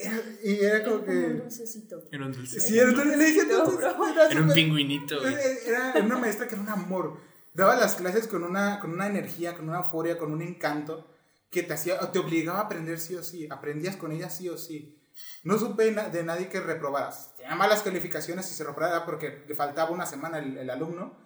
[0.00, 1.34] Era- y era como Como un que...
[1.34, 2.02] dulcecito.
[2.12, 2.60] Era un dulce.
[2.60, 3.76] Sí, era, le dije No, Dulce.
[3.78, 4.08] bro.
[4.08, 5.26] era Era un pingüinito.
[5.26, 7.20] Era era una maestra que era un amor.
[7.54, 11.10] Daba las clases con una, con una energía, con una euforia, con un encanto
[11.50, 13.48] que te hacía, te obligaba a aprender sí o sí.
[13.50, 14.94] Aprendías con ella sí o sí.
[15.42, 17.34] No supe de nadie que reprobaras.
[17.36, 21.18] Tenía malas calificaciones y se reprobara porque le faltaba una semana el, el alumno,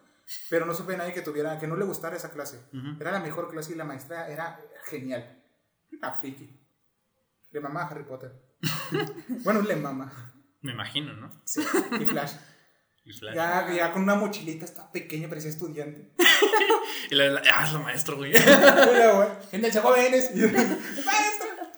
[0.48, 2.58] pero no supe de nadie que tuviera, que no le gustara esa clase.
[2.72, 2.96] Ujú.
[3.00, 5.42] Era la mejor clase y la maestra era genial.
[5.92, 6.58] Una friki.
[7.50, 8.32] Le mamá a Harry Potter.
[9.44, 10.32] bueno, le mama.
[10.60, 11.30] Me imagino, ¿no?
[11.44, 11.60] Sí.
[12.00, 12.32] Y Flash.
[13.04, 13.34] Y Flash.
[13.34, 16.12] Ya, ya con una mochilita, está pequeña, parecía estudiante.
[17.10, 18.32] Y la, la- ah, es lo maestro, güey.
[18.34, 19.28] Hola, güey.
[19.50, 20.30] Gente jóvenes.
[20.34, 21.72] Maestra.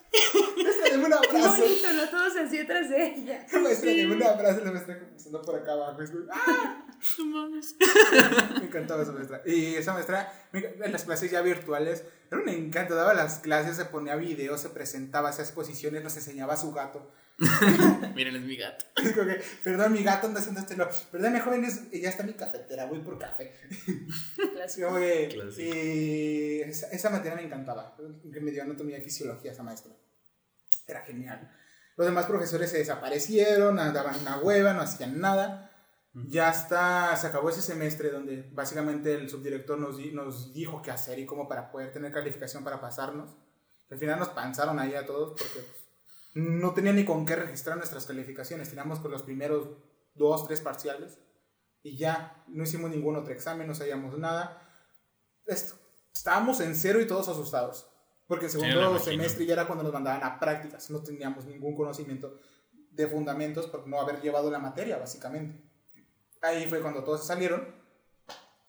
[0.63, 1.65] Maestra, deme un abrazo.
[1.95, 3.47] No todos así atrás de ella.
[3.63, 4.65] Maestra, deme un abrazo.
[4.65, 6.03] La maestra comenzando por acá abajo.
[6.03, 6.87] Es como, ¡ah!
[7.19, 7.77] No mames.
[8.59, 9.43] Me encantaba esa maestra.
[9.45, 12.95] Y esa maestra, en las clases ya virtuales, era un encanto.
[12.95, 17.13] Daba las clases, se ponía videos, se presentaba, hacía exposiciones, nos enseñaba a su gato.
[18.15, 18.85] Miren, es mi gato.
[19.03, 22.87] Es como que, perdón, mi gato anda haciendo lo- Perdón, jóvenes, ya está mi cafetera,
[22.87, 23.53] voy por café.
[23.69, 24.99] Sí, Clásico.
[25.59, 27.97] y esa, esa materia me encantaba,
[28.33, 29.93] que me dio anatomía y fisiología esa maestra.
[30.87, 31.51] Era genial.
[31.97, 35.71] Los demás profesores se desaparecieron, andaban una hueva, no hacían nada.
[36.13, 40.91] Ya hasta se acabó ese semestre donde básicamente el subdirector nos, di- nos dijo qué
[40.91, 43.37] hacer y cómo para poder tener calificación para pasarnos.
[43.91, 45.85] Al final nos panzaron ahí a todos porque pues,
[46.35, 48.69] no tenía ni con qué registrar nuestras calificaciones.
[48.69, 49.69] Teníamos con los primeros
[50.15, 51.19] dos, tres parciales
[51.83, 54.63] y ya no hicimos ningún otro examen, no sabíamos nada.
[55.47, 55.75] Est-
[56.13, 57.89] estábamos en cero y todos asustados.
[58.27, 58.99] Porque el Sí, segundo imagino.
[59.01, 60.91] semestre ya era cuando nos mandaban a prácticas.
[60.91, 62.39] No teníamos ningún conocimiento
[62.91, 65.61] de fundamentos por no haber llevado la materia, básicamente.
[66.41, 67.75] Ahí fue cuando todos salieron.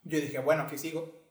[0.04, 1.24] Yo dije, bueno, aquí sigo.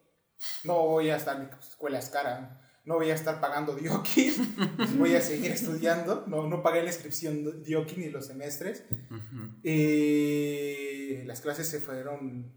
[0.63, 2.61] No voy a estar, mi escuela es cara.
[2.83, 4.31] No voy a estar pagando Dioki.
[4.97, 6.25] voy a seguir estudiando.
[6.27, 8.85] No, no pagué la inscripción Dioki ni los semestres.
[9.09, 9.59] Ujú.
[9.63, 12.53] Y las clases se fueron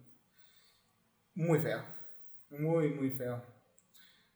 [1.35, 1.83] muy feo.
[2.51, 3.43] Muy, muy feo.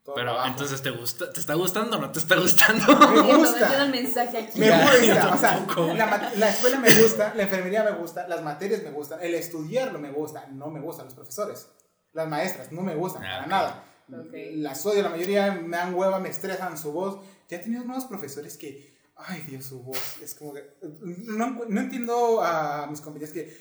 [0.04, 0.48] Todo Pero abajo.
[0.48, 1.32] entonces, ¿te gusta?
[1.32, 2.84] ¿Te está gustando o no te está gustando?
[3.22, 3.60] Me gusta.
[3.60, 4.58] entiendo el mensaje aquí.
[4.58, 8.82] Me gusta, o sea, la, la escuela me gusta, la enfermería me gusta, las materias
[8.82, 11.68] me gustan, el estudiarlo me gusta, no me gustan los profesores,
[12.12, 13.48] las maestras no me gustan Ah, para ok.
[13.48, 13.84] nada.
[14.26, 14.34] Ok.
[14.56, 17.20] Las odio, la mayoría me dan hueva, me estresan su voz.
[17.48, 21.80] Ya he tenido nuevos profesores que, ay Dios, su voz, es como que, no, no
[21.80, 23.56] entiendo a mis compañeros que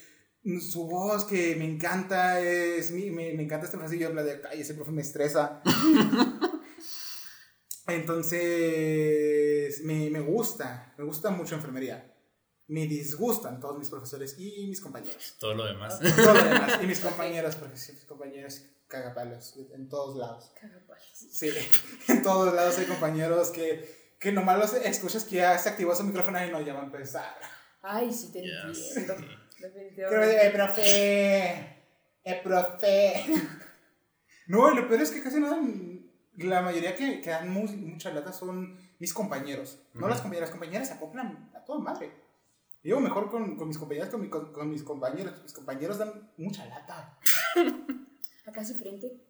[0.62, 4.24] su voz que me encanta, es, mi- me, me encanta este profe, y yo hablo
[4.24, 5.62] de, ay, ese profe me estresa.
[7.88, 12.08] Entonces, me, me gusta, me gusta mucho enfermería.
[12.68, 15.36] Me disgustan todos mis profesores y mis compañeros.
[15.39, 16.00] Todo lo demás.
[16.00, 16.80] Todo lo demás.
[16.82, 20.52] Y mis compañeros, porque sí, mis compañeros cagapalos en todos lados.
[20.60, 21.04] Cagapalos.
[21.14, 21.50] Sí,
[22.08, 26.04] en todos lados hay compañeros que, que nomás los escuchas que ya se activó su
[26.04, 27.36] micrófono y no, ya va a empezar.
[27.82, 29.15] Ay, sí te Ya entiendo.
[29.62, 30.48] Pero, Definitivamente.
[30.48, 30.82] eh, profe,
[32.24, 33.26] eh, profe.
[34.48, 37.68] No, y lo peor es que casi no dan, la mayoría que, que dan mu-
[37.68, 39.80] mucha lata son mis compañeros.
[39.94, 42.12] No las compañeras, las compañeras se acoplan a toda madre.
[42.84, 45.42] Llevo mejor con, con mis compañeras que con, mi- con- con mis compañeros.
[45.44, 47.18] Mis compañeros dan mucha lata.
[48.46, 49.22] Acá sí frente.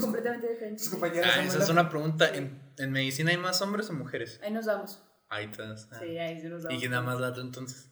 [0.00, 0.82] Completamente diferente.
[0.82, 1.64] Tus compañeras Ah, esa lata.
[1.64, 2.28] es una pregunta.
[2.34, 4.40] ¿En, en medicina hay más hombres o mujeres?
[4.42, 5.04] Ahí nos vamos.
[5.28, 5.88] Ahí estás.
[5.92, 5.98] Ah.
[6.00, 6.76] Sí, ahí sí nos vamos.
[6.76, 7.90] ¿Y quién da más lata entonces?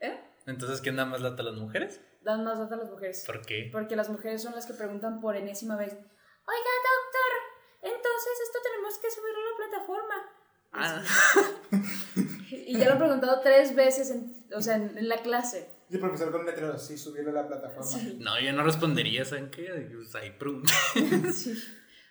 [0.00, 0.18] ¿Eh?
[0.50, 2.00] Entonces, ¿quién da más lata las mujeres?
[2.22, 3.24] Dan más data a las mujeres.
[3.26, 3.68] ¿Por qué?
[3.72, 5.92] Porque las mujeres son las que preguntan por enésima vez.
[5.92, 7.32] Oiga, doctor,
[7.82, 10.14] entonces esto tenemos que subirlo a la plataforma.
[10.72, 11.02] Ah,
[12.50, 15.68] Y ya lo he preguntado tres veces, en, o sea, en, en la clase.
[15.88, 17.82] Y el profesor con letrero, sí, subirlo a la plataforma.
[17.82, 18.18] Sí.
[18.20, 19.88] no, yo no respondería, ¿saben qué?
[19.92, 20.72] Pues ahí pregunta.
[21.32, 21.54] Sí.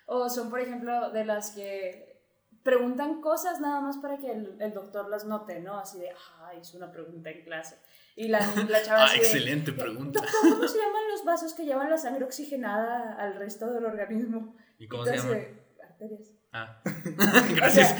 [0.06, 2.20] O son, por ejemplo, de las que
[2.64, 5.78] preguntan cosas nada más para que el, el doctor las note, ¿no?
[5.78, 7.78] Así de, ah, hizo una pregunta en clase.
[8.16, 10.20] Y la, la chava Ah, de, excelente pregunta.
[10.42, 14.56] ¿cómo se llaman los vasos que llevan la sangre oxigenada al resto del organismo?
[14.78, 15.90] ¿Y cómo se Entonces, llama?
[15.90, 16.28] Arterias.
[16.52, 16.82] Ah,
[17.54, 17.94] gracias.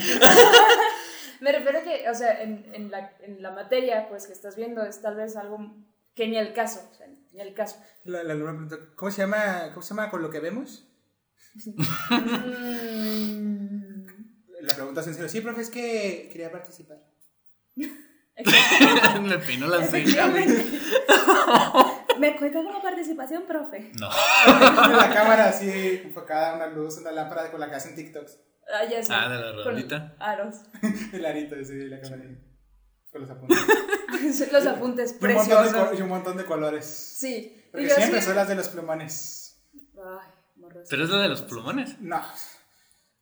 [1.41, 4.57] Me refiero a que, o sea, en, en, la, en la materia, pues, que estás
[4.57, 5.59] viendo, es tal vez algo
[6.15, 7.82] que ni el caso, o sea, ni el caso.
[8.05, 10.87] La, la alumna pregunta, ¿cómo se llama, cómo se llama con lo que vemos?
[14.61, 16.99] La pregunta sencilla, sí, profe, es que quería participar.
[19.23, 20.29] Me peinó la ceja.
[22.19, 23.93] ¿Me cuenta como participación, profe?
[23.99, 24.09] No.
[24.09, 28.39] la cámara así enfocada, una luz, una lámpara con la que hacen TikToks.
[28.73, 29.12] Ah, ya sé.
[29.12, 30.17] Ah, de la Con rodita.
[30.19, 30.57] Aros.
[31.12, 32.23] El arito ese, la cámara.
[33.11, 33.59] Con los apuntes.
[34.53, 35.99] Los apuntes preciosos.
[35.99, 36.85] y un montón de colores.
[36.85, 37.57] Sí.
[37.69, 39.61] Y Porque siempre son las de los plumones.
[39.97, 40.87] Ay, morros.
[40.91, 42.01] Pero es la de los plumones.
[42.01, 42.21] No.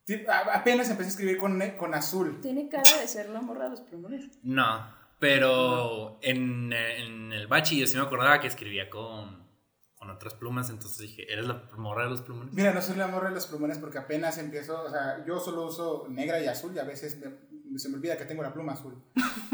[0.05, 2.39] Sí, Apenas empecé a escribir con, con azul.
[2.41, 4.25] Tiene cara de ser la morra de los plumones.
[4.43, 4.98] No.
[5.19, 9.47] Pero en, en el bachi yo sí me acordaba que escribía con,
[9.95, 10.69] con otras plumas.
[10.69, 12.53] Entonces dije, ¿eres la morra de los plumones?
[12.53, 15.65] Mira, no soy la morra de los plumones porque apenas empiezo, o sea, yo solo
[15.67, 18.73] uso negra y azul y a veces me- se me olvida que tengo la pluma
[18.73, 18.95] azul.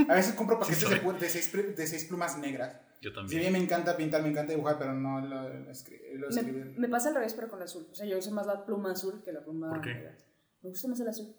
[0.08, 2.80] A veces compro paquetes Sí de, seis, de seis plumas negras.
[3.02, 3.40] Yo Si también.
[3.42, 6.74] bien me encanta pintar, me encanta dibujar, pero no lo, lo escri- lo Me, escribir.
[6.78, 7.88] me pasa al revés, pero con azul.
[7.92, 9.94] O sea, yo uso más la pluma azul que la pluma ¿Por qué?
[9.94, 10.18] negra.
[10.62, 11.36] Me gusta más el azul.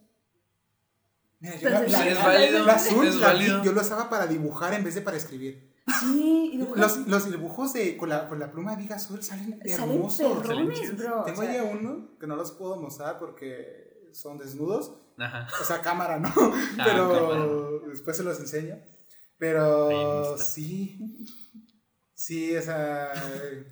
[1.41, 3.63] Mira, yo la, Entonces, la- Sí, es la- válido, la azul es la- válido.
[3.65, 5.75] yo lo usaba para dibujar en vez de para escribir.
[6.01, 9.91] Sí, y Los, los dibujos de, con, la, con la pluma Viga Azul salen salen
[9.93, 10.43] hermosos.
[10.47, 10.97] perrones, chidos.
[10.99, 11.23] bro.
[11.25, 14.95] Tengo o sea, ya uno que no los puedo mostrar porque son desnudos.
[15.19, 15.47] Ajá.
[15.61, 16.33] O sea, cámara, ¿no?
[16.37, 18.79] Ah, Pero después se los enseño.
[19.39, 20.99] Pero sí.
[22.15, 23.13] Sí, esa.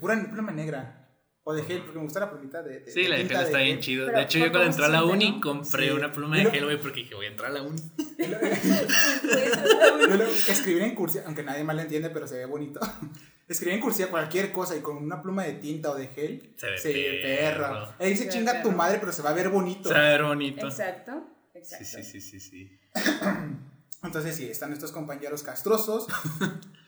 [0.01, 1.04] Pura pluma negra.
[1.47, 2.81] O de gel, porque me gusta la plumita de.
[2.81, 3.85] de- Sí, de la de gel está de bien gel.
[3.85, 4.07] chido.
[4.07, 5.41] Pero De hecho, yo ¿cómo cuando entré a la se uni no?
[5.43, 5.91] compré Sí.
[5.93, 7.83] una pluma de gel, güey, porque dije, voy a entrar a la uni.
[10.09, 12.81] Yo lo- escribir en cursiva, aunque nadie más lo entiende, pero se ve bonito.
[13.49, 16.55] Escribir en cursiva cualquier cosa y con una pluma de tinta o de gel.
[16.57, 17.69] Se ve perra.
[17.69, 17.95] perro.
[17.99, 19.89] Ahí se Se ve chinga tu madre, pero se va a ver bonito.
[19.91, 20.67] Se va a ver bonito.
[20.67, 21.13] Exacto,
[21.53, 21.85] Sí, exacto.
[21.87, 22.79] sí, sí, sí, sí.
[24.03, 26.07] Entonces sí, están estos compañeros castrosos,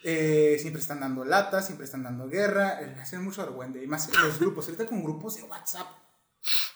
[0.09, 4.09] eh, siempre están dando lata, siempre están dando guerra, eh, hacen mucho argüende, y más
[4.09, 5.89] en los grupos, ahorita con grupos de WhatsApp.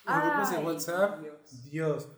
[0.05, 1.70] Los grupos de Ay, WhatsApp, Dios.
[1.70, 2.09] Dios.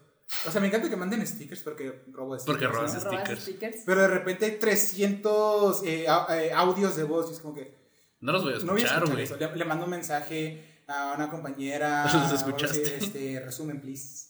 [0.47, 2.47] O sea, me encanta que manden stickers porque robo stickers.
[2.47, 3.36] Porque robas ¿no?
[3.36, 3.82] stickers.
[3.84, 7.76] Pero de repente hay 300 eh, au- eh, audios de voz y es como que
[8.20, 9.28] No los voy a escuchar, güey.
[9.39, 12.05] Le, le mando un mensaje a una compañera.
[12.12, 12.97] ¿Los escuchaste?
[12.97, 14.28] Este, resumen, please.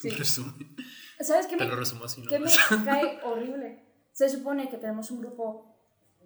[0.00, 0.10] Sí.
[0.10, 0.76] Resumen.
[1.20, 2.28] ¿Sabes qué Te me, lo resumo así, ¿no?
[2.28, 2.50] qué me
[2.84, 3.84] cae horrible?
[4.12, 5.69] Se supone que tenemos un grupo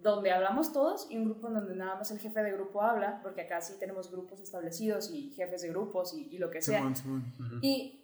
[0.01, 3.19] donde hablamos todos y un grupo en donde nada más el jefe de grupo habla,
[3.21, 6.79] porque acá sí tenemos grupos establecidos y jefes de grupos y, y lo que sea.
[6.79, 7.33] Simón, Simón.
[7.39, 7.59] Ujú.
[7.61, 8.01] Y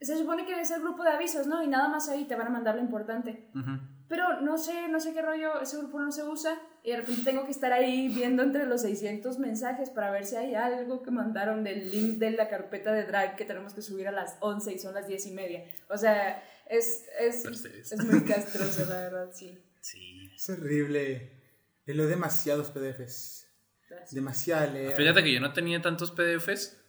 [0.00, 1.62] se supone que debe ser grupo de avisos, ¿no?
[1.62, 3.48] Y nada más ahí te van a mandar lo importante.
[3.54, 3.78] Ujú.
[4.08, 7.22] Pero no sé, no sé qué rollo, ese grupo no se usa y de repente
[7.24, 11.10] tengo que estar ahí viendo entre los 600 mensajes para ver si hay algo que
[11.10, 14.74] mandaron del link de la carpeta de drag que tenemos que subir a las 11
[14.74, 15.64] y son las 10 y media.
[15.88, 19.58] O sea, es, es, es muy castroso, la verdad, sí.
[19.84, 20.30] Sí.
[20.34, 21.42] Es horrible.
[21.84, 23.46] Le leo demasiados PDFs.
[23.90, 24.14] Gracias.
[24.14, 24.92] Demasiada leer.
[24.96, 26.80] Fíjate que yo no tenía tantos PDFs,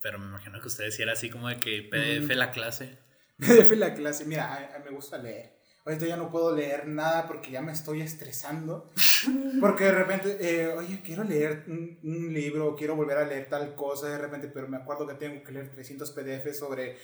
[0.00, 2.98] pero me imagino que ustedes sí era así como de que PDF la clase.
[3.38, 4.24] PDF la clase.
[4.24, 5.56] Mira, a- a- me gusta leer.
[5.84, 8.92] Ahorita ya no puedo leer nada porque ya me estoy estresando.
[9.60, 13.74] Porque de repente, eh, oye, quiero leer un, un libro, quiero volver a leer tal
[13.74, 16.96] cosa de repente, pero me acuerdo que tengo que leer 300 PDFs sobre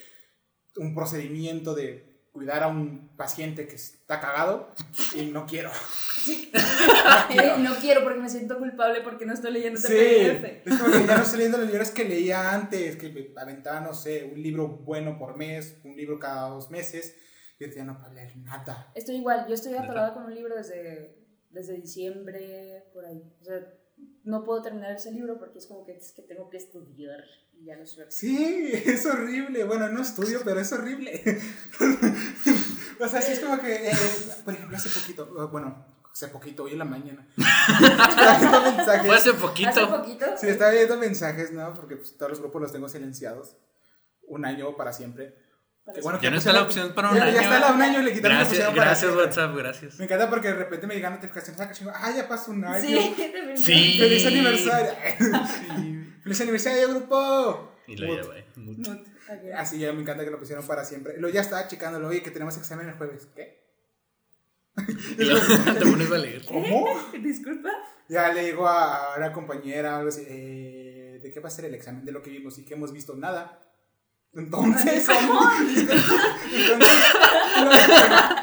[0.76, 4.72] un procedimiento de cuidar a un paciente que está cagado
[5.14, 5.70] y no quiero.
[7.30, 10.66] Eh, no quiero porque me siento culpable porque no estoy leyendo Sí, este PDF.
[10.66, 13.94] es como que ya no estoy leyendo los libros que leía antes, que aventaba, no
[13.94, 17.16] sé, un libro bueno por mes, un libro cada dos meses,
[17.58, 18.90] y ahorita ya no puedo leer nada.
[18.94, 21.16] Estoy igual, yo estoy atorada con un libro desde,
[21.50, 23.22] desde diciembre, por ahí.
[23.40, 23.60] O sea,
[24.24, 27.24] no puedo terminar ese libro porque es como que es que tengo que estudiar
[27.54, 28.10] y ya no suelo.
[28.10, 29.64] Sí, es horrible.
[29.64, 31.22] Bueno, no estudio, pero es horrible.
[33.00, 33.92] o sea, sí es como que, eh,
[34.44, 39.06] por ejemplo, hace poquito, eh, bueno, hace poquito, hoy en la mañana, estaba viendo mensajes.
[39.06, 39.90] Fue hace Hace poquito.
[39.90, 40.26] poquito.
[40.36, 41.74] Sí, estaba viendo mensajes, ¿no?
[41.74, 43.56] Porque pues, todos los grupos los tengo silenciados.
[44.28, 45.36] Un año para siempre.
[45.84, 47.34] Bueno, Ya no está la opción para un ya, año.
[47.34, 49.26] Ya está la un año, le quitaron la Gracias, opción para gracias siempre.
[49.26, 49.98] WhatsApp, gracias.
[49.98, 52.82] Me encanta porque de repente me llegan notificaciones a chingo, ah, ya pasó un año.
[52.86, 53.14] Sí.
[53.56, 53.98] Sí.
[53.98, 54.92] ¡Feliz aniversario!
[56.22, 57.72] ¡Feliz aniversario, grupo!
[57.86, 58.44] Y lo lleva, eh.
[59.56, 61.14] Así ya me encanta que lo pusieron para siempre.
[61.18, 63.28] Luego ya estaba checándolo, oye, que tenemos examen el jueves.
[63.34, 63.60] ¿Qué?
[65.18, 65.40] Y luego
[65.78, 66.44] te pones a leer.
[66.46, 66.86] ¿Cómo?
[67.20, 67.70] Disculpa.
[68.08, 71.64] Ya le digo a una compañera o algo así, eh, ¿de qué va a ser
[71.66, 72.04] el examen?
[72.04, 73.60] De lo que vimos y que hemos visto nada.
[74.34, 75.40] Entonces, ¿Cómo?
[75.60, 77.04] Entonces,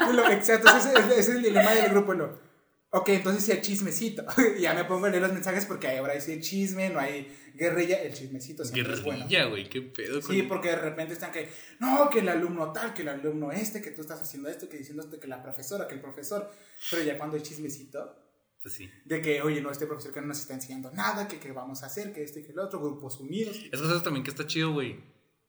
[0.06, 2.14] lo- lo- exacto, ese, es- ese es el dilema del grupo.
[2.14, 2.50] Lo,
[2.92, 4.24] Ok, entonces sí hay chismecito.
[4.58, 8.02] ya me pongo a leer los mensajes porque ahora sí hay chisme, no hay guerrilla,
[8.02, 9.20] el chismecito siempre es bueno.
[9.28, 10.20] Guerrilla, güey, qué pedo.
[10.20, 11.48] Sí, con- porque de repente están que,
[11.78, 14.76] no, que el alumno tal, que el alumno este, que tú estás haciendo esto, que
[14.78, 16.50] diciendo esto, que la profesora, que el profesor.
[16.90, 18.16] Pero ya cuando hay chismecito,
[18.60, 18.90] Pues sí.
[19.04, 21.84] de que, oye, no, este profesor que no nos está enseñando nada, que qué vamos
[21.84, 23.56] a hacer, que este y que el otro, grupos unidos.
[23.70, 24.98] Es eso también que está chido, güey.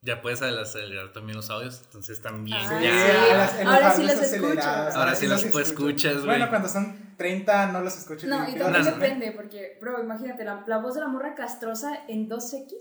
[0.04, 1.82] Ya puedes acelerar también los audios.
[1.86, 3.34] Entonces también Ah, Sí, ya.
[3.34, 4.62] a las- en los Ahora sí los escucho.
[4.62, 6.26] Ahora sí los escuchas, güey.
[6.26, 8.26] Bueno, cuando son 30 no los escucho.
[8.28, 12.28] No, y también depende, porque, bro, imagínate, la, la voz de la morra castrosa en
[12.28, 12.74] 2X.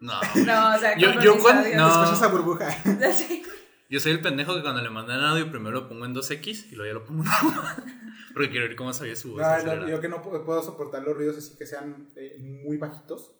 [0.00, 0.12] No.
[0.44, 1.88] No, o sea, Yo- yo cuando- no.
[1.88, 2.68] Escuchas esa burbuja.
[3.14, 3.42] Sí.
[3.88, 6.74] Yo soy el pendejo que cuando le mandan audio primero lo pongo en 2X y
[6.76, 7.62] luego ya lo pongo en 1.
[8.34, 9.42] Porque quiero ver cómo sabía su voz.
[9.64, 13.32] No, yo que no puedo soportar los ruidos así que sean eh, muy bajitos.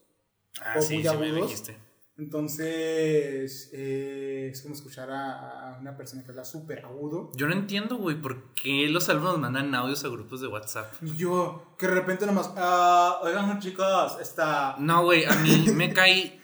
[0.62, 1.48] Ah, o sí, muy sí me agudos.
[1.48, 1.78] dijiste.
[2.22, 7.30] Entonces, eh, es como escuchar a, a una persona que habla súper agudo.
[7.36, 10.92] Yo no entiendo, güey, por qué los alumnos mandan audios a grupos de WhatsApp.
[11.02, 14.76] Y yo, que de repente nomás, ah, oigan chicos, está...
[14.78, 16.40] No, güey, a mí me cae.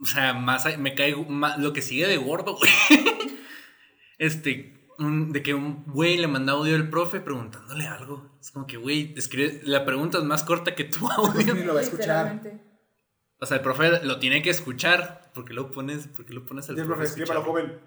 [0.00, 2.70] O sea, más me cae ma- lo que sigue de gordo, güey.
[4.18, 8.30] Este, un- de que un güey le manda audio al profe preguntándole algo.
[8.40, 11.54] Es como que, güey, escribe, la pregunta es más corta que tu audio.
[11.54, 12.40] Ni lo va a escuchar.
[13.42, 15.30] O sea, el profe lo tiene que escuchar.
[15.34, 17.40] ¿Por qué lo pones, por qué lo pones al Y el profe a escribe para
[17.40, 17.62] escuchar?
[17.64, 17.78] joven,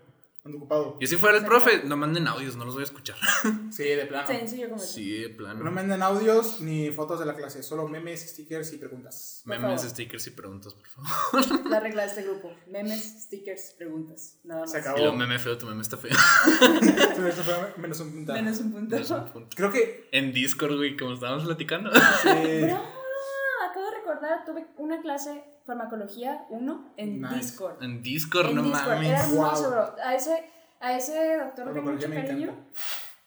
[0.44, 0.98] ando ocupado.
[0.99, 3.15] Yo si fuera el profe, no manden audios, no los voy a escuchar.
[3.72, 4.27] Sí, de plano.
[4.27, 5.72] Sencillo como Sí, de No plano.
[5.72, 9.41] manden audios ni fotos de la clase, solo memes, stickers y preguntas.
[9.45, 9.90] Por Memes, favor.
[9.91, 11.65] stickers y preguntas, por favor.
[11.69, 12.53] La regla de este grupo.
[12.68, 14.38] Memes, stickers, preguntas.
[14.44, 14.72] Nada más.
[14.72, 14.98] Se acabó.
[14.99, 16.11] Y lo meme feo, tu meme está feo.
[17.15, 18.41] Fue menos un puntaje.
[18.41, 18.95] Menos un punto.
[18.98, 19.56] Es un punto.
[19.56, 20.07] Creo que...
[20.11, 21.91] En Discord, güey, como estábamos platicando.
[22.26, 22.84] eh, Bro,
[24.16, 27.36] recordar, tuve una clase farmacología 1 en Nice.
[27.36, 27.84] Discord.
[27.84, 28.88] En Discord, en no Discord.
[28.88, 29.10] mames.
[29.10, 29.80] Era hermoso, Wow.
[30.04, 32.50] A ese, a ese doctor tengo mucho cariño.
[32.50, 32.70] encanta.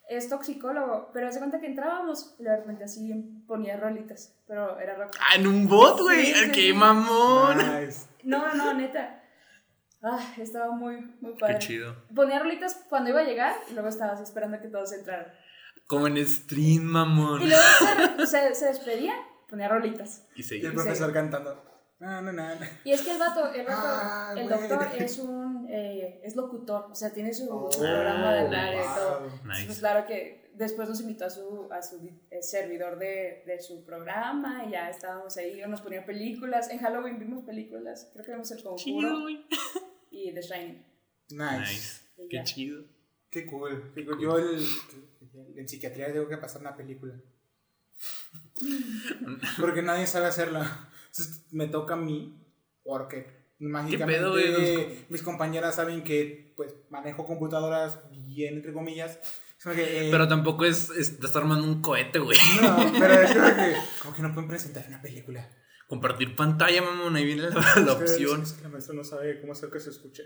[0.09, 3.12] Es toxicólogo, pero hace cuenta que entrábamos y de repente así
[3.47, 5.15] ponía rolitas, pero era rock.
[5.20, 6.27] Ah, en un bot, güey.
[6.27, 6.73] Sí, sí, ¡Qué sí.
[6.73, 7.59] mamón!
[7.59, 8.06] Nice.
[8.23, 9.23] No, no, neta.
[10.02, 11.55] Ah, estaba muy, muy padre.
[11.59, 11.94] Qué chido.
[12.15, 15.27] Ponía rolitas cuando iba a llegar y luego estaba así esperando a que todos entraran.
[15.86, 17.43] Como en stream, mamón.
[17.43, 17.62] Y luego
[18.20, 19.12] se, se, se despedía,
[19.48, 20.26] ponía rolitas.
[20.36, 21.64] Y Y el profesor cantando.
[22.00, 22.44] No, no, no.
[22.84, 26.86] Y es que el vato, el, vato, Ah, el doctor es un, eh, es locutor,
[26.92, 28.52] o sea, tiene su Oh, programa de wow.
[28.52, 29.30] radio y todo.
[29.44, 29.66] Nice.
[29.66, 33.84] Pues claro que después nos invitó a su, a su eh, servidor de, de su
[33.84, 36.70] programa y ya estábamos ahí, nos ponía películas.
[36.70, 39.28] En Halloween vimos películas, creo que vimos El Chido, Conjuro
[40.12, 40.86] y The Shining.
[41.30, 41.58] Nice.
[41.58, 42.28] Nice.
[42.30, 42.84] Qué chido.
[43.28, 43.92] Qué cool.
[43.94, 44.20] qué cool.
[44.20, 44.64] Yo el,
[45.56, 47.14] en psiquiatría tengo que pasar una película.
[49.60, 50.89] Porque nadie sabe hacerla.
[51.10, 52.44] Entonces me toca a mí
[52.85, 54.35] porque mágicamente pedo,
[55.09, 59.18] mis compañeras saben que pues manejo computadoras bien entre comillas.
[59.62, 62.39] Que, eh, Pero tampoco es, es- Estás armando un cohete, güey.
[62.62, 65.51] no, pero es como que como que no pueden presentar una película.
[65.89, 67.16] Compartir pantalla, mamón.
[67.16, 68.43] Ahí viene la, la Es que- opción.
[68.43, 70.22] Es que la maestra no sabe cómo hacer que se escuche.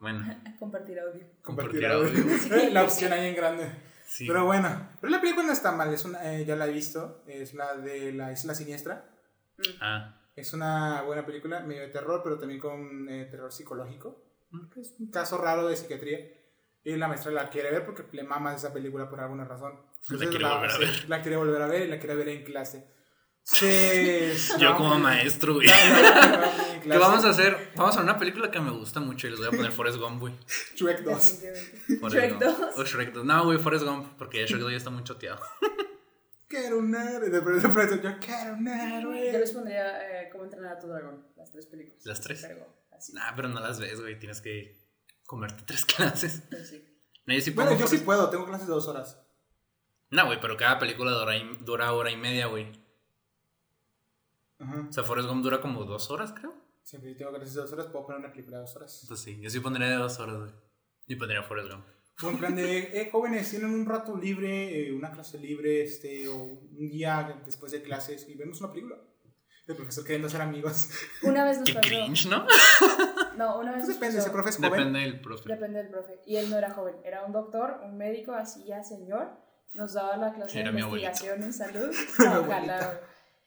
[0.00, 0.24] Bueno,
[0.58, 1.24] Compartir audio.
[1.42, 2.70] Compartir Compartir audio.
[2.72, 3.64] la opción ahí en grande.
[4.08, 4.26] Sí.
[4.26, 7.22] Pero bueno, pero la película no está mal, es una, eh, ya la he visto,
[7.28, 9.04] es la de la Isla Siniestra.
[9.80, 14.24] Ah, Es una buena película, medio de terror, pero también con eh, terror psicológico.
[14.72, 16.18] que Es un caso raro de psiquiatría.
[16.84, 19.74] Y la maestra la quiere ver porque le mama esa película por alguna razón.
[20.08, 21.08] La quiere volver a sí, ver.
[21.08, 22.86] La quiere volver a ver y la quiere ver en clase.
[23.42, 25.66] Sí, yo no, como maestro, güey.
[25.68, 26.52] La-
[26.88, 27.22] la- la- la- en ¿Qué clase.
[27.22, 27.72] vamos a hacer?
[27.76, 29.98] Vamos a ver una película que me gusta mucho y les voy a poner Forrest
[29.98, 30.34] Gump, güey.
[30.76, 31.40] Shrek 2.
[31.42, 31.98] Definitivamente.
[32.00, 32.42] Forrest Shrek Gump.
[32.42, 32.78] 2.
[32.78, 33.24] O Shrek 2.
[33.24, 35.40] No, güey, Forrest Gump, porque Shrek 2 ya está muy choteado.
[36.48, 37.28] Quiero un héroe.
[37.28, 39.32] De pronto, de pronto, yo quiero un Yo héroe.
[39.38, 42.06] les pondría eh, cómo entrenar a tu dragón, las tres películas.
[42.06, 42.40] ¿Las tres?
[42.40, 43.12] Pero así.
[43.12, 44.18] Nah, pero no las ves, güey.
[44.18, 44.80] Tienes que
[45.26, 46.42] comerte tres clases.
[46.68, 46.82] Sí.
[47.26, 49.20] No, yo sí Bueno, yo sí puedo, tengo clases de dos horas.
[50.10, 52.72] No, güey, pero cada película dura, dura hora y media, güey.
[54.58, 54.86] Ajá.
[54.88, 56.54] O sea, Forrest Gump dura como dos horas, creo.
[56.88, 59.04] Siempre tengo clases de dos horas, puedo poner una película de dos horas.
[59.06, 60.50] Pues sí, yo sí pondría de dos horas, güey.
[61.06, 61.84] Y pondría Forrest Gump.
[62.22, 66.26] O en plan de, eh, jóvenes, tienen un rato libre, eh, una clase libre, este,
[66.28, 68.96] o un día después de clases y vemos una película.
[69.66, 70.88] El profesor queriendo ser amigos.
[71.22, 71.86] Una vez nos Qué pasó.
[71.88, 72.46] cringe, ¿no?
[73.36, 74.70] No, una vez Pues nos depende, pasó- ese profe es joven.
[74.72, 75.48] Depende del profe.
[75.48, 76.20] Depende del profe.
[76.26, 79.28] Y él no era joven, era un doctor, un médico, así ya señor.
[79.74, 81.06] Nos daba la clase Era de mi abuelito.
[81.08, 81.94] investigación en salud.
[82.18, 83.00] Mi Ojalá.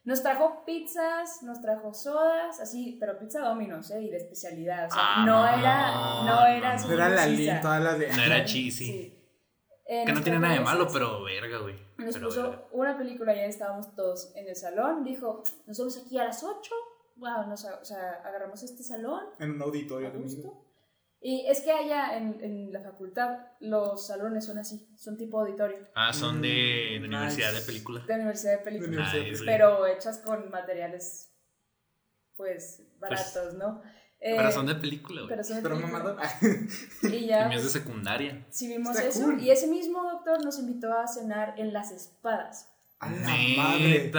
[0.04, 4.02] Nos trajo pizzas, nos trajo sodas, así, pero pizza Domino's, ¿eh?
[4.02, 4.88] Y de especialidad.
[4.88, 5.92] O sea, Ah, no no, era,
[6.26, 6.94] no era no, no.
[6.94, 8.08] Era la link, todas las de.
[8.12, 9.18] No era cheesy.
[9.86, 11.76] Eh, Que no tiene nada de malo, pero verga, güey.
[11.98, 12.66] Nos Pero puso verga.
[12.72, 15.04] una película, ya estábamos todos en el salón.
[15.04, 16.74] Dijo, nos vemos aquí a las 8.
[17.18, 20.66] Wow, nos, o sea, agarramos este salón En un auditorio gusto.
[21.24, 25.78] Y es que allá en, en la facultad los salones son así, son tipo auditorio,
[25.94, 27.62] Ah, son de, de Mm, Universidad de.
[27.62, 28.04] Película.
[28.08, 29.46] de universidad de Universidad Nice, güey.
[29.46, 31.32] pero hechas con materiales,
[32.36, 33.82] pues, baratos, ¿no?
[34.24, 35.30] Eh, Pero son de película, güey.
[35.30, 36.34] pero son de Pero película.
[37.04, 38.46] Y Y ya, mío es de pues, secundaria.
[38.50, 39.24] sí vimos Está eso.
[39.24, 39.42] cool.
[39.42, 42.68] Y ese mismo doctor nos invitó a cenar en Las Espadas.
[43.00, 43.18] A la
[43.58, 44.12] madre.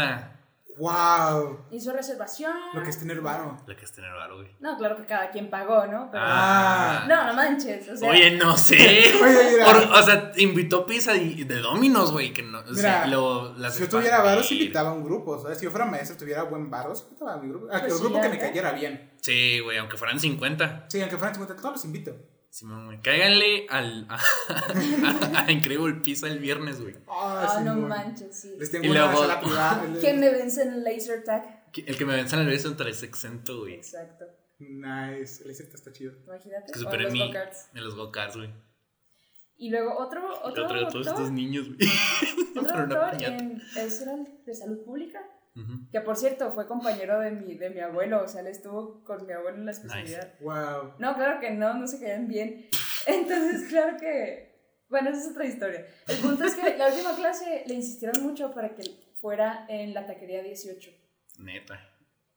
[0.79, 1.67] Wow.
[1.71, 2.53] Hizo reservación.
[2.75, 3.59] Lo que es tener varo.
[3.67, 4.49] Lo que es tener varo, güey.
[4.61, 6.09] No, claro que cada quien pagó, ¿no?
[6.11, 6.23] Pero...
[6.27, 7.05] Ah.
[7.09, 7.89] No, no manches.
[7.89, 8.75] O sea, Oye, no sé.
[9.23, 9.65] Oye, mira.
[9.67, 12.33] Por- o sea, invitó pizza y- de Dominos, güey.
[12.33, 15.41] Que no, o sea, Mira, lo- las Si yo tuviera varos, invitaba a un grupo.
[15.41, 15.59] ¿sabes?
[15.59, 17.67] Si yo fuera maestro, tuviera buen varos, invitaba a mi grupo.
[17.67, 19.13] A Pues un sí, grupo que me cayera bien.
[19.21, 20.87] Sí, güey, aunque fueran 50.
[20.89, 22.13] Sí, aunque fueran 50, todos los invito.
[22.53, 23.01] Simón, güey.
[23.01, 24.19] Cáiganle al, a,
[25.47, 26.95] a Incredible Pizza el viernes, güey.
[27.09, 28.55] Ah, Ah, no manches, sí.
[28.59, 29.87] Les tengo Y una luego- sala privada.
[30.01, 31.65] ¿Quién me vence en laser tag?
[31.75, 33.75] El que me venza en el beso entre es exento, güey.
[33.77, 34.27] Exacto.
[34.59, 35.43] Nice.
[35.45, 36.13] El éxito está chido.
[36.27, 36.73] Imagínate.
[36.73, 37.23] Que superé los mi.
[37.23, 38.51] En los go-karts, güey.
[39.57, 41.89] Y luego otro, otro otro de todos doctor, estos niños, güey.
[42.59, 45.21] otro doctor en, ese era el de salud pública,
[45.91, 49.27] Que por cierto fue compañero de mi, de mi abuelo, o sea, él estuvo con
[49.27, 50.33] mi abuelo en la especialidad.
[50.41, 50.95] Wow.
[50.99, 52.69] No, claro que no, no se caían bien.
[53.07, 55.87] Entonces, claro que, bueno, esa es otra historia.
[56.09, 58.83] El punto es que la última clase le insistieron mucho para que
[59.21, 60.91] fuera en la taquería 18.
[61.41, 61.79] Neta.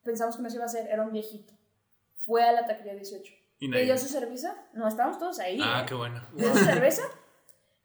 [0.04, 1.54] Pensamos que no se iba a hacer, era un viejito.
[2.26, 3.34] Fue a la taquería 18.
[3.60, 5.58] Y nadie- Pidió su cerveza, no, estábamos todos ahí.
[5.64, 5.86] Ah, ¿eh?
[5.88, 6.22] qué bueno.
[6.36, 7.04] Pidió su cerveza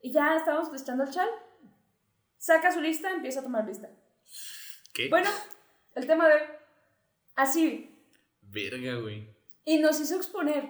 [0.03, 1.29] y ya estábamos echando el chal.
[2.37, 3.89] Saca su lista, empieza a tomar lista.
[4.93, 5.09] ¿Qué?
[5.09, 5.31] Bueno,
[5.95, 6.35] el tema de
[7.37, 7.97] así.
[8.43, 9.29] Verga, güey.
[9.65, 10.65] Y nos hizo exponer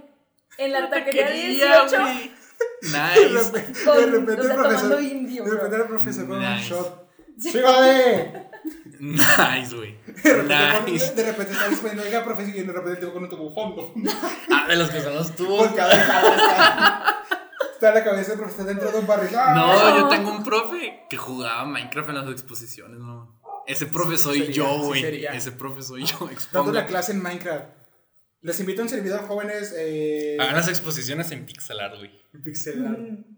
[0.59, 2.31] en la taquería quería, 18 güey.
[2.83, 3.29] De Nice.
[3.29, 5.03] repente, con, de repente o sea, el profesor.
[5.03, 5.45] indio.
[5.45, 7.11] De repente el profesor con un shot.
[7.39, 7.59] Sí.
[8.99, 9.97] Nice, güey.
[10.23, 11.15] De repente, Nice.
[11.15, 13.95] de repente está disponiendo, oiga, profesor, y de repente el tipo con un tubo fondo.
[14.53, 15.69] Ah, de los que son los tubos.
[15.69, 17.23] Volcado de cabeza.
[17.73, 19.35] Está la cabeza del profesor dentro de un barril.
[19.35, 19.55] ¡Ah!
[19.55, 23.40] No, yo tengo un profe que jugaba Minecraft en las exposiciones, no.
[23.71, 25.25] Ese profe soy sería, yo, güey.
[25.27, 26.29] Ese profe soy yo.
[26.53, 27.69] Dando la clase en Minecraft.
[28.43, 29.73] Les invito a un servidor jóvenes.
[29.77, 32.11] Eh, Hagan las exposiciones en pixel art, güey.
[32.43, 32.99] pixel art.
[32.99, 33.25] Mm.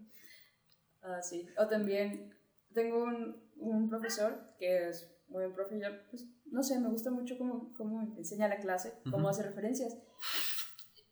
[1.05, 1.45] Ah, sí.
[1.57, 2.33] O también
[2.73, 5.77] tengo un, un profesor que es muy buen profe.
[5.77, 9.97] Yo, pues, no sé, me gusta mucho cómo, cómo enseña la clase, cómo hace referencias.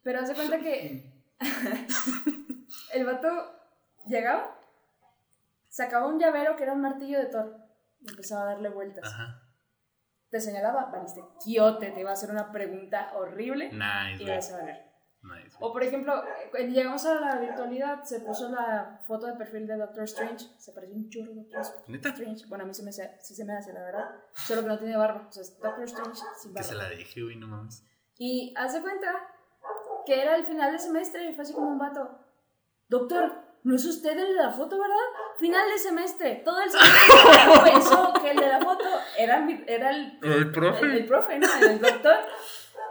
[0.01, 1.11] Pero hace cuenta que
[2.93, 3.27] el vato
[4.07, 4.57] llegaba,
[5.67, 7.70] sacaba un llavero que era un martillo de Thor
[8.07, 9.07] empezaba a darle vueltas.
[9.07, 9.41] Ajá.
[10.29, 14.63] Te señalaba, valiste quiote, te iba a hacer una pregunta horrible Nice, y vas a
[14.63, 14.91] ver.
[15.23, 15.55] Nice.
[15.59, 19.77] O por ejemplo, cuando llegamos a la virtualidad, se puso la foto de perfil de
[19.77, 20.47] Doctor Strange.
[20.57, 22.09] Se pareció un chorro de Doctor ¿Neta?
[22.09, 22.45] Strange.
[22.47, 24.09] Bueno, a mí se me sí se me hace, la verdad.
[24.33, 25.27] Solo que no tiene barba.
[25.27, 26.69] O sea, es Doctor Strange sin Que barba.
[26.69, 27.85] se la deje, güey, no mames.
[28.17, 29.11] Y haz de cuenta
[30.05, 32.17] que era el final de semestre y fue así como un vato.
[32.87, 34.95] Doctor, no es usted el de la foto, ¿verdad?
[35.39, 36.41] Final de semestre.
[36.43, 38.85] Todo el semestre pensó que el de la foto
[39.17, 40.85] era, mi- era el, El profe.
[40.85, 41.47] el, el profe, ¿no?
[41.61, 42.15] El doctor.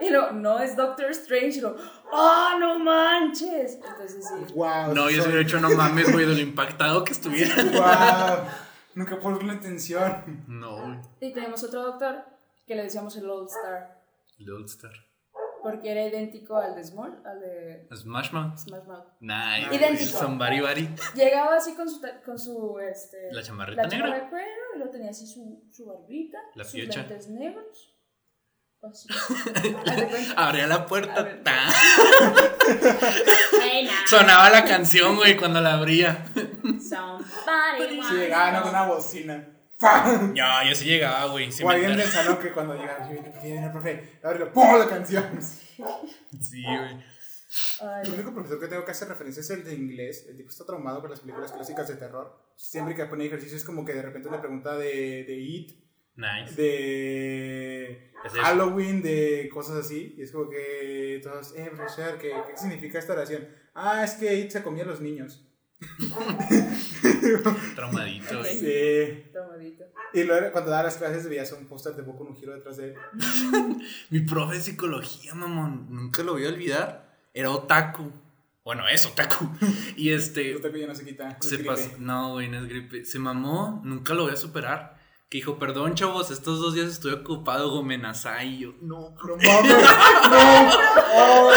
[0.00, 1.58] Y lo, no es Doctor Strange.
[1.58, 1.76] Y lo,
[2.12, 3.74] ¡oh, no manches!
[3.74, 4.52] Entonces sí.
[4.54, 4.94] Wow.
[4.94, 7.54] No, yo se soy- hubiera hecho no mames, güey, de lo impactado que estuviera.
[7.72, 8.46] Wow.
[8.94, 10.44] Nunca puse la atención.
[10.48, 10.98] No, güey.
[11.20, 12.24] Y tenemos otro doctor
[12.66, 14.00] que le decíamos el Old Star.
[14.38, 14.92] Gold Star.
[15.62, 18.56] Porque era idéntico al de Small, al de Smash Mouth.
[18.58, 19.06] Smash Mouth.
[19.20, 19.74] Nice.
[19.74, 20.18] Idéntico.
[20.18, 20.88] Somebody body.
[21.14, 24.06] Llegaba así con su, con su este, La chamarrita la negra.
[24.06, 27.00] chamarra de cuero, y luego tenía así su, su barbita, La sus fiocha.
[27.00, 27.96] lentes negros.
[28.82, 29.08] Así.
[30.36, 31.42] Abría la puerta.
[31.42, 31.68] ta.
[34.06, 36.24] Sonaba la canción, güey, cuando la abría.
[36.80, 39.48] somebody Si llegaban a una bocina.
[39.80, 40.34] ¡Pam!
[40.36, 41.50] Ya, yo sí llegaba, güey.
[41.50, 44.78] Sí, o alguien del salón que cuando llegaba, yo viene el profe, abre ¡pum!
[44.78, 45.24] la canción.
[45.42, 47.02] Sí, güey.
[47.80, 50.26] Ay, El único profesor que tengo que hacer referencia es el de inglés.
[50.28, 52.38] El tipo está traumado con las películas clásicas de terror.
[52.54, 55.72] Siempre que pone ejercicio es como que de repente una pregunta de, de It,
[56.16, 56.54] Nice.
[56.54, 58.12] de.
[58.42, 60.14] Halloween, de cosas así.
[60.18, 63.48] Y es como que todos, eh, profesor, ¿qué, qué significa esta oración?
[63.74, 65.46] Ah, es que It se comía a los niños.
[67.74, 68.58] Traumadito, güey.
[68.58, 69.24] Sí.
[69.32, 69.84] tomadito.
[70.12, 72.88] Y luego cuando daba las clases veías un póster de Boku no giro detrás de
[72.88, 72.94] él.
[74.10, 77.08] Mi profe de psicología, mamón, nunca lo voy a olvidar.
[77.32, 78.10] Era otaku.
[78.64, 79.48] Bueno, es otaku.
[79.96, 80.52] Y este.
[80.62, 81.28] Yo ya no se quita.
[81.30, 81.96] no Se es gripe.
[81.98, 83.04] No, güey, no es gripe.
[83.04, 84.98] Se mamó, nunca lo voy a superar.
[85.30, 88.48] Que dijo, perdón, chavos, estos dos días estoy ocupado, Gomenazai.
[88.48, 89.72] Y yo, no, No mames.
[89.72, 90.78] no.
[91.14, 91.52] Oh,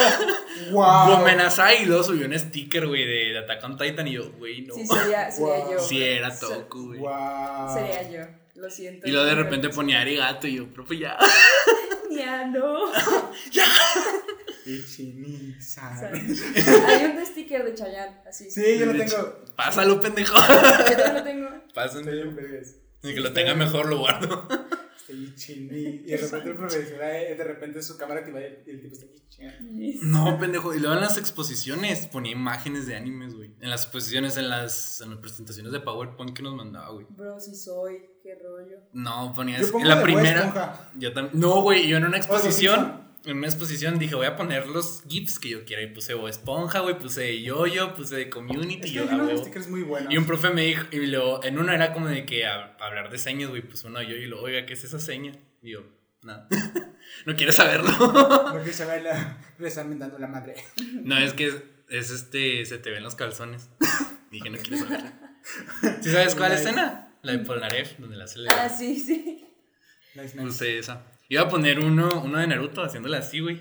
[0.71, 1.17] wow.
[1.17, 1.83] Gomenazai.
[1.83, 4.07] Y luego subió un sticker, güey, de, de Attack on Titan.
[4.07, 4.75] Y yo, güey, no.
[4.75, 5.71] Sí, sería, sería Wow.
[5.73, 5.79] yo.
[5.79, 6.99] Sí, era Toku, güey.
[6.99, 7.73] Wow.
[7.73, 8.25] Sería yo.
[8.55, 9.07] Lo siento.
[9.07, 10.47] Y luego de repente ponía arigato.
[10.47, 11.17] Y yo, profe, ya.
[12.11, 12.91] Ya no.
[14.67, 16.13] Ichini-san.
[16.87, 18.51] Hay un sticker de Chayanne, así.
[18.51, 19.43] Sí, yo lo tengo.
[19.55, 20.35] Pásalo, pendejo.
[20.37, 21.49] Yo también lo tengo.
[22.35, 22.75] Vergas.
[23.01, 24.47] Y que lo tenga mejor lo guardo.
[25.09, 25.79] Ichini.
[25.79, 29.99] Y de repente el profesor, de repente su cámara activa y el tipo está Ichini.
[30.03, 30.73] No, pendejo.
[30.73, 33.53] Y luego en las exposiciones ponía imágenes de animes, güey.
[33.59, 37.05] En las exposiciones, en las, en las presentaciones de PowerPoint que nos mandaba, güey.
[37.09, 38.77] Bro, sí soy, qué rollo.
[38.93, 40.91] No, ponías Yo pongo en la primera.
[40.97, 41.39] Yo también.
[41.39, 43.12] No, güey, yo en una exposición.
[43.25, 45.81] En una exposición dije, voy a poner los GIFs que yo quiera.
[45.81, 46.97] Y puse Bob Esponja, güey.
[46.99, 48.81] Puse Yoyo, puse de Community.
[48.81, 50.11] Es y que yo, ah, stickers muy buenos.
[50.13, 53.09] Y un profe me dijo, y luego, en una era como de que a- hablar
[53.09, 55.31] de señas, güey, pues uno yo y lo, oiga, ¿qué es esa seña?
[55.61, 55.83] Y yo,
[56.21, 56.49] nada,
[57.25, 57.91] no quieres saberlo.
[58.51, 60.55] Porque se va la, le están mentando la madre.
[61.03, 61.55] no, es que es,
[61.89, 63.69] es este, se te ven los calzones.
[64.31, 65.09] Dije, no quieres saberlo.
[66.01, 67.15] ¿Sí sabes cuál escena?
[67.21, 69.45] La de Polnareff, donde la hace Ah, sí, sí.
[70.15, 70.41] Nice, nice.
[70.41, 71.05] Puse esa.
[71.33, 73.59] Iba a poner uno, uno de Naruto haciéndole así, güey.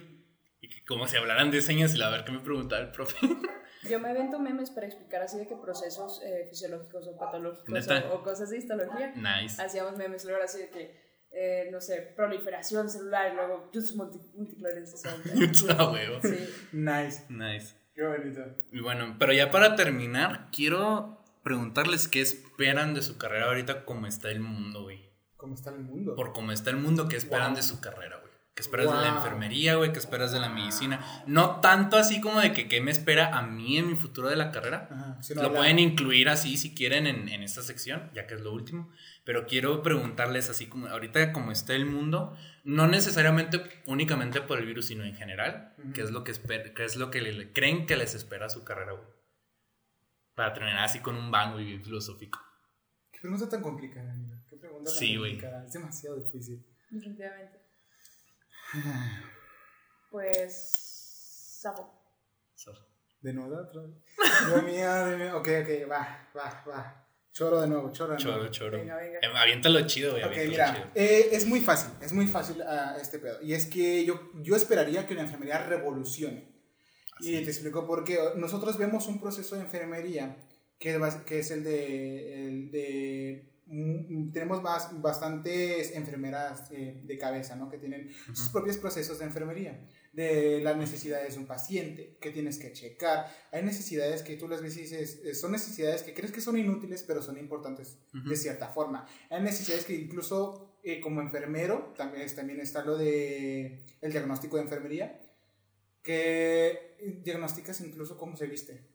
[0.60, 3.16] Y que como si hablaran de señas y la ver qué me preguntaba el profe.
[3.88, 8.14] Yo me avento memes para explicar así de que procesos eh, fisiológicos o patológicos o,
[8.14, 9.14] o cosas de histología.
[9.16, 9.62] nice.
[9.62, 11.00] Hacíamos memes luego así de que,
[11.30, 15.22] eh, no sé, proliferación celular y luego jutsu multi multiclorización.
[15.78, 16.18] Ah, huevo.
[16.20, 16.46] Sí.
[16.72, 17.24] Nice.
[17.30, 17.74] Nice.
[17.94, 18.44] Qué bonito.
[18.70, 24.06] Y bueno, pero ya para terminar, quiero preguntarles qué esperan de su carrera ahorita, cómo
[24.06, 25.11] está el mundo, güey.
[25.42, 26.14] ¿Cómo está el mundo?
[26.14, 27.56] Por cómo está el mundo, ¿qué esperan Wow.
[27.56, 28.30] de su carrera, güey?
[28.54, 29.92] ¿Qué esperas de la enfermería, güey?
[29.92, 31.04] ¿Qué esperas de la medicina?
[31.26, 34.36] No tanto así como de que qué me espera a mí en mi futuro de
[34.36, 34.86] la carrera.
[34.88, 35.20] Ajá.
[35.22, 38.40] Si no Lo pueden incluir así si quieren en, en esta sección, ya que es
[38.42, 38.88] lo último.
[39.24, 44.66] Pero quiero preguntarles así como ahorita como está el mundo, no necesariamente únicamente por el
[44.66, 47.86] virus, sino en general, qué es lo que esper- qué es lo que le- creen
[47.86, 49.08] que les espera a su carrera, güey.
[50.36, 52.38] Para terminar así con un bang y bien filosófico.
[53.10, 54.36] Qué pregunta tan complicada, amigo.
[54.84, 55.32] Qué pregunta tan Sí, güey.
[55.32, 55.64] complicada.
[55.66, 56.66] Es demasiado difícil.
[56.90, 57.58] Definitivamente.
[60.10, 60.72] Pues.
[61.60, 61.98] Sapo.
[63.20, 63.90] ¿De nuevo otra vez?
[64.48, 65.36] Dios mío, Dios mío.
[65.38, 67.08] Ok, ok, va, va, va.
[67.32, 68.38] Choro de nuevo, choro de nuevo.
[68.40, 68.78] Choro, choro.
[68.78, 69.18] Venga, venga.
[69.22, 70.24] Eh, aviéntalo chido, güey.
[70.24, 70.86] Ok, mira, chido.
[70.96, 73.40] eh, es muy fácil, es muy fácil ah, este pedo.
[73.40, 76.52] Y es que yo, yo esperaría que la enfermería revolucione.
[77.20, 78.18] Y te explico por qué.
[78.36, 80.36] Nosotros vemos un proceso de enfermería
[80.78, 82.48] que, que es el de...
[82.48, 87.70] El de tenemos más, bastantes enfermeras eh, de cabeza, ¿no?
[87.70, 92.58] Que tienen sus propios procesos de enfermería, de las necesidades de un paciente, que tienes
[92.58, 93.26] que checar.
[93.50, 96.58] Hay necesidades que tú las ves y dices, eh, son necesidades que crees que son
[96.58, 98.28] inútiles, pero son importantes Ujú.
[98.28, 99.06] de cierta forma.
[99.30, 104.62] Hay necesidades que incluso eh, como enfermero, también, también está lo de el diagnóstico de
[104.62, 105.20] enfermería,
[106.02, 108.88] que diagnosticas incluso cómo se viste,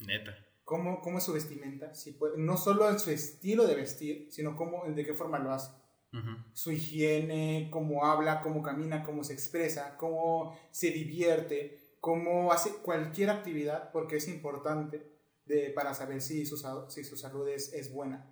[0.00, 0.47] Neta.
[0.68, 4.54] Cómo, cómo es su vestimenta, si puede- no solo en su estilo de vestir, sino
[4.54, 5.70] cómo, de qué forma lo hace.
[6.12, 6.30] Ujú.
[6.52, 13.30] Su higiene, cómo habla, cómo camina, cómo se expresa, cómo se divierte, cómo hace cualquier
[13.30, 15.10] actividad, porque es importante
[15.46, 16.56] de, para saber si su,
[16.88, 18.30] si su salud es, es buena.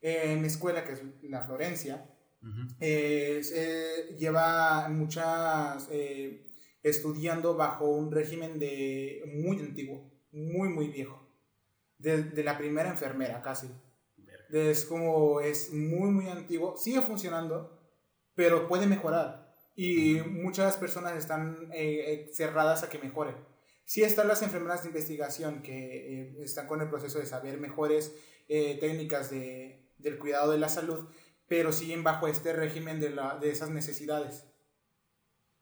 [0.00, 2.10] En mi escuela, que es la Florencia,
[2.42, 2.74] Ujú.
[2.80, 6.44] eh, se lleva muchas eh,
[6.82, 11.27] estudiando bajo un régimen de muy antiguo, muy muy viejo,
[11.98, 13.68] de, de la primera enfermera casi.
[14.16, 14.46] Verga.
[14.50, 17.78] Es como es muy muy antiguo, sigue funcionando,
[18.34, 23.34] pero puede mejorar y muchas personas están eh, eh, cerradas a que mejore.
[23.84, 28.14] Sí están las enfermeras de investigación que eh, están con el proceso de saber mejores
[28.48, 31.08] eh, técnicas de, del cuidado de la salud,
[31.46, 34.44] pero siguen bajo este régimen de, la, de esas necesidades,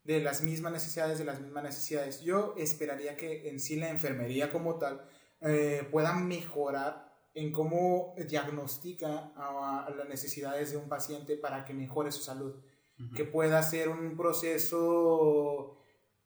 [0.03, 2.23] de las mismas necesidades, de las mismas necesidades.
[2.23, 5.09] Yo esperaría que en sí la enfermería como tal
[5.41, 11.75] eh, pueda mejorar en cómo diagnostica a, a las necesidades de un paciente para que
[11.75, 12.55] mejore su salud,
[13.15, 15.77] que pueda ser un proceso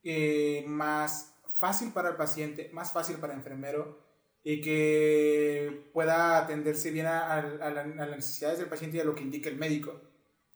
[0.05, 3.99] eh, más fácil para el paciente, más fácil para el enfermero
[4.43, 9.01] y que pueda atenderse bien a, a- a la- a las necesidades del paciente y
[9.01, 10.01] a lo que indica el médico.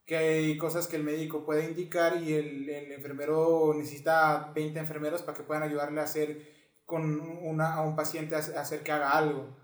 [0.06, 5.22] Que hay cosas que el médico puede indicar y el, el enfermero necesita 20 enfermeros
[5.22, 6.53] para que puedan ayudarle a hacer
[6.84, 9.56] con una, a un paciente a hacer que haga algo.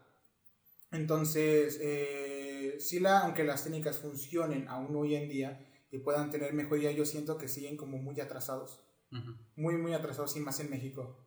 [0.92, 6.52] Entonces, eh, sí, la, aunque las técnicas funcionen aún hoy en día y puedan tener
[6.52, 9.36] mejoría, yo siento que siguen como muy atrasados Ujú.
[9.56, 11.26] muy, muy atrasados y más en México.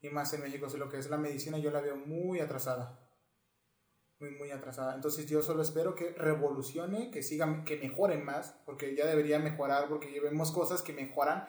[0.00, 2.40] Y más en México, o sea, lo que es la medicina yo la veo muy
[2.40, 2.98] atrasada.
[4.18, 4.94] Muy, muy atrasada.
[4.94, 9.88] Entonces yo solo espero que revolucione, que sigan, que mejoren más, porque ya debería mejorar,
[9.88, 11.46] porque vemos cosas que mejoran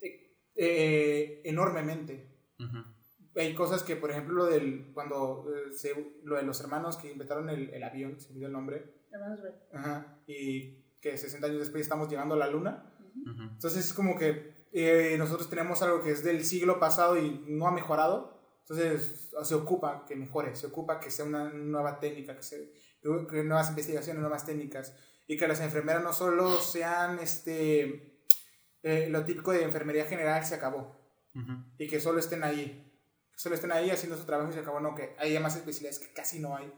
[0.00, 2.36] eh, eh, enormemente.
[2.58, 2.95] Ujú.
[3.36, 7.12] Hay cosas que, por ejemplo, lo del, cuando, eh, se- lo de los hermanos que
[7.12, 9.54] inventaron el, el avión, se me dio el nombre, Hermanos Wright.
[9.74, 13.30] ajá, y que 60 años después estamos llegando a la luna, Ujú.
[13.30, 13.42] Ujú.
[13.42, 17.66] entonces es como que eh, nosotros tenemos algo que es del siglo pasado y no
[17.68, 22.42] ha mejorado, entonces se ocupa que mejore, se ocupa que sea una nueva técnica, que,
[22.42, 22.72] se,
[23.02, 24.94] que nuevas investigaciones, nuevas técnicas,
[25.28, 28.20] y que las enfermeras no solo sean este,
[28.82, 30.96] eh, lo típico de enfermería general se acabó,
[31.78, 32.85] y que solo estén ahí, que
[33.36, 36.12] solo estén ahí haciendo su trabajo y se acabó, no, que hay más especialidades que
[36.12, 36.72] casi no hay.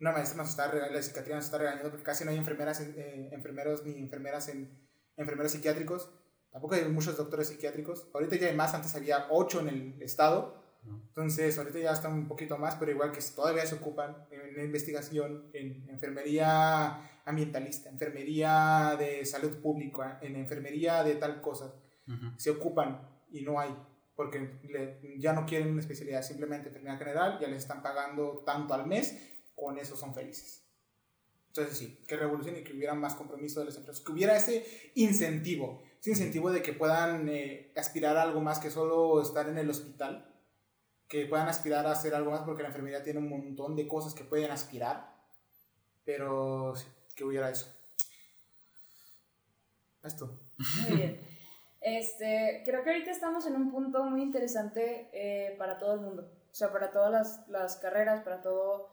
[0.00, 2.80] Una maestra nos está regañando, la psiquiatría nos está regañando porque casi no hay enfermeras,
[2.80, 6.10] eh, enfermeros ni enfermeras en enfermeros psiquiátricos
[6.54, 8.08] Tampoco hay muchos doctores psiquiátricos.
[8.14, 10.62] Ahorita ya hay más, antes había ocho en el estado.
[10.86, 15.50] Entonces, ahorita ya están un poquito más, pero igual que todavía se ocupan en investigación,
[15.52, 21.74] en enfermería ambientalista, enfermería de salud pública, en enfermería de tal cosa.
[22.36, 23.00] Se ocupan
[23.32, 23.74] y no hay,
[24.14, 24.60] porque
[25.18, 29.16] ya no quieren una especialidad, simplemente enfermería general, ya les están pagando tanto al mes,
[29.54, 30.62] con eso son felices.
[31.48, 34.90] Entonces sí, que revolución y que hubiera más compromiso de las empresas, que hubiera ese
[34.94, 39.56] incentivo ese incentivo de que puedan eh, aspirar a algo más que solo estar en
[39.56, 40.30] el hospital,
[41.08, 44.12] que puedan aspirar a hacer algo más porque la enfermedad tiene un montón de cosas
[44.12, 45.16] que pueden aspirar,
[46.04, 46.74] pero
[47.14, 47.74] que hubiera eso.
[50.02, 50.38] Esto.
[50.82, 51.20] Muy bien.
[51.84, 56.22] Este, creo que ahorita estamos en un punto muy interesante eh, para todo el mundo,
[56.50, 58.88] o sea, para todas las, las carreras, para todo,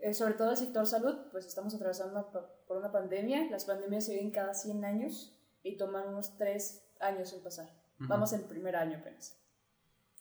[0.00, 2.30] eh, sobre todo el sector salud, pues estamos atravesando
[2.66, 7.32] por una pandemia, las pandemias se ven cada 100 años, y toman unos tres años
[7.32, 7.68] en pasar.
[7.98, 9.36] Vamos en primer año apenas.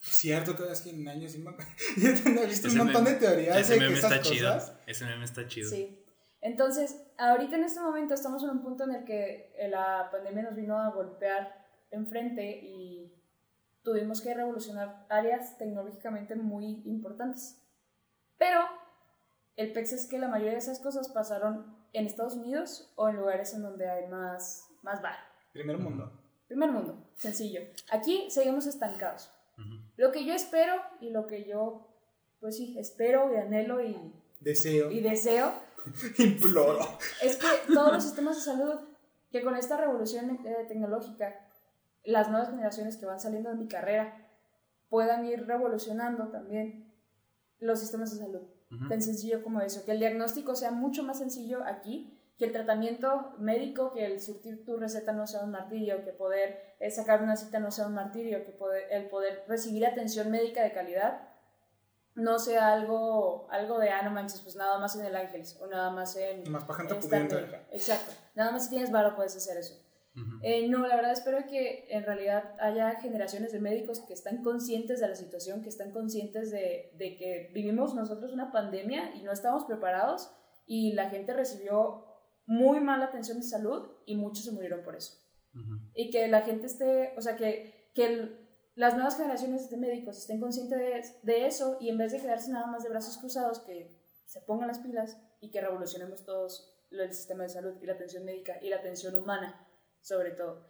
[0.01, 1.33] Cierto, que en años
[1.97, 4.57] Yo he visto un montón de teorías ese meme está chido.
[4.85, 5.69] Ese meme está chido.
[5.69, 6.03] Sí.
[6.41, 10.43] Entonces, ahorita en este momento estamos en un punto en el que eh, la pandemia
[10.43, 13.13] nos vino a golpear enfrente y
[13.83, 17.63] tuvimos que revolucionar áreas tecnológicamente muy importantes.
[18.37, 18.59] Pero
[19.55, 23.15] el PEX es que la mayoría de esas cosas pasaron en Estados Unidos o en
[23.15, 25.17] lugares en donde hay más, más bar.
[25.53, 26.11] Primer mundo.
[26.47, 27.61] Primer mundo, sencillo.
[27.89, 29.31] Aquí seguimos estancados.
[29.95, 31.87] Lo que yo espero y lo que yo,
[32.39, 34.91] pues sí, espero y anhelo y deseo.
[34.91, 35.51] Y deseo.
[36.19, 36.79] Imploro.
[37.23, 38.75] Es que todos los sistemas de salud,
[39.31, 41.46] que con esta revolución eh, tecnológica,
[42.07, 44.27] las nuevas generaciones que van saliendo de mi carrera
[44.89, 46.93] puedan ir revolucionando también
[47.59, 48.41] los sistemas de salud.
[48.89, 49.85] Tan sencillo como eso.
[49.85, 54.63] Que el diagnóstico sea mucho más sencillo aquí que el tratamiento médico, que el surtir
[54.63, 57.95] tu receta no sea un martirio, que poder eh, sacar una cita no sea un
[57.95, 61.29] martirio, que poder, el poder recibir atención médica de calidad
[62.13, 65.67] no sea algo, algo de, ah, no manches, pues nada más en el Ángeles o
[65.67, 66.49] nada más en...
[66.51, 66.63] Más
[67.71, 68.11] Exacto.
[68.35, 69.79] Nada más si tienes varo puedes hacer eso.
[70.41, 74.99] Eh, no, la verdad espero que en realidad haya generaciones de médicos que están conscientes
[74.99, 79.31] de la situación, que están conscientes de, de que vivimos nosotros una pandemia y no
[79.31, 80.31] estamos preparados
[80.65, 82.05] y la gente recibió
[82.45, 85.23] muy mala atención de salud y muchos se murieron por eso.
[85.95, 88.37] Y que la gente esté, o sea, que, que
[88.75, 90.77] las nuevas generaciones de médicos estén conscientes
[91.23, 94.39] de, de, eso y en vez de quedarse nada más de brazos cruzados, que se
[94.41, 98.59] pongan las pilas y que revolucionemos todos el sistema de salud y la atención médica
[98.61, 99.66] y la atención humana,
[100.01, 100.65] sobre todo.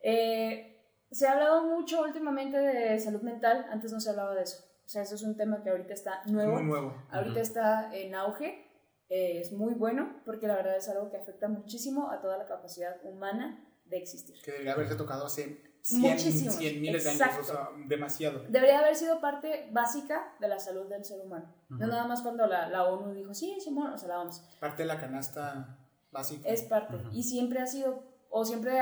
[0.00, 0.76] Eh,
[1.10, 4.64] se ha hablado mucho últimamente de salud mental, antes no se hablaba de eso.
[4.84, 6.54] O sea, eso es un tema que ahorita está nuevo.
[6.54, 6.94] Muy nuevo.
[7.10, 8.68] Ahorita está en auge
[9.10, 12.46] eh, es muy bueno porque la verdad es algo que afecta muchísimo a toda la
[12.46, 14.36] capacidad humana de existir.
[14.42, 18.44] Que debería haberse tocado hace 100, miles de años, o sea, demasiado.
[18.50, 21.54] Debería haber sido parte básica de la salud del ser humano.
[21.70, 24.42] No nada más cuando la, la ONU dijo, sí, Simón, o sea, la vamos.
[24.60, 25.78] Parte de la canasta
[26.10, 26.46] básica.
[26.46, 26.96] Es parte.
[27.12, 28.78] Y siempre ha sido, o siempre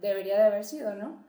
[0.00, 1.26] debería de haber sido, ¿no?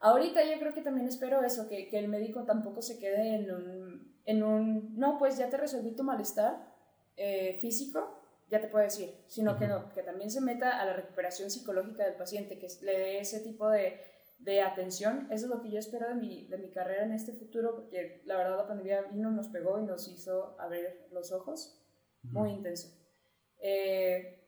[0.00, 3.54] Ahorita yo creo que también espero eso, que, que el médico tampoco se quede en
[3.54, 6.72] un, en un, no, pues ya te resolví tu malestar,
[7.16, 8.20] eh, físico,
[8.50, 12.04] ya te puedo decir, sino que, no, que también se meta a la recuperación psicológica
[12.04, 14.00] del paciente, que le dé ese tipo de,
[14.40, 15.28] de atención.
[15.30, 18.22] Eso es lo que yo espero de mi, de mi carrera en este futuro, porque
[18.24, 21.78] la verdad la pandemia vino, nos pegó y nos hizo abrir los ojos
[22.24, 22.88] muy intenso.
[23.60, 24.44] Eh,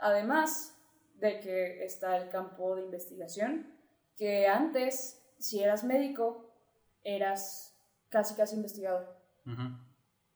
[0.00, 0.73] además
[1.14, 3.72] de que está el campo de investigación,
[4.16, 6.50] que antes, si eras médico,
[7.02, 7.76] eras
[8.08, 9.16] casi casi investigador.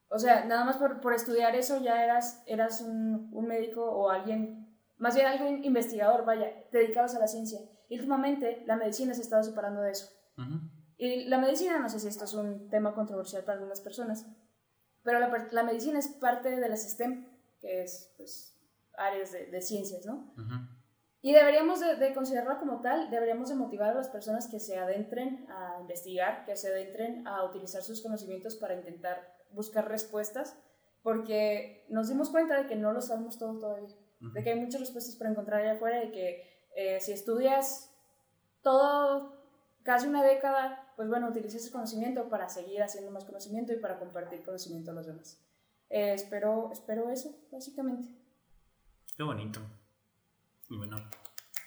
[0.08, 4.10] O sea, nada más por, por estudiar eso ya eras, eras un, un, médico o
[4.10, 7.60] alguien, más bien alguien investigador, vaya, dedicado a la ciencia.
[7.88, 10.10] Y últimamente la medicina se ha estado separando de eso.
[10.96, 14.26] Y la medicina, no sé si esto es un tema controversial para algunas personas,
[15.02, 17.26] pero la, la medicina es parte de la STEM,
[17.60, 18.57] que es pues,
[18.98, 20.32] áreas de, de ciencias, ¿no?
[21.20, 24.78] Y deberíamos de, de, considerarla como tal, deberíamos de motivar a las personas que se
[24.78, 30.56] adentren a investigar, que se adentren a utilizar sus conocimientos para intentar buscar respuestas,
[31.02, 34.80] porque nos dimos cuenta de que no lo sabemos todo todavía, de que hay muchas
[34.80, 36.44] respuestas para encontrar allá afuera y que
[36.76, 37.92] eh, si estudias
[38.62, 39.32] todo,
[39.82, 43.98] casi una década, pues bueno, utilicé ese conocimiento para seguir haciendo más conocimiento y para
[43.98, 45.40] compartir conocimiento a los demás.
[45.90, 48.08] Eh, espero, espero eso, básicamente.
[49.18, 49.60] Qué bonito.
[50.70, 51.04] Y bueno,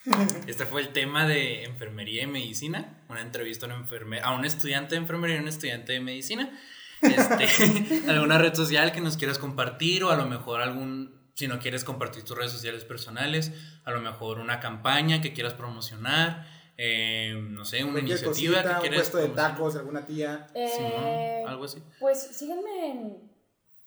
[0.48, 3.03] este fue el tema de enfermería y medicina.
[3.10, 6.57] Una entrevista a, una enferme- a un estudiante de enfermería y un estudiante de medicina.
[7.02, 11.60] Este, alguna red social que nos quieras compartir o a lo mejor algún, si no
[11.60, 13.52] quieres compartir tus redes sociales personales,
[13.84, 16.48] a lo mejor una campaña que quieras promocionar,
[16.78, 20.48] eh, no sé, una iniciativa cosita, que un quieras puesto de tacos, alguna tía.
[20.56, 21.84] Eh, Simón, algo así.
[21.99, 23.32] Pues síganme en.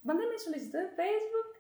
[0.02, 1.53] Mándenme solicitud de Facebook.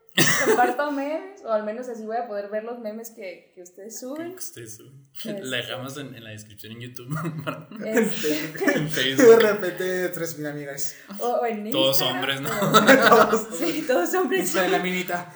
[0.46, 3.98] Comparto memes, o al menos así voy a poder ver los memes que, que ustedes
[3.98, 4.30] suben.
[4.32, 5.08] Que ustedes suben.
[5.14, 5.42] Este.
[5.42, 7.08] La dejamos en, en la descripción en YouTube.
[7.84, 8.38] Este,
[8.76, 9.40] en De Facebook.
[9.42, 10.96] repente, tres mil amigas.
[11.18, 12.48] o, o en Todos hombres, ¿no?
[12.50, 13.48] Todos.
[13.58, 14.54] Sí, todos hombres.
[14.54, 15.32] De la minita.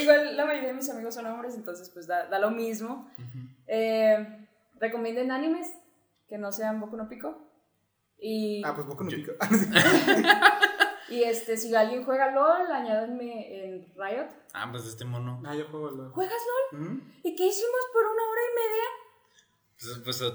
[0.00, 3.10] Igual la mayoría de mis amigos son hombres, entonces pues da, da lo mismo.
[3.66, 4.46] Eh,
[4.80, 5.68] recomienden animes
[6.28, 7.48] que no sean Boku no Pico.
[8.18, 9.32] Y, Ah, pues no pico.
[11.12, 14.28] y este, si alguien juega LOL, añádenme en Riot.
[14.54, 15.42] Ah, pues este mono.
[15.44, 16.10] Ah, yo juego LOL.
[16.12, 16.80] ¿Juegas LOL?
[16.80, 17.12] ¿Mm?
[17.24, 20.04] ¿Y qué hicimos por una hora y media?
[20.04, 20.32] Pues, pues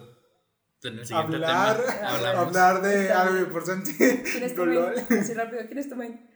[0.84, 3.92] en el siguiente Hablar, tema hablar de algo importante.
[3.98, 4.66] ¿Quién es tu?
[4.66, 4.94] LOL.
[4.98, 6.30] Así rápido, ¿quién es tu main?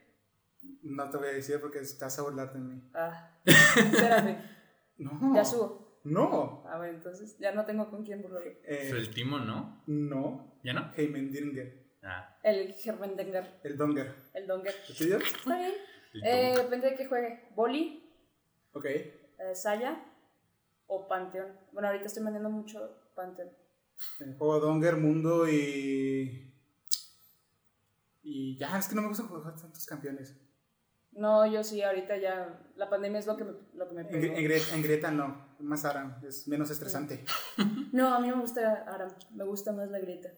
[0.84, 2.82] No te voy a decir porque estás a burlar de mí.
[2.94, 4.38] Ah, espérate,
[4.98, 5.34] No.
[5.36, 6.00] ya subo.
[6.04, 6.64] No.
[6.68, 8.50] A ver, entonces ya no tengo con quién burlarlo.
[8.64, 9.84] Eh, Fue el timo, ¿no?
[9.88, 10.60] no.
[10.64, 10.92] ¿Ya no?
[10.96, 11.81] Heimendinger.
[12.04, 14.16] Ah, El Germendenger, El Donger.
[14.34, 14.74] el Donger.
[14.90, 15.18] ¿El tuyo?
[15.18, 15.74] Está bien.
[16.26, 17.50] Eh, depende de qué juegue.
[17.56, 18.12] Boli,
[18.74, 18.86] Ok.
[18.86, 19.16] eh,
[19.54, 20.04] Saya
[20.88, 21.58] o Panteón.
[21.72, 23.50] Bueno, ahorita estoy vendiendo mucho Panteón.
[24.20, 26.48] Eh, Juego Donger, Mundo y.
[28.24, 30.36] Y ya, es que no me gusta jugar tantos campeones.
[31.12, 32.62] No, yo sí, ahorita ya.
[32.76, 34.34] La pandemia es lo que me, lo que me En, pegó.
[34.36, 35.52] en, Gre- en Greta no.
[35.60, 36.20] Más Aram.
[36.26, 37.24] Es menos estresante.
[37.94, 39.12] No, a mí me gusta Aram.
[39.32, 40.30] Me gusta más la grieta.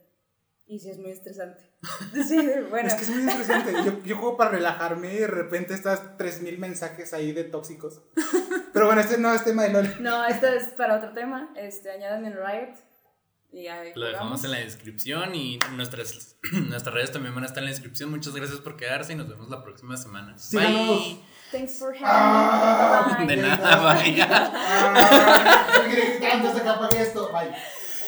[0.66, 1.70] Y sí, es muy estresante.
[2.28, 2.88] Sí, bueno.
[2.88, 3.74] Es que es muy estresante.
[3.86, 8.02] Yo, yo juego para relajarme y de repente estás 3000 mensajes ahí de tóxicos.
[8.72, 10.02] Pero bueno, este no es tema de LOL.
[10.02, 11.52] No, esto es para otro tema.
[11.56, 12.76] Este, añadan en Riot.
[13.52, 17.60] Y ahí Lo dejamos en la descripción y nuestras, nuestras redes también van a estar
[17.60, 18.10] en la descripción.
[18.10, 20.36] Muchas gracias por quedarse y nos vemos la próxima semana.
[20.52, 21.20] Bye.
[21.52, 23.28] Thanks for having Ah, me.
[23.28, 24.28] De nada, vaya.
[24.32, 27.32] Ah, no quiero que esto.
[27.32, 27.52] Bye.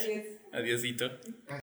[0.01, 0.25] Adiós.
[0.51, 1.11] Adiósito.